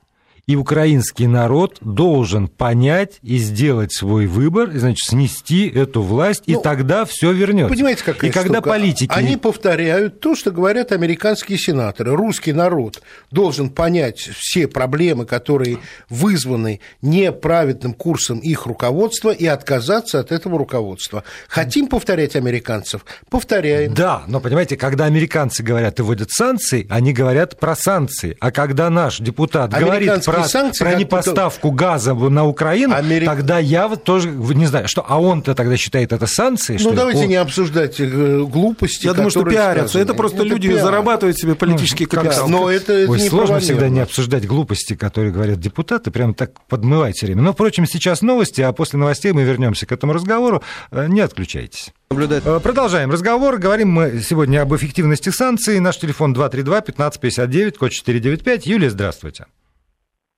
и 0.45 0.55
украинский 0.57 1.25
народ 1.25 1.77
должен 1.79 2.49
понять 2.49 3.19
и 3.21 3.37
сделать 3.37 3.93
свой 3.93 4.27
выбор, 4.27 4.71
и, 4.71 4.77
значит, 4.77 5.07
снести 5.07 5.69
эту 5.69 6.01
власть, 6.01 6.43
ну, 6.47 6.59
и 6.59 6.61
тогда 6.61 7.05
все 7.05 7.31
вернется. 7.31 7.73
Понимаете, 7.73 8.03
какая 8.03 8.29
И 8.29 8.33
когда 8.33 8.61
политики... 8.61 9.11
Они 9.13 9.37
повторяют 9.37 10.19
то, 10.19 10.35
что 10.35 10.51
говорят 10.51 10.91
американские 10.91 11.57
сенаторы. 11.57 12.15
Русский 12.15 12.51
народ 12.51 13.01
должен 13.31 13.69
понять 13.69 14.19
все 14.19 14.67
проблемы, 14.67 15.25
которые 15.25 15.79
вызваны 16.09 16.81
неправедным 17.01 17.93
курсом 17.93 18.39
их 18.39 18.65
руководства, 18.65 19.31
и 19.31 19.45
отказаться 19.45 20.19
от 20.19 20.31
этого 20.31 20.57
руководства. 20.57 21.23
Хотим 21.47 21.87
повторять 21.87 22.35
американцев? 22.35 23.05
Повторяем. 23.29 23.93
Да, 23.93 24.23
но, 24.27 24.41
понимаете, 24.41 24.75
когда 24.75 25.05
американцы 25.05 25.63
говорят 25.63 25.99
и 25.99 26.03
вводят 26.03 26.31
санкции, 26.31 26.85
они 26.89 27.13
говорят 27.13 27.59
про 27.59 27.75
санкции. 27.75 28.35
А 28.41 28.51
когда 28.51 28.89
наш 28.89 29.19
депутат 29.19 29.71
говорит 29.71 30.25
про, 30.25 30.32
санкции, 30.43 30.83
про 30.83 30.95
непоставку 30.95 31.71
газа 31.71 32.13
на 32.13 32.45
Украину, 32.45 32.95
Америк... 32.95 33.27
тогда 33.27 33.59
я 33.59 33.87
вот 33.87 34.03
тоже 34.03 34.29
не 34.29 34.65
знаю, 34.65 34.87
что, 34.87 35.05
а 35.07 35.19
он-то 35.19 35.55
тогда 35.55 35.77
считает 35.77 36.11
это 36.11 36.27
санкции? 36.27 36.77
Ну, 36.81 36.91
давайте 36.91 37.23
он... 37.23 37.27
не 37.27 37.35
обсуждать 37.35 37.99
э, 37.99 38.43
глупости. 38.43 39.05
Я 39.05 39.13
думаю, 39.13 39.31
что 39.31 39.43
пиарятся. 39.43 39.89
Сказаны. 39.89 40.03
Это 40.03 40.13
просто 40.13 40.37
это 40.37 40.47
люди 40.47 40.69
пиар. 40.69 40.81
зарабатывают 40.81 41.37
себе 41.37 41.55
политический 41.55 42.07
ну, 42.11 42.21
капитал. 42.21 42.47
Но 42.47 42.69
это, 42.69 42.93
это 42.93 43.11
Ой, 43.11 43.19
не 43.19 43.29
сложно 43.29 43.59
всегда 43.59 43.89
не 43.89 43.99
обсуждать 43.99 44.47
глупости, 44.47 44.95
которые 44.95 45.31
говорят 45.31 45.59
депутаты, 45.59 46.11
прям 46.11 46.33
так 46.33 46.51
подмывать 46.67 47.17
все 47.17 47.27
время. 47.27 47.41
Но, 47.41 47.53
впрочем, 47.53 47.85
сейчас 47.85 48.21
новости, 48.21 48.61
а 48.61 48.71
после 48.73 48.99
новостей 48.99 49.31
мы 49.31 49.43
вернемся 49.43 49.85
к 49.85 49.91
этому 49.91 50.13
разговору. 50.13 50.63
Э, 50.91 51.07
не 51.07 51.21
отключайтесь 51.21 51.91
наблюдать. 52.13 52.43
Э, 52.45 52.59
продолжаем 52.61 53.11
разговор. 53.11 53.57
Говорим 53.57 53.89
мы 53.91 54.21
сегодня 54.21 54.61
об 54.61 54.73
эффективности 54.75 55.29
санкций. 55.29 55.79
Наш 55.79 55.97
телефон 55.97 56.33
232-1559, 56.33 57.77
код 57.77 57.91
495. 57.91 58.65
Юлия, 58.65 58.89
здравствуйте. 58.89 59.45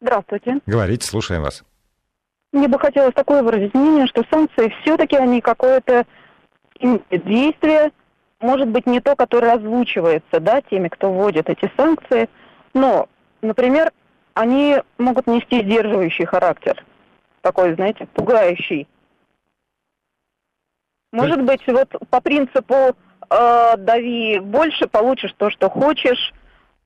Здравствуйте. 0.06 0.60
Говорите, 0.68 1.08
слушаем 1.08 1.42
вас. 1.42 1.64
Мне 2.52 2.68
бы 2.68 2.78
хотелось 2.78 3.16
такое 3.16 3.42
выразить 3.42 3.74
мнение, 3.74 4.06
что 4.06 4.24
санкции 4.30 4.72
все-таки 4.82 5.16
они 5.16 5.42
какое-то 5.42 6.06
действие, 6.80 7.92
может 8.40 8.68
быть, 8.68 8.86
не 8.86 9.00
то, 9.00 9.16
которое 9.16 9.54
озвучивается, 9.54 10.40
да, 10.40 10.62
теми, 10.62 10.90
кто 10.90 11.12
вводит 11.12 11.50
эти 11.50 11.72
санкции, 11.76 12.30
но, 12.76 13.10
например, 13.42 13.92
они 14.36 14.78
могут 15.00 15.26
нести 15.26 15.64
сдерживающий 15.64 16.26
характер, 16.26 16.86
такой, 17.42 17.74
знаете, 17.74 18.06
пугающий. 18.14 18.88
Может 21.12 21.42
быть, 21.42 21.66
вот 21.66 21.90
по 22.12 22.22
принципу 22.22 22.96
э, 23.28 23.78
дави 23.78 24.38
больше, 24.38 24.86
получишь 24.86 25.34
то, 25.36 25.50
что 25.50 25.68
хочешь. 25.68 26.32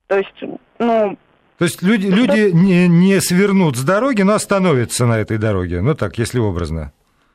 То 0.06 0.16
есть, 0.16 0.42
ну, 0.78 1.18
То 1.60 1.66
есть 1.66 1.82
люди, 1.82 2.06
люди 2.06 2.52
не, 2.52 2.88
не 2.88 3.20
свернут 3.20 3.76
с 3.76 3.84
дороги, 3.84 4.22
но 4.22 4.32
остановятся 4.32 5.04
на 5.04 5.18
этой 5.18 5.36
дороге. 5.36 5.82
Ну 5.82 5.94
так, 5.94 6.16
если 6.16 6.38
образно. 6.38 6.90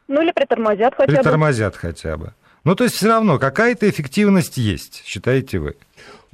Ну 0.08 0.20
или 0.20 0.32
притормозят 0.32 0.96
хотя 0.96 1.12
бы. 1.12 1.18
Притормозят 1.18 1.76
хотя 1.76 2.18
бы. 2.18 2.34
Ну, 2.64 2.74
то 2.74 2.86
есть 2.86 2.96
все 2.96 3.08
равно 3.08 3.38
какая-то 3.38 3.88
эффективность 3.88 4.58
есть, 4.58 5.04
считаете 5.06 5.60
вы? 5.60 5.76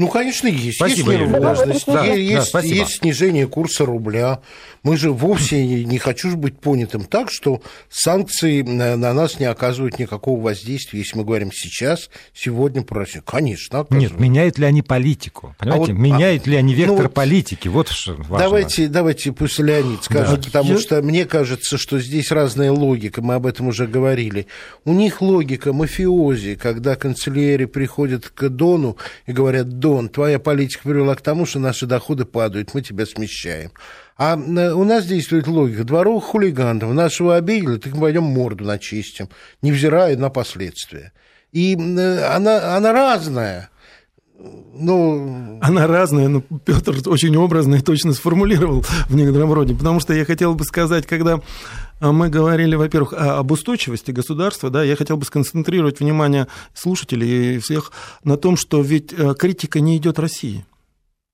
Ну, 0.02 0.08
конечно, 0.08 0.48
есть. 0.48 0.78
Спасибо, 0.78 1.12
есть 1.12 1.32
нервозность, 1.32 1.86
да, 1.86 2.06
есть, 2.06 2.52
да, 2.52 2.62
есть 2.62 3.02
снижение 3.02 3.48
курса 3.48 3.86
рубля. 3.86 4.40
Мы 4.82 4.98
же 4.98 5.12
вовсе 5.12 5.64
не 5.86 6.00
хочу 6.00 6.36
быть 6.36 6.58
понятым 6.60 7.04
так, 7.04 7.30
что 7.30 7.62
санкции 7.88 8.64
на, 8.64 8.98
на 8.98 9.14
нас 9.14 9.40
не 9.40 9.46
оказывают 9.46 10.00
никакого 10.00 10.42
воздействия, 10.42 11.02
если 11.02 11.20
мы 11.20 11.24
говорим 11.24 11.52
сейчас, 11.54 12.10
сегодня 12.34 12.82
про 12.82 13.02
Россию. 13.02 13.24
Конечно, 13.24 13.82
оказывают. 13.82 14.14
Нет, 14.14 14.20
меняют 14.20 14.58
ли 14.58 14.66
они 14.66 14.82
политику? 14.82 15.56
А 15.60 15.64
понимаете, 15.64 15.92
а 15.92 15.94
вот, 15.94 16.02
меняют 16.02 16.48
а, 16.48 16.50
ли 16.50 16.56
они 16.56 16.74
вектор 16.74 17.04
ну, 17.04 17.10
политики? 17.10 17.68
Вот 17.68 17.90
что 17.90 18.14
важно. 18.14 18.40
Давайте, 18.40 18.88
давайте 18.88 19.32
пусть 19.34 19.60
Леонид 19.60 20.04
скажет, 20.04 20.40
да. 20.40 20.46
потому 20.46 20.74
Я... 20.74 20.80
что 20.80 21.02
мне 21.04 21.26
кажется, 21.26 21.78
что 21.78 22.00
здесь 22.00 22.32
разная 22.32 22.72
логика, 22.72 23.22
мы 23.22 23.36
об 23.36 23.46
этом 23.46 23.68
уже 23.68 23.86
говорили. 23.86 24.48
У 24.84 24.94
них 24.94 25.22
логика 25.22 25.74
мафиози, 25.74 26.56
когда 26.56 26.96
канцелярии 26.96 27.66
приходят 27.66 28.30
к 28.30 28.50
Дону 28.50 28.98
и 29.28 29.32
говорят, 29.32 29.61
Дон, 29.64 30.10
твоя 30.10 30.40
политика 30.40 30.84
привела 30.84 31.16
к 31.16 31.22
тому, 31.22 31.46
что 31.46 31.60
наши 31.60 31.86
доходы 31.86 32.26
падают, 32.26 32.74
мы 32.74 32.82
тебя 32.82 33.06
смещаем. 33.06 33.72
А 34.18 34.38
э, 34.38 34.74
у 34.74 34.84
нас 34.84 35.06
действует 35.06 35.48
логика 35.48 35.84
дворовых 35.84 36.24
хулиганов. 36.24 36.94
Нашего 36.94 37.36
обидели, 37.36 37.78
так 37.78 37.94
мы 37.94 38.02
пойдем 38.02 38.24
морду 38.24 38.66
начистим, 38.66 39.30
невзирая 39.62 40.18
на 40.18 40.30
последствия. 40.30 41.12
И 41.52 41.76
э, 41.76 42.26
она, 42.26 42.76
она 42.76 42.94
разная. 42.94 43.70
Ну... 44.38 45.60
Она 45.62 45.88
разная, 45.88 46.28
но 46.28 46.42
Петр 46.42 46.98
очень 47.06 47.36
образно 47.38 47.76
и 47.76 47.82
точно 47.82 48.14
сформулировал 48.14 48.84
в 49.08 49.16
некотором 49.16 49.54
роде. 49.54 49.76
Потому 49.76 50.00
что 50.00 50.14
я 50.14 50.26
хотел 50.26 50.56
бы 50.56 50.64
сказать, 50.64 51.06
когда 51.06 51.40
мы 52.02 52.30
говорили, 52.30 52.76
во-первых, 52.76 53.14
об 53.14 53.52
устойчивости 53.52 54.12
государства, 54.12 54.70
да, 54.70 54.84
я 54.84 54.96
хотел 54.96 55.18
бы 55.18 55.26
сконцентрировать 55.26 56.00
внимание 56.00 56.48
слушателей 56.74 57.56
и 57.56 57.60
всех 57.60 57.92
на 58.24 58.38
том, 58.38 58.58
что 58.58 58.82
ведь 58.82 59.14
э, 59.14 59.36
критика 59.38 59.80
не 59.80 59.98
идет 59.98 60.18
России. 60.18 60.66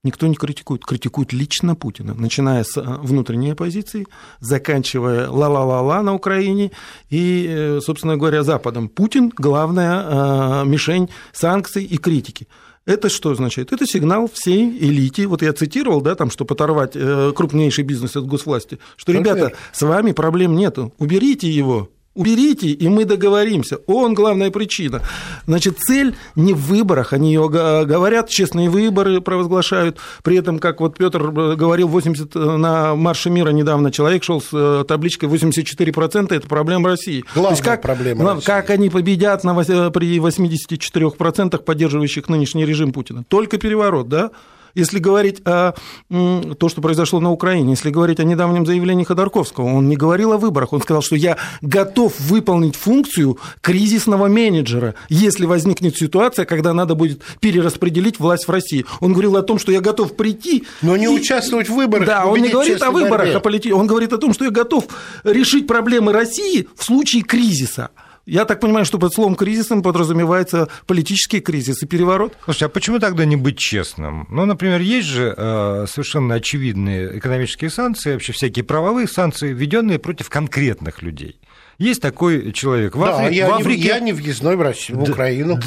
Никто 0.03 0.27
не 0.27 0.35
критикует, 0.35 0.85
критикует 0.85 1.33
лично 1.33 1.75
Путина, 1.75 2.13
начиная 2.13 2.63
с 2.63 2.77
э, 2.77 2.81
внутренней 2.81 3.51
оппозиции, 3.51 4.07
заканчивая 4.41 5.29
ла-ла-ла-ла 5.29 6.01
на 6.01 6.13
Украине 6.13 6.71
и, 7.09 7.47
э, 7.49 7.79
собственно 7.81 8.17
говоря, 8.17 8.43
Западом. 8.43 8.89
Путин– 8.89 9.31
главная 9.37 10.65
мишень 10.65 11.09
санкций 11.31 11.85
и 11.85 11.97
критики. 11.97 12.47
Это 12.87 13.09
что 13.09 13.35
значит? 13.35 13.73
Это 13.73 13.85
сигнал 13.85 14.29
всей 14.33 14.69
элите. 14.69 15.27
Вот 15.27 15.41
я 15.41 15.51
цитировал, 15.51 15.99
да, 15.99 16.15
там, 16.15 16.31
что 16.31 16.45
оторвать 16.45 16.93
э, 16.95 17.33
крупнейший 17.35 17.83
бизнес 17.83 18.15
от 18.15 18.25
госвласти, 18.25 18.79
что, 18.95 19.11
ребята, 19.11 19.51
с 19.73 19.81
вами 19.81 20.13
проблем 20.13 20.55
нету, 20.55 20.93
уберите 20.97 21.49
его, 21.49 21.89
уберите, 22.17 22.69
и 22.69 22.87
мы 22.89 23.05
договоримся. 23.05 23.77
Он 23.85 24.13
главная 24.13 24.51
причина. 24.51 25.01
Значит, 25.45 25.77
цель 25.79 26.15
не 26.35 26.53
в 26.53 26.67
выборах, 26.67 27.13
они 27.13 27.29
ее 27.29 27.47
говорят, 27.47 28.29
честные 28.29 28.69
выборы 28.69 29.21
провозглашают. 29.21 29.97
При 30.23 30.37
этом, 30.37 30.59
как 30.59 30.81
вот 30.81 30.97
Петр 30.97 31.21
э, 31.21 31.55
говорил, 31.55 31.87
80 31.87 32.35
э, 32.35 32.39
на 32.39 32.95
марше 32.95 33.29
мира 33.29 33.51
недавно 33.51 33.91
человек 33.91 34.23
шел 34.23 34.41
с 34.41 34.49
э, 34.51 34.83
табличкой 34.87 35.29
84% 35.29 36.33
это 36.33 36.47
проблема 36.47 36.89
России. 36.89 37.23
Главная 37.33 37.49
То 37.49 37.53
есть 37.53 37.63
как, 37.63 37.81
проблема 37.81 38.33
России. 38.33 38.45
Как 38.45 38.69
они 38.71 38.89
победят 38.89 39.43
на, 39.43 39.53
при 39.55 40.17
84% 40.17 41.57
поддерживающих 41.59 42.29
нынешний 42.29 42.65
режим 42.65 42.91
Путина? 42.91 43.23
Только 43.27 43.57
переворот, 43.57 44.09
да? 44.09 44.31
Если 44.77 44.99
говорить 44.99 45.41
о 45.43 45.73
то, 46.07 46.69
что 46.69 46.81
произошло 46.81 47.19
на 47.19 47.31
Украине, 47.31 47.71
если 47.71 47.89
говорить 47.89 48.19
о 48.19 48.23
недавнем 48.23 48.63
заявлении 48.63 49.03
Ходорковского, 49.03 49.65
он 49.65 49.89
не 49.89 49.95
говорил 49.95 50.33
о 50.33 50.37
выборах, 50.37 50.71
он 50.71 50.83
сказал, 50.83 51.01
что 51.01 51.15
я 51.15 51.37
готов 51.63 52.19
выполнить 52.19 52.75
функцию 52.75 53.39
кризисного 53.61 54.27
менеджера, 54.27 54.93
если 55.09 55.45
возникнет 55.45 55.97
ситуация, 55.97 56.45
когда 56.45 56.75
надо 56.75 56.93
будет 56.93 57.23
перераспределить 57.39 58.19
власть 58.19 58.47
в 58.47 58.51
России. 58.51 58.85
Он 58.99 59.13
говорил 59.13 59.35
о 59.37 59.41
том, 59.41 59.57
что 59.57 59.71
я 59.71 59.81
готов 59.81 60.15
прийти... 60.15 60.65
Но 60.83 60.95
не 60.95 61.05
и... 61.05 61.07
участвовать 61.07 61.69
в 61.69 61.73
выборах. 61.73 62.05
Да, 62.05 62.27
он 62.27 62.39
не 62.39 62.49
говорит 62.49 62.79
о 62.83 62.91
выборах, 62.91 63.33
о 63.35 63.39
полити... 63.39 63.71
он 63.71 63.87
говорит 63.87 64.13
о 64.13 64.19
том, 64.19 64.31
что 64.31 64.45
я 64.45 64.51
готов 64.51 64.85
решить 65.23 65.65
проблемы 65.65 66.11
России 66.11 66.67
в 66.75 66.83
случае 66.83 67.23
кризиса. 67.23 67.89
Я 68.27 68.43
так 68.43 68.59
понимаю, 68.59 68.83
что 68.83 68.99
под 68.99 69.13
словом 69.13 69.35
кризисом 69.35 69.81
подразумевается 69.81 70.67
политический 70.85 71.39
кризис 71.39 71.81
и 71.81 71.87
переворот. 71.87 72.35
Слушайте, 72.43 72.65
а 72.65 72.69
почему 72.69 72.99
тогда 72.99 73.23
не 73.23 73.37
быть 73.37 73.57
честным? 73.57 74.27
Ну, 74.29 74.45
например, 74.45 74.81
есть 74.81 75.07
же 75.07 75.33
э, 75.35 75.85
совершенно 75.87 76.35
очевидные 76.35 77.19
экономические 77.19 77.69
санкции, 77.69 78.11
вообще 78.11 78.33
всякие 78.33 78.65
правовые 78.65 79.07
санкции, 79.07 79.53
введенные 79.53 79.97
против 79.97 80.29
конкретных 80.29 81.01
людей. 81.01 81.39
Есть 81.77 82.01
такой 82.01 82.51
человек 82.53 82.95
в, 82.95 82.99
да, 82.99 83.25
Афри... 83.25 83.35
я 83.35 83.49
в 83.49 83.53
Африке. 83.53 83.81
Не, 83.81 83.87
я 83.87 83.99
не 83.99 84.13
въездной 84.13 84.55
в 84.55 84.61
Россию, 84.61 84.99
в 84.99 85.09
Украину. 85.09 85.59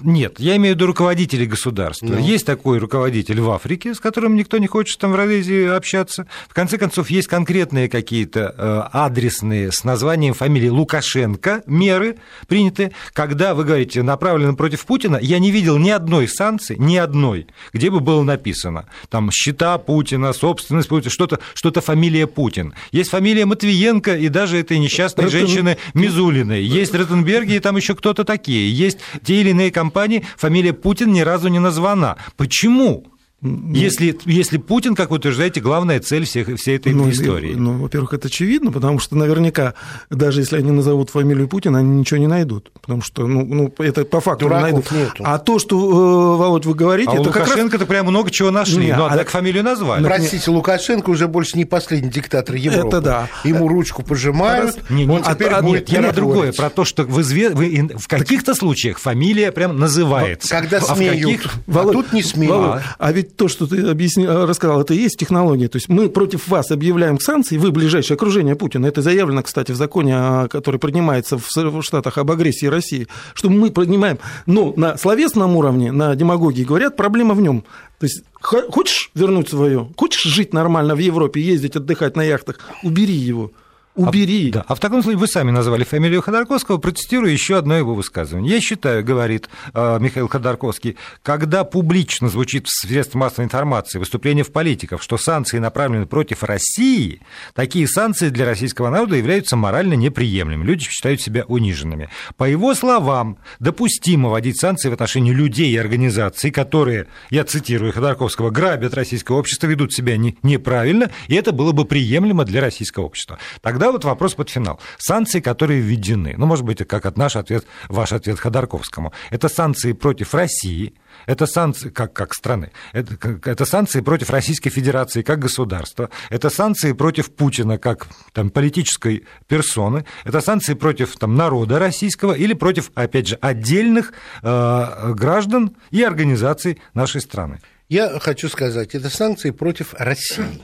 Нет, 0.00 0.40
я 0.40 0.56
имею 0.56 0.74
в 0.74 0.76
виду 0.76 0.86
руководителей 0.86 1.46
государства. 1.46 2.06
Ну. 2.06 2.18
Есть 2.18 2.46
такой 2.46 2.78
руководитель 2.78 3.40
в 3.40 3.50
Африке, 3.50 3.94
с 3.94 4.00
которым 4.00 4.34
никто 4.34 4.56
не 4.56 4.66
хочет 4.66 4.98
там 4.98 5.12
в 5.12 5.16
Родезии 5.16 5.66
общаться. 5.66 6.26
В 6.48 6.54
конце 6.54 6.78
концов, 6.78 7.10
есть 7.10 7.28
конкретные 7.28 7.90
какие-то 7.90 8.54
э, 8.56 8.82
адресные 8.92 9.70
с 9.70 9.84
названием 9.84 10.32
фамилии 10.32 10.68
Лукашенко 10.68 11.62
меры 11.66 12.16
приняты, 12.46 12.92
когда 13.12 13.54
вы 13.54 13.64
говорите 13.64 14.02
направлены 14.02 14.56
против 14.56 14.86
Путина. 14.86 15.18
Я 15.20 15.38
не 15.38 15.50
видел 15.50 15.76
ни 15.76 15.90
одной 15.90 16.28
санкции, 16.28 16.76
ни 16.78 16.96
одной, 16.96 17.46
где 17.74 17.90
бы 17.90 18.00
было 18.00 18.22
написано 18.22 18.86
там 19.10 19.30
счета 19.30 19.76
Путина, 19.76 20.32
собственность 20.32 20.88
Путина, 20.88 21.10
что-то, 21.10 21.40
что-то 21.52 21.82
фамилия 21.82 22.26
Путин. 22.26 22.72
Есть 22.90 23.10
фамилия 23.10 23.44
Матвиенко 23.44 24.16
и 24.16 24.28
даже 24.28 24.58
этой 24.58 24.78
несчастной 24.78 25.28
женщины 25.28 25.57
женщины 25.58 25.78
Мизулиной, 25.94 26.62
есть 26.62 26.94
Ротенберги 26.94 27.54
и 27.54 27.60
там 27.60 27.76
еще 27.76 27.94
кто-то 27.94 28.24
такие. 28.24 28.72
Есть 28.72 28.98
те 29.24 29.40
или 29.40 29.50
иные 29.50 29.70
компании, 29.70 30.24
фамилия 30.36 30.72
Путин 30.72 31.12
ни 31.12 31.20
разу 31.20 31.48
не 31.48 31.58
названа. 31.58 32.16
Почему? 32.36 33.06
Ну, 33.40 33.72
если, 33.72 34.18
если 34.24 34.56
Путин, 34.56 34.96
как 34.96 35.10
вы 35.10 35.18
утверждаете, 35.18 35.60
главная 35.60 36.00
цель 36.00 36.24
всех, 36.24 36.58
всей 36.58 36.76
этой 36.76 36.92
ну, 36.92 37.08
истории. 37.08 37.54
Ну, 37.54 37.78
во-первых, 37.78 38.12
это 38.12 38.26
очевидно, 38.26 38.72
потому 38.72 38.98
что 38.98 39.14
наверняка, 39.14 39.74
даже 40.10 40.40
если 40.40 40.56
они 40.56 40.72
назовут 40.72 41.10
фамилию 41.10 41.46
Путина, 41.46 41.78
они 41.78 42.00
ничего 42.00 42.18
не 42.18 42.26
найдут. 42.26 42.72
Потому 42.80 43.00
что, 43.00 43.28
ну, 43.28 43.44
ну 43.44 43.72
это 43.78 44.04
по 44.04 44.20
факту 44.20 44.46
Дураков 44.46 44.66
не 44.66 44.72
найдут. 44.72 44.90
Нету. 44.90 45.22
А 45.24 45.38
то, 45.38 45.60
что, 45.60 45.76
э, 45.78 46.36
Володь, 46.36 46.66
вы 46.66 46.74
говорите, 46.74 47.12
а 47.12 47.14
это 47.14 47.22
Лукашенко-то 47.22 47.78
раз... 47.78 47.88
прям 47.88 48.06
много 48.06 48.32
чего 48.32 48.50
нашли. 48.50 48.86
Нет, 48.86 48.96
ну, 48.98 49.04
а 49.04 49.16
так 49.16 49.28
фамилию 49.28 49.62
назвали. 49.62 50.02
Простите, 50.02 50.50
Лукашенко 50.50 51.10
уже 51.10 51.28
больше 51.28 51.56
не 51.56 51.64
последний 51.64 52.10
диктатор 52.10 52.56
Европы. 52.56 52.88
Это 52.88 53.00
да. 53.00 53.28
Ему 53.44 53.68
ручку 53.68 54.02
пожимают. 54.02 54.78
Не, 54.90 55.04
не, 55.04 55.12
он 55.12 55.22
а, 55.24 55.34
теперь 55.36 55.52
а, 55.52 55.62
будет 55.62 55.88
нет, 55.88 56.06
я 56.06 56.12
другое, 56.12 56.52
про 56.52 56.70
то, 56.70 56.84
что 56.84 57.04
в, 57.04 57.20
изве... 57.20 57.50
вы... 57.50 57.88
в 57.94 58.08
каких-то 58.08 58.56
случаях 58.56 58.98
фамилия 58.98 59.52
прям 59.52 59.78
называется. 59.78 60.48
Когда 60.48 60.78
а 60.78 60.96
смеют, 60.96 61.42
каких... 61.42 61.54
а 61.68 61.84
тут 61.92 62.12
не 62.12 62.24
смеют. 62.24 62.52
Володь, 62.52 62.82
а 62.98 63.12
ведь 63.12 63.27
то, 63.36 63.48
что 63.48 63.66
ты 63.66 63.76
объяснил 63.88 64.08
объясни, 64.08 64.24
э, 64.24 64.44
рассказал, 64.44 64.80
это 64.80 64.94
и 64.94 64.98
есть 64.98 65.18
технология. 65.18 65.68
То 65.68 65.76
есть 65.76 65.88
мы 65.88 66.08
против 66.08 66.48
вас 66.48 66.70
объявляем 66.70 67.20
санкции, 67.20 67.58
вы 67.58 67.70
ближайшее 67.70 68.16
окружение 68.16 68.56
Путина. 68.56 68.86
Это 68.86 69.02
заявлено, 69.02 69.42
кстати, 69.42 69.72
в 69.72 69.76
законе, 69.76 70.48
который 70.48 70.80
принимается 70.80 71.38
в 71.38 71.82
Штатах 71.82 72.18
об 72.18 72.30
агрессии 72.30 72.66
России, 72.66 73.06
что 73.34 73.50
мы 73.50 73.70
принимаем. 73.70 74.18
Но 74.46 74.72
на 74.76 74.96
словесном 74.96 75.56
уровне, 75.56 75.92
на 75.92 76.14
демагогии 76.14 76.64
говорят, 76.64 76.96
проблема 76.96 77.34
в 77.34 77.40
нем. 77.40 77.64
То 77.98 78.06
есть 78.06 78.22
хочешь 78.40 79.10
вернуть 79.14 79.48
свое, 79.48 79.88
хочешь 79.96 80.22
жить 80.22 80.52
нормально 80.52 80.94
в 80.94 80.98
Европе, 80.98 81.40
ездить 81.40 81.76
отдыхать 81.76 82.16
на 82.16 82.22
яхтах, 82.22 82.58
убери 82.82 83.14
его. 83.14 83.50
Убери. 83.98 84.50
А, 84.50 84.52
да. 84.52 84.64
а 84.68 84.74
в 84.74 84.80
таком 84.80 85.02
случае 85.02 85.18
вы 85.18 85.26
сами 85.26 85.50
назвали 85.50 85.84
фамилию 85.84 86.22
Ходорковского, 86.22 86.78
процитирую 86.78 87.32
еще 87.32 87.58
одно 87.58 87.76
его 87.76 87.94
высказывание. 87.94 88.54
Я 88.54 88.60
считаю, 88.60 89.04
говорит 89.04 89.48
э, 89.74 89.98
Михаил 90.00 90.28
Ходорковский, 90.28 90.96
когда 91.22 91.64
публично 91.64 92.28
звучит 92.28 92.66
в 92.66 92.70
средствах 92.70 93.22
массовой 93.22 93.46
информации 93.46 93.98
выступление 93.98 94.44
в 94.44 94.52
политиков, 94.52 95.02
что 95.02 95.18
санкции 95.18 95.58
направлены 95.58 96.06
против 96.06 96.44
России, 96.44 97.20
такие 97.54 97.88
санкции 97.88 98.28
для 98.28 98.46
российского 98.46 98.90
народа 98.90 99.16
являются 99.16 99.56
морально 99.56 99.94
неприемлемыми. 99.94 100.66
Люди 100.66 100.84
считают 100.84 101.20
себя 101.20 101.44
униженными. 101.46 102.08
По 102.36 102.44
его 102.44 102.74
словам, 102.74 103.38
допустимо 103.58 104.28
вводить 104.30 104.60
санкции 104.60 104.88
в 104.88 104.92
отношении 104.92 105.32
людей 105.32 105.70
и 105.70 105.76
организаций, 105.76 106.50
которые, 106.50 107.08
я 107.30 107.44
цитирую 107.44 107.92
Ходорковского, 107.92 108.50
грабят 108.50 108.94
российское 108.94 109.36
общество, 109.36 109.66
ведут 109.66 109.92
себя 109.92 110.16
не, 110.16 110.36
неправильно, 110.42 111.10
и 111.26 111.34
это 111.34 111.52
было 111.52 111.72
бы 111.72 111.84
приемлемо 111.84 112.44
для 112.44 112.60
российского 112.60 113.04
общества. 113.04 113.38
Тогда 113.60 113.87
вот 113.92 114.04
вопрос 114.04 114.34
под 114.34 114.50
финал. 114.50 114.80
Санкции, 114.98 115.40
которые 115.40 115.80
введены, 115.80 116.34
ну, 116.36 116.46
может 116.46 116.64
быть, 116.64 116.86
как 116.86 117.06
от 117.06 117.16
наш 117.16 117.36
ответ, 117.36 117.64
ваш 117.88 118.12
ответ 118.12 118.38
Ходорковскому, 118.38 119.12
это 119.30 119.48
санкции 119.48 119.92
против 119.92 120.34
России, 120.34 120.94
это 121.26 121.46
санкции 121.46 121.90
как, 121.90 122.12
как 122.12 122.34
страны, 122.34 122.70
это, 122.92 123.40
это 123.44 123.64
санкции 123.64 124.00
против 124.00 124.30
Российской 124.30 124.70
Федерации 124.70 125.22
как 125.22 125.38
государства, 125.38 126.10
это 126.30 126.50
санкции 126.50 126.92
против 126.92 127.30
Путина 127.34 127.78
как 127.78 128.06
там, 128.32 128.50
политической 128.50 129.26
персоны, 129.46 130.04
это 130.24 130.40
санкции 130.40 130.74
против 130.74 131.16
там, 131.16 131.34
народа 131.34 131.78
российского 131.78 132.32
или 132.32 132.54
против, 132.54 132.90
опять 132.94 133.28
же, 133.28 133.38
отдельных 133.40 134.12
э, 134.42 135.12
граждан 135.14 135.76
и 135.90 136.02
организаций 136.02 136.80
нашей 136.94 137.20
страны. 137.20 137.60
Я 137.88 138.18
хочу 138.20 138.48
сказать, 138.48 138.94
это 138.94 139.08
санкции 139.08 139.50
против 139.50 139.94
России. 139.94 140.60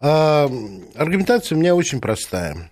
Аргументация 0.00 1.56
у 1.56 1.60
меня 1.60 1.74
очень 1.74 2.00
простая. 2.00 2.70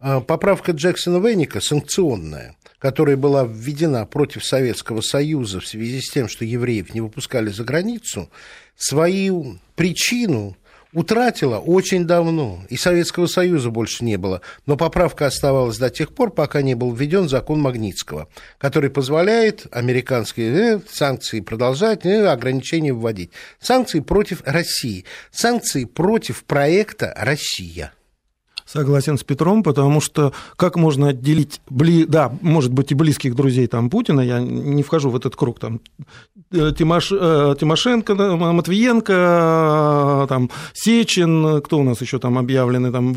А, 0.00 0.20
поправка 0.20 0.72
Джексона 0.72 1.18
Венника 1.18 1.60
санкционная, 1.60 2.56
которая 2.78 3.18
была 3.18 3.44
введена 3.44 4.06
против 4.06 4.44
Советского 4.44 5.02
Союза 5.02 5.60
в 5.60 5.66
связи 5.66 6.00
с 6.00 6.10
тем, 6.10 6.26
что 6.26 6.46
евреев 6.46 6.94
не 6.94 7.02
выпускали 7.02 7.50
за 7.50 7.64
границу, 7.64 8.30
свою 8.76 9.58
причину 9.76 10.56
утратила 10.92 11.58
очень 11.58 12.06
давно, 12.06 12.60
и 12.68 12.76
Советского 12.76 13.26
Союза 13.26 13.70
больше 13.70 14.04
не 14.04 14.16
было, 14.16 14.40
но 14.66 14.76
поправка 14.76 15.26
оставалась 15.26 15.78
до 15.78 15.90
тех 15.90 16.14
пор, 16.14 16.30
пока 16.30 16.62
не 16.62 16.74
был 16.74 16.92
введен 16.92 17.28
закон 17.28 17.60
Магнитского, 17.60 18.28
который 18.58 18.90
позволяет 18.90 19.66
американские 19.70 20.76
э, 20.76 20.80
санкции 20.90 21.40
продолжать, 21.40 22.04
э, 22.04 22.26
ограничения 22.26 22.92
вводить. 22.92 23.30
Санкции 23.60 24.00
против 24.00 24.42
России, 24.44 25.04
санкции 25.30 25.84
против 25.84 26.44
проекта 26.44 27.14
«Россия». 27.16 27.92
Согласен 28.72 29.18
с 29.18 29.24
Петром, 29.24 29.64
потому 29.64 30.00
что 30.00 30.32
как 30.56 30.76
можно 30.76 31.08
отделить, 31.08 31.60
бли... 31.68 32.04
да, 32.04 32.30
может 32.40 32.72
быть, 32.72 32.92
и 32.92 32.94
близких 32.94 33.34
друзей 33.34 33.66
там 33.66 33.90
Путина, 33.90 34.20
я 34.20 34.38
не 34.38 34.84
вхожу 34.84 35.10
в 35.10 35.16
этот 35.16 35.34
круг, 35.34 35.58
там, 35.58 35.80
э, 36.52 36.70
Тимош... 36.78 37.10
Э, 37.10 37.56
Тимошенко, 37.58 38.14
Матвиенко, 38.14 40.26
там, 40.28 40.50
Сечин, 40.72 41.60
кто 41.62 41.78
у 41.78 41.82
нас 41.82 42.00
еще 42.00 42.20
там 42.20 42.38
объявлены, 42.38 42.92
там, 42.92 43.10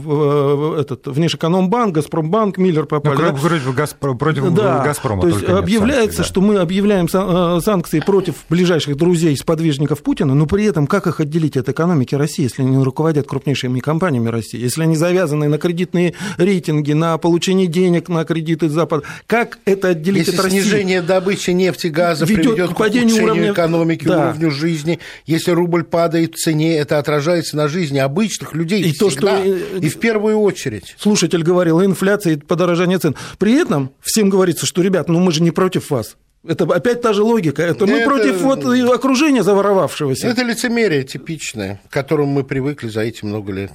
этот, 0.76 1.06
Внешэкономбанк, 1.06 1.94
Газпромбанк, 1.94 2.58
Миллер 2.58 2.88
попали. 2.88 3.14
Ну, 3.14 3.38
против, 3.38 3.76
Газпро... 3.76 4.16
против 4.16 4.52
да, 4.56 4.84
Газпрома. 4.84 5.22
То 5.22 5.28
есть 5.28 5.44
объявляется, 5.44 6.04
санкций, 6.04 6.24
да. 6.24 6.26
что 6.30 6.42
мы 6.42 6.58
объявляем 6.58 7.08
э, 7.14 7.60
санкции 7.62 8.00
против 8.00 8.38
ближайших 8.50 8.98
друзей, 8.98 9.38
сподвижников 9.38 10.02
Путина, 10.02 10.34
но 10.34 10.48
при 10.48 10.66
этом 10.66 10.88
как 10.88 11.06
их 11.06 11.20
отделить 11.20 11.58
от 11.58 11.70
экономики 11.70 12.16
России, 12.16 12.44
если 12.44 12.64
они 12.64 12.84
руководят 12.84 13.28
крупнейшими 13.28 13.82
компаниями 13.82 14.30
России, 14.30 14.60
если 14.60 14.82
они 14.82 14.96
завязаны 14.96 15.43
завязанные 15.44 15.50
на 15.50 15.58
кредитные 15.58 16.14
рейтинги, 16.38 16.94
на 16.94 17.18
получение 17.18 17.68
денег 17.68 18.10
на 18.10 18.26
кредиты 18.26 18.70
Запада. 18.70 19.04
Как 19.28 19.60
это 19.66 19.90
отделить 19.90 20.28
если 20.28 20.38
от 20.38 20.46
России? 20.46 20.62
снижение 20.62 21.02
добычи 21.02 21.52
нефти, 21.52 21.88
газа 21.88 22.26
ведет, 22.26 22.44
приведет 22.44 22.74
к 22.74 22.78
падению 22.78 23.24
уровня 23.24 23.52
экономики, 23.52 24.06
да. 24.06 24.30
уровню 24.30 24.52
жизни, 24.52 25.00
если 25.26 25.52
рубль 25.52 25.84
падает 25.84 26.36
в 26.36 26.38
цене, 26.38 26.78
это 26.78 27.00
отражается 27.00 27.58
на 27.58 27.68
жизни 27.68 28.00
обычных 28.00 28.54
людей 28.54 28.82
и 28.82 28.92
всегда, 28.92 29.06
то, 29.06 29.10
что... 29.10 29.28
Э, 29.30 29.80
и 29.80 29.90
в 29.90 30.00
первую 30.00 30.38
очередь. 30.40 30.96
Слушатель 30.98 31.44
говорил, 31.44 31.84
инфляция 31.84 32.34
и 32.34 32.38
подорожание 32.38 32.98
цен. 32.98 33.16
При 33.38 33.54
этом 33.54 33.92
всем 34.02 34.30
говорится, 34.30 34.66
что, 34.66 34.82
ребят, 34.82 35.10
ну 35.10 35.20
мы 35.20 35.32
же 35.32 35.42
не 35.42 35.52
против 35.52 35.90
вас. 35.90 36.16
Это 36.46 36.66
опять 36.66 37.02
та 37.02 37.14
же 37.14 37.24
логика. 37.24 37.62
Это 37.62 37.86
мы 37.86 38.00
это, 38.00 38.10
против 38.10 38.42
вот 38.42 38.66
окружения 38.66 39.44
заворовавшегося. 39.44 40.28
Это 40.28 40.44
лицемерие 40.44 41.04
типичное, 41.04 41.80
к 41.90 41.94
которому 41.94 42.34
мы 42.34 42.44
привыкли 42.44 42.90
за 42.90 43.02
эти 43.02 43.24
много 43.24 43.54
лет. 43.54 43.72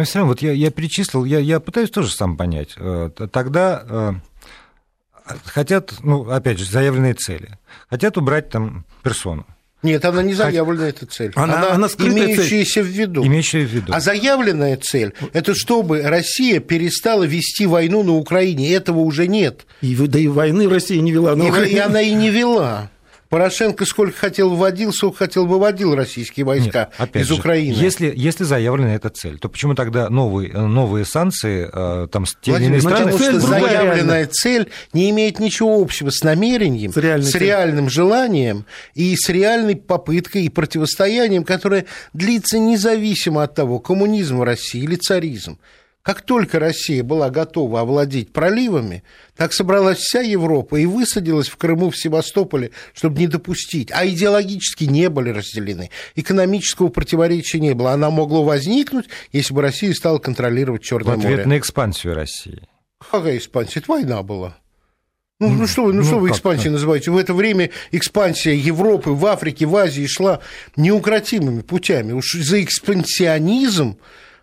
Но 0.00 0.04
все 0.04 0.20
равно, 0.20 0.32
вот 0.32 0.40
я, 0.40 0.52
я 0.52 0.70
перечислил, 0.70 1.26
я, 1.26 1.40
я 1.40 1.60
пытаюсь 1.60 1.90
тоже 1.90 2.10
сам 2.10 2.38
понять. 2.38 2.70
Э, 2.78 3.10
тогда 3.30 3.84
э, 3.86 4.12
хотят, 5.44 5.92
ну, 6.02 6.30
опять 6.30 6.58
же, 6.58 6.64
заявленные 6.64 7.12
цели. 7.12 7.58
Хотят 7.90 8.16
убрать 8.16 8.48
там 8.48 8.86
персону. 9.02 9.44
Нет, 9.82 10.02
она 10.06 10.22
не 10.22 10.32
заявленная, 10.32 10.88
эта 10.88 11.04
цель. 11.04 11.32
Она, 11.34 11.58
она, 11.58 11.72
она 11.72 11.86
имеющаяся 11.98 12.76
цель. 12.76 12.84
в 12.84 12.86
виду. 12.86 13.26
Имеющая 13.26 13.66
в 13.66 13.68
виду. 13.68 13.92
А 13.94 14.00
заявленная 14.00 14.78
цель– 14.78 15.12
это 15.34 15.54
чтобы 15.54 16.00
Россия 16.00 16.60
перестала 16.60 17.24
вести 17.24 17.66
войну 17.66 18.02
на 18.02 18.12
Украине. 18.12 18.72
Этого 18.72 19.00
уже 19.00 19.26
нет. 19.26 19.66
И, 19.82 19.94
да 19.94 20.18
и 20.18 20.28
войны 20.28 20.66
Россия 20.66 21.02
не 21.02 21.12
вела 21.12 21.36
на 21.36 21.44
Украине. 21.44 21.72
И, 21.72 21.76
и 21.76 21.78
она 21.78 22.00
и 22.00 22.14
не 22.14 22.30
вела. 22.30 22.90
Порошенко 23.30 23.86
сколько 23.86 24.18
хотел 24.18 24.50
вводил, 24.50 24.92
сколько 24.92 25.18
хотел 25.18 25.46
выводил 25.46 25.94
российские 25.94 26.44
войска 26.44 26.90
Нет, 26.98 27.16
из 27.16 27.28
же, 27.28 27.34
Украины. 27.34 27.76
Если, 27.76 28.12
если 28.14 28.42
заявлена 28.42 28.96
эта 28.96 29.08
цель, 29.08 29.38
то 29.38 29.48
почему 29.48 29.74
тогда 29.74 30.10
новые, 30.10 30.52
новые 30.52 31.04
санкции 31.04 31.70
э, 31.72 32.08
там, 32.08 32.26
с 32.26 32.36
те 32.40 32.56
или 32.56 32.64
иные 32.64 32.80
страны... 32.80 33.12
Потому 33.12 33.18
что 33.18 33.40
заявленная 33.40 34.26
цель 34.26 34.68
не 34.92 35.10
имеет 35.10 35.38
ничего 35.38 35.80
общего 35.80 36.10
с 36.10 36.24
намерением, 36.24 36.92
с, 36.92 36.96
с 36.96 37.34
реальным 37.36 37.88
желанием 37.88 38.66
и 38.94 39.14
с 39.16 39.28
реальной 39.28 39.76
попыткой 39.76 40.46
и 40.46 40.48
противостоянием, 40.48 41.44
которое 41.44 41.86
длится 42.12 42.58
независимо 42.58 43.44
от 43.44 43.54
того, 43.54 43.78
коммунизм 43.78 44.38
в 44.38 44.42
России 44.42 44.82
или 44.82 44.96
царизм. 44.96 45.60
Как 46.02 46.22
только 46.22 46.58
Россия 46.58 47.04
была 47.04 47.28
готова 47.28 47.82
овладеть 47.82 48.32
проливами, 48.32 49.02
так 49.36 49.52
собралась 49.52 49.98
вся 49.98 50.20
Европа 50.20 50.76
и 50.76 50.86
высадилась 50.86 51.48
в 51.48 51.56
Крыму, 51.56 51.90
в 51.90 51.96
Севастополе, 51.96 52.70
чтобы 52.94 53.18
не 53.18 53.26
допустить. 53.26 53.90
А 53.92 54.06
идеологически 54.06 54.84
не 54.84 55.10
были 55.10 55.28
разделены. 55.28 55.90
Экономического 56.14 56.88
противоречия 56.88 57.60
не 57.60 57.74
было. 57.74 57.92
Она 57.92 58.10
могла 58.10 58.40
возникнуть, 58.40 59.06
если 59.32 59.52
бы 59.52 59.60
Россия 59.60 59.92
стала 59.92 60.18
контролировать 60.18 60.82
Черное 60.82 61.16
море. 61.16 61.28
В 61.28 61.32
ответ 61.32 61.46
на 61.46 61.58
экспансию 61.58 62.14
России. 62.14 62.62
Какая 63.10 63.36
экспансия? 63.36 63.80
Это 63.80 63.92
война 63.92 64.22
была. 64.22 64.56
Ну, 65.38 65.48
ну 65.48 65.66
что 65.66 65.84
вы, 65.84 65.92
ну, 65.92 66.00
ну 66.00 66.06
что 66.06 66.18
вы 66.18 66.30
экспансией 66.30 66.70
называете? 66.70 67.10
В 67.10 67.16
это 67.16 67.34
время 67.34 67.70
экспансия 67.92 68.54
Европы 68.54 69.10
в 69.10 69.24
Африке, 69.26 69.66
в 69.66 69.76
Азии 69.76 70.06
шла 70.06 70.40
неукротимыми 70.76 71.60
путями. 71.60 72.12
Уж 72.12 72.34
за 72.34 72.62
экспансионизм 72.62 73.96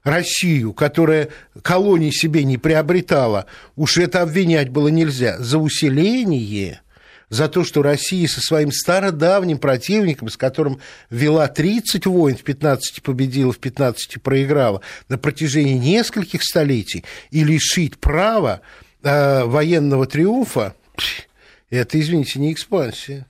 Россию, 0.08 0.74
которая 0.74 1.30
колонии 1.62 2.12
себе 2.12 2.44
не 2.44 2.58
приобретала, 2.58 3.46
уж 3.76 3.98
это 3.98 4.22
обвинять 4.22 4.70
было 4.70 4.88
нельзя. 4.88 5.38
За 5.40 5.58
усиление, 5.58 6.82
за 7.30 7.50
то, 7.50 7.64
что 7.64 7.82
Россия 7.82 8.28
со 8.28 8.42
своим 8.42 8.72
стародавним 8.72 9.58
противником, 9.58 10.30
с 10.30 10.38
которым 10.38 10.80
вела 11.10 11.48
30 11.48 12.06
войн, 12.06 12.38
в 12.38 12.44
15 12.44 13.04
победила, 13.04 13.52
в 13.52 13.60
15 13.60 14.22
проиграла, 14.22 14.82
на 15.10 15.18
протяжении 15.18 15.74
нескольких 15.74 16.44
столетий, 16.44 17.04
и 17.30 17.44
лишить 17.44 17.98
права 17.98 18.62
э, 19.04 19.44
военного 19.44 20.08
триумфа, 20.08 20.76
это, 21.70 22.00
извините, 22.00 22.40
не 22.40 22.54
экспансия. 22.54 23.26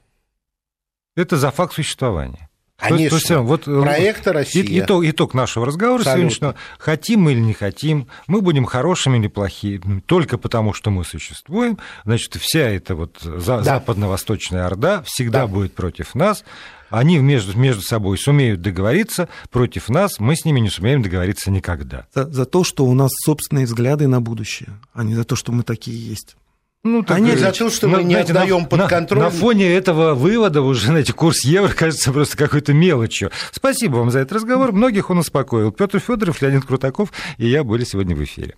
Это 1.16 1.38
за 1.38 1.50
факт 1.50 1.74
существования. 1.74 2.47
Конечно. 2.78 3.10
То 3.10 3.16
есть, 3.16 3.32
вот, 3.32 3.68
э, 3.68 3.82
Проекта 3.82 4.34
Россия. 4.34 4.64
Итог, 4.84 5.04
итог 5.04 5.34
нашего 5.34 5.66
разговора 5.66 6.02
Абсолютно. 6.02 6.30
сегодняшнего. 6.30 6.56
Хотим 6.78 7.22
мы 7.22 7.32
или 7.32 7.40
не 7.40 7.54
хотим, 7.54 8.08
мы 8.28 8.42
будем 8.42 8.66
хорошими 8.66 9.18
или 9.18 9.28
плохими, 9.28 10.00
только 10.06 10.38
потому, 10.38 10.74
что 10.74 10.92
мы 10.92 11.04
существуем. 11.04 11.80
Значит, 12.06 12.36
вся 12.36 12.70
эта 12.70 12.94
вот 12.94 13.18
да. 13.24 13.64
западно-восточная 13.64 14.68
орда 14.68 15.02
всегда 15.08 15.42
да. 15.42 15.48
будет 15.48 15.74
против 15.74 16.14
нас. 16.14 16.44
Они 16.92 17.18
между, 17.18 17.58
между 17.58 17.82
собой 17.82 18.18
сумеют 18.20 18.62
договориться 18.62 19.28
против 19.50 19.90
нас, 19.90 20.20
мы 20.20 20.36
с 20.36 20.46
ними 20.46 20.60
не 20.60 20.70
сумеем 20.70 21.02
договориться 21.02 21.52
никогда. 21.52 22.06
За, 22.14 22.26
за 22.26 22.46
то, 22.46 22.64
что 22.64 22.86
у 22.86 22.94
нас 22.94 23.12
собственные 23.26 23.66
взгляды 23.66 24.08
на 24.08 24.22
будущее, 24.22 24.80
а 24.94 25.04
не 25.04 25.16
за 25.16 25.24
то, 25.24 25.36
что 25.36 25.52
мы 25.52 25.64
такие 25.64 25.98
есть. 25.98 26.38
Ну, 26.84 27.04
так, 27.04 27.18
Они 27.18 27.36
за 27.36 27.52
то, 27.52 27.70
что 27.70 27.88
мы 27.88 28.04
не 28.04 28.14
знаете, 28.14 28.32
отдаем 28.32 28.66
под 28.66 28.80
на, 28.80 28.88
контроль. 28.88 29.24
На 29.24 29.30
фоне 29.30 29.74
этого 29.74 30.14
вывода 30.14 30.62
уже, 30.62 30.86
знаете, 30.88 31.14
курс 31.14 31.44
евро 31.44 31.70
кажется 31.70 32.12
просто 32.12 32.38
какой-то 32.38 32.74
мелочью. 32.74 33.32
Спасибо 33.52 33.98
вам 33.98 34.12
за 34.12 34.20
этот 34.20 34.34
разговор. 34.34 34.72
Многих 34.72 35.10
он 35.10 35.18
успокоил. 35.18 35.72
Петр 35.72 36.00
Федоров, 36.00 36.42
Леонид 36.42 36.66
Крутаков 36.66 37.12
и 37.38 37.48
я 37.48 37.64
были 37.64 37.84
сегодня 37.84 38.16
в 38.16 38.24
эфире. 38.24 38.56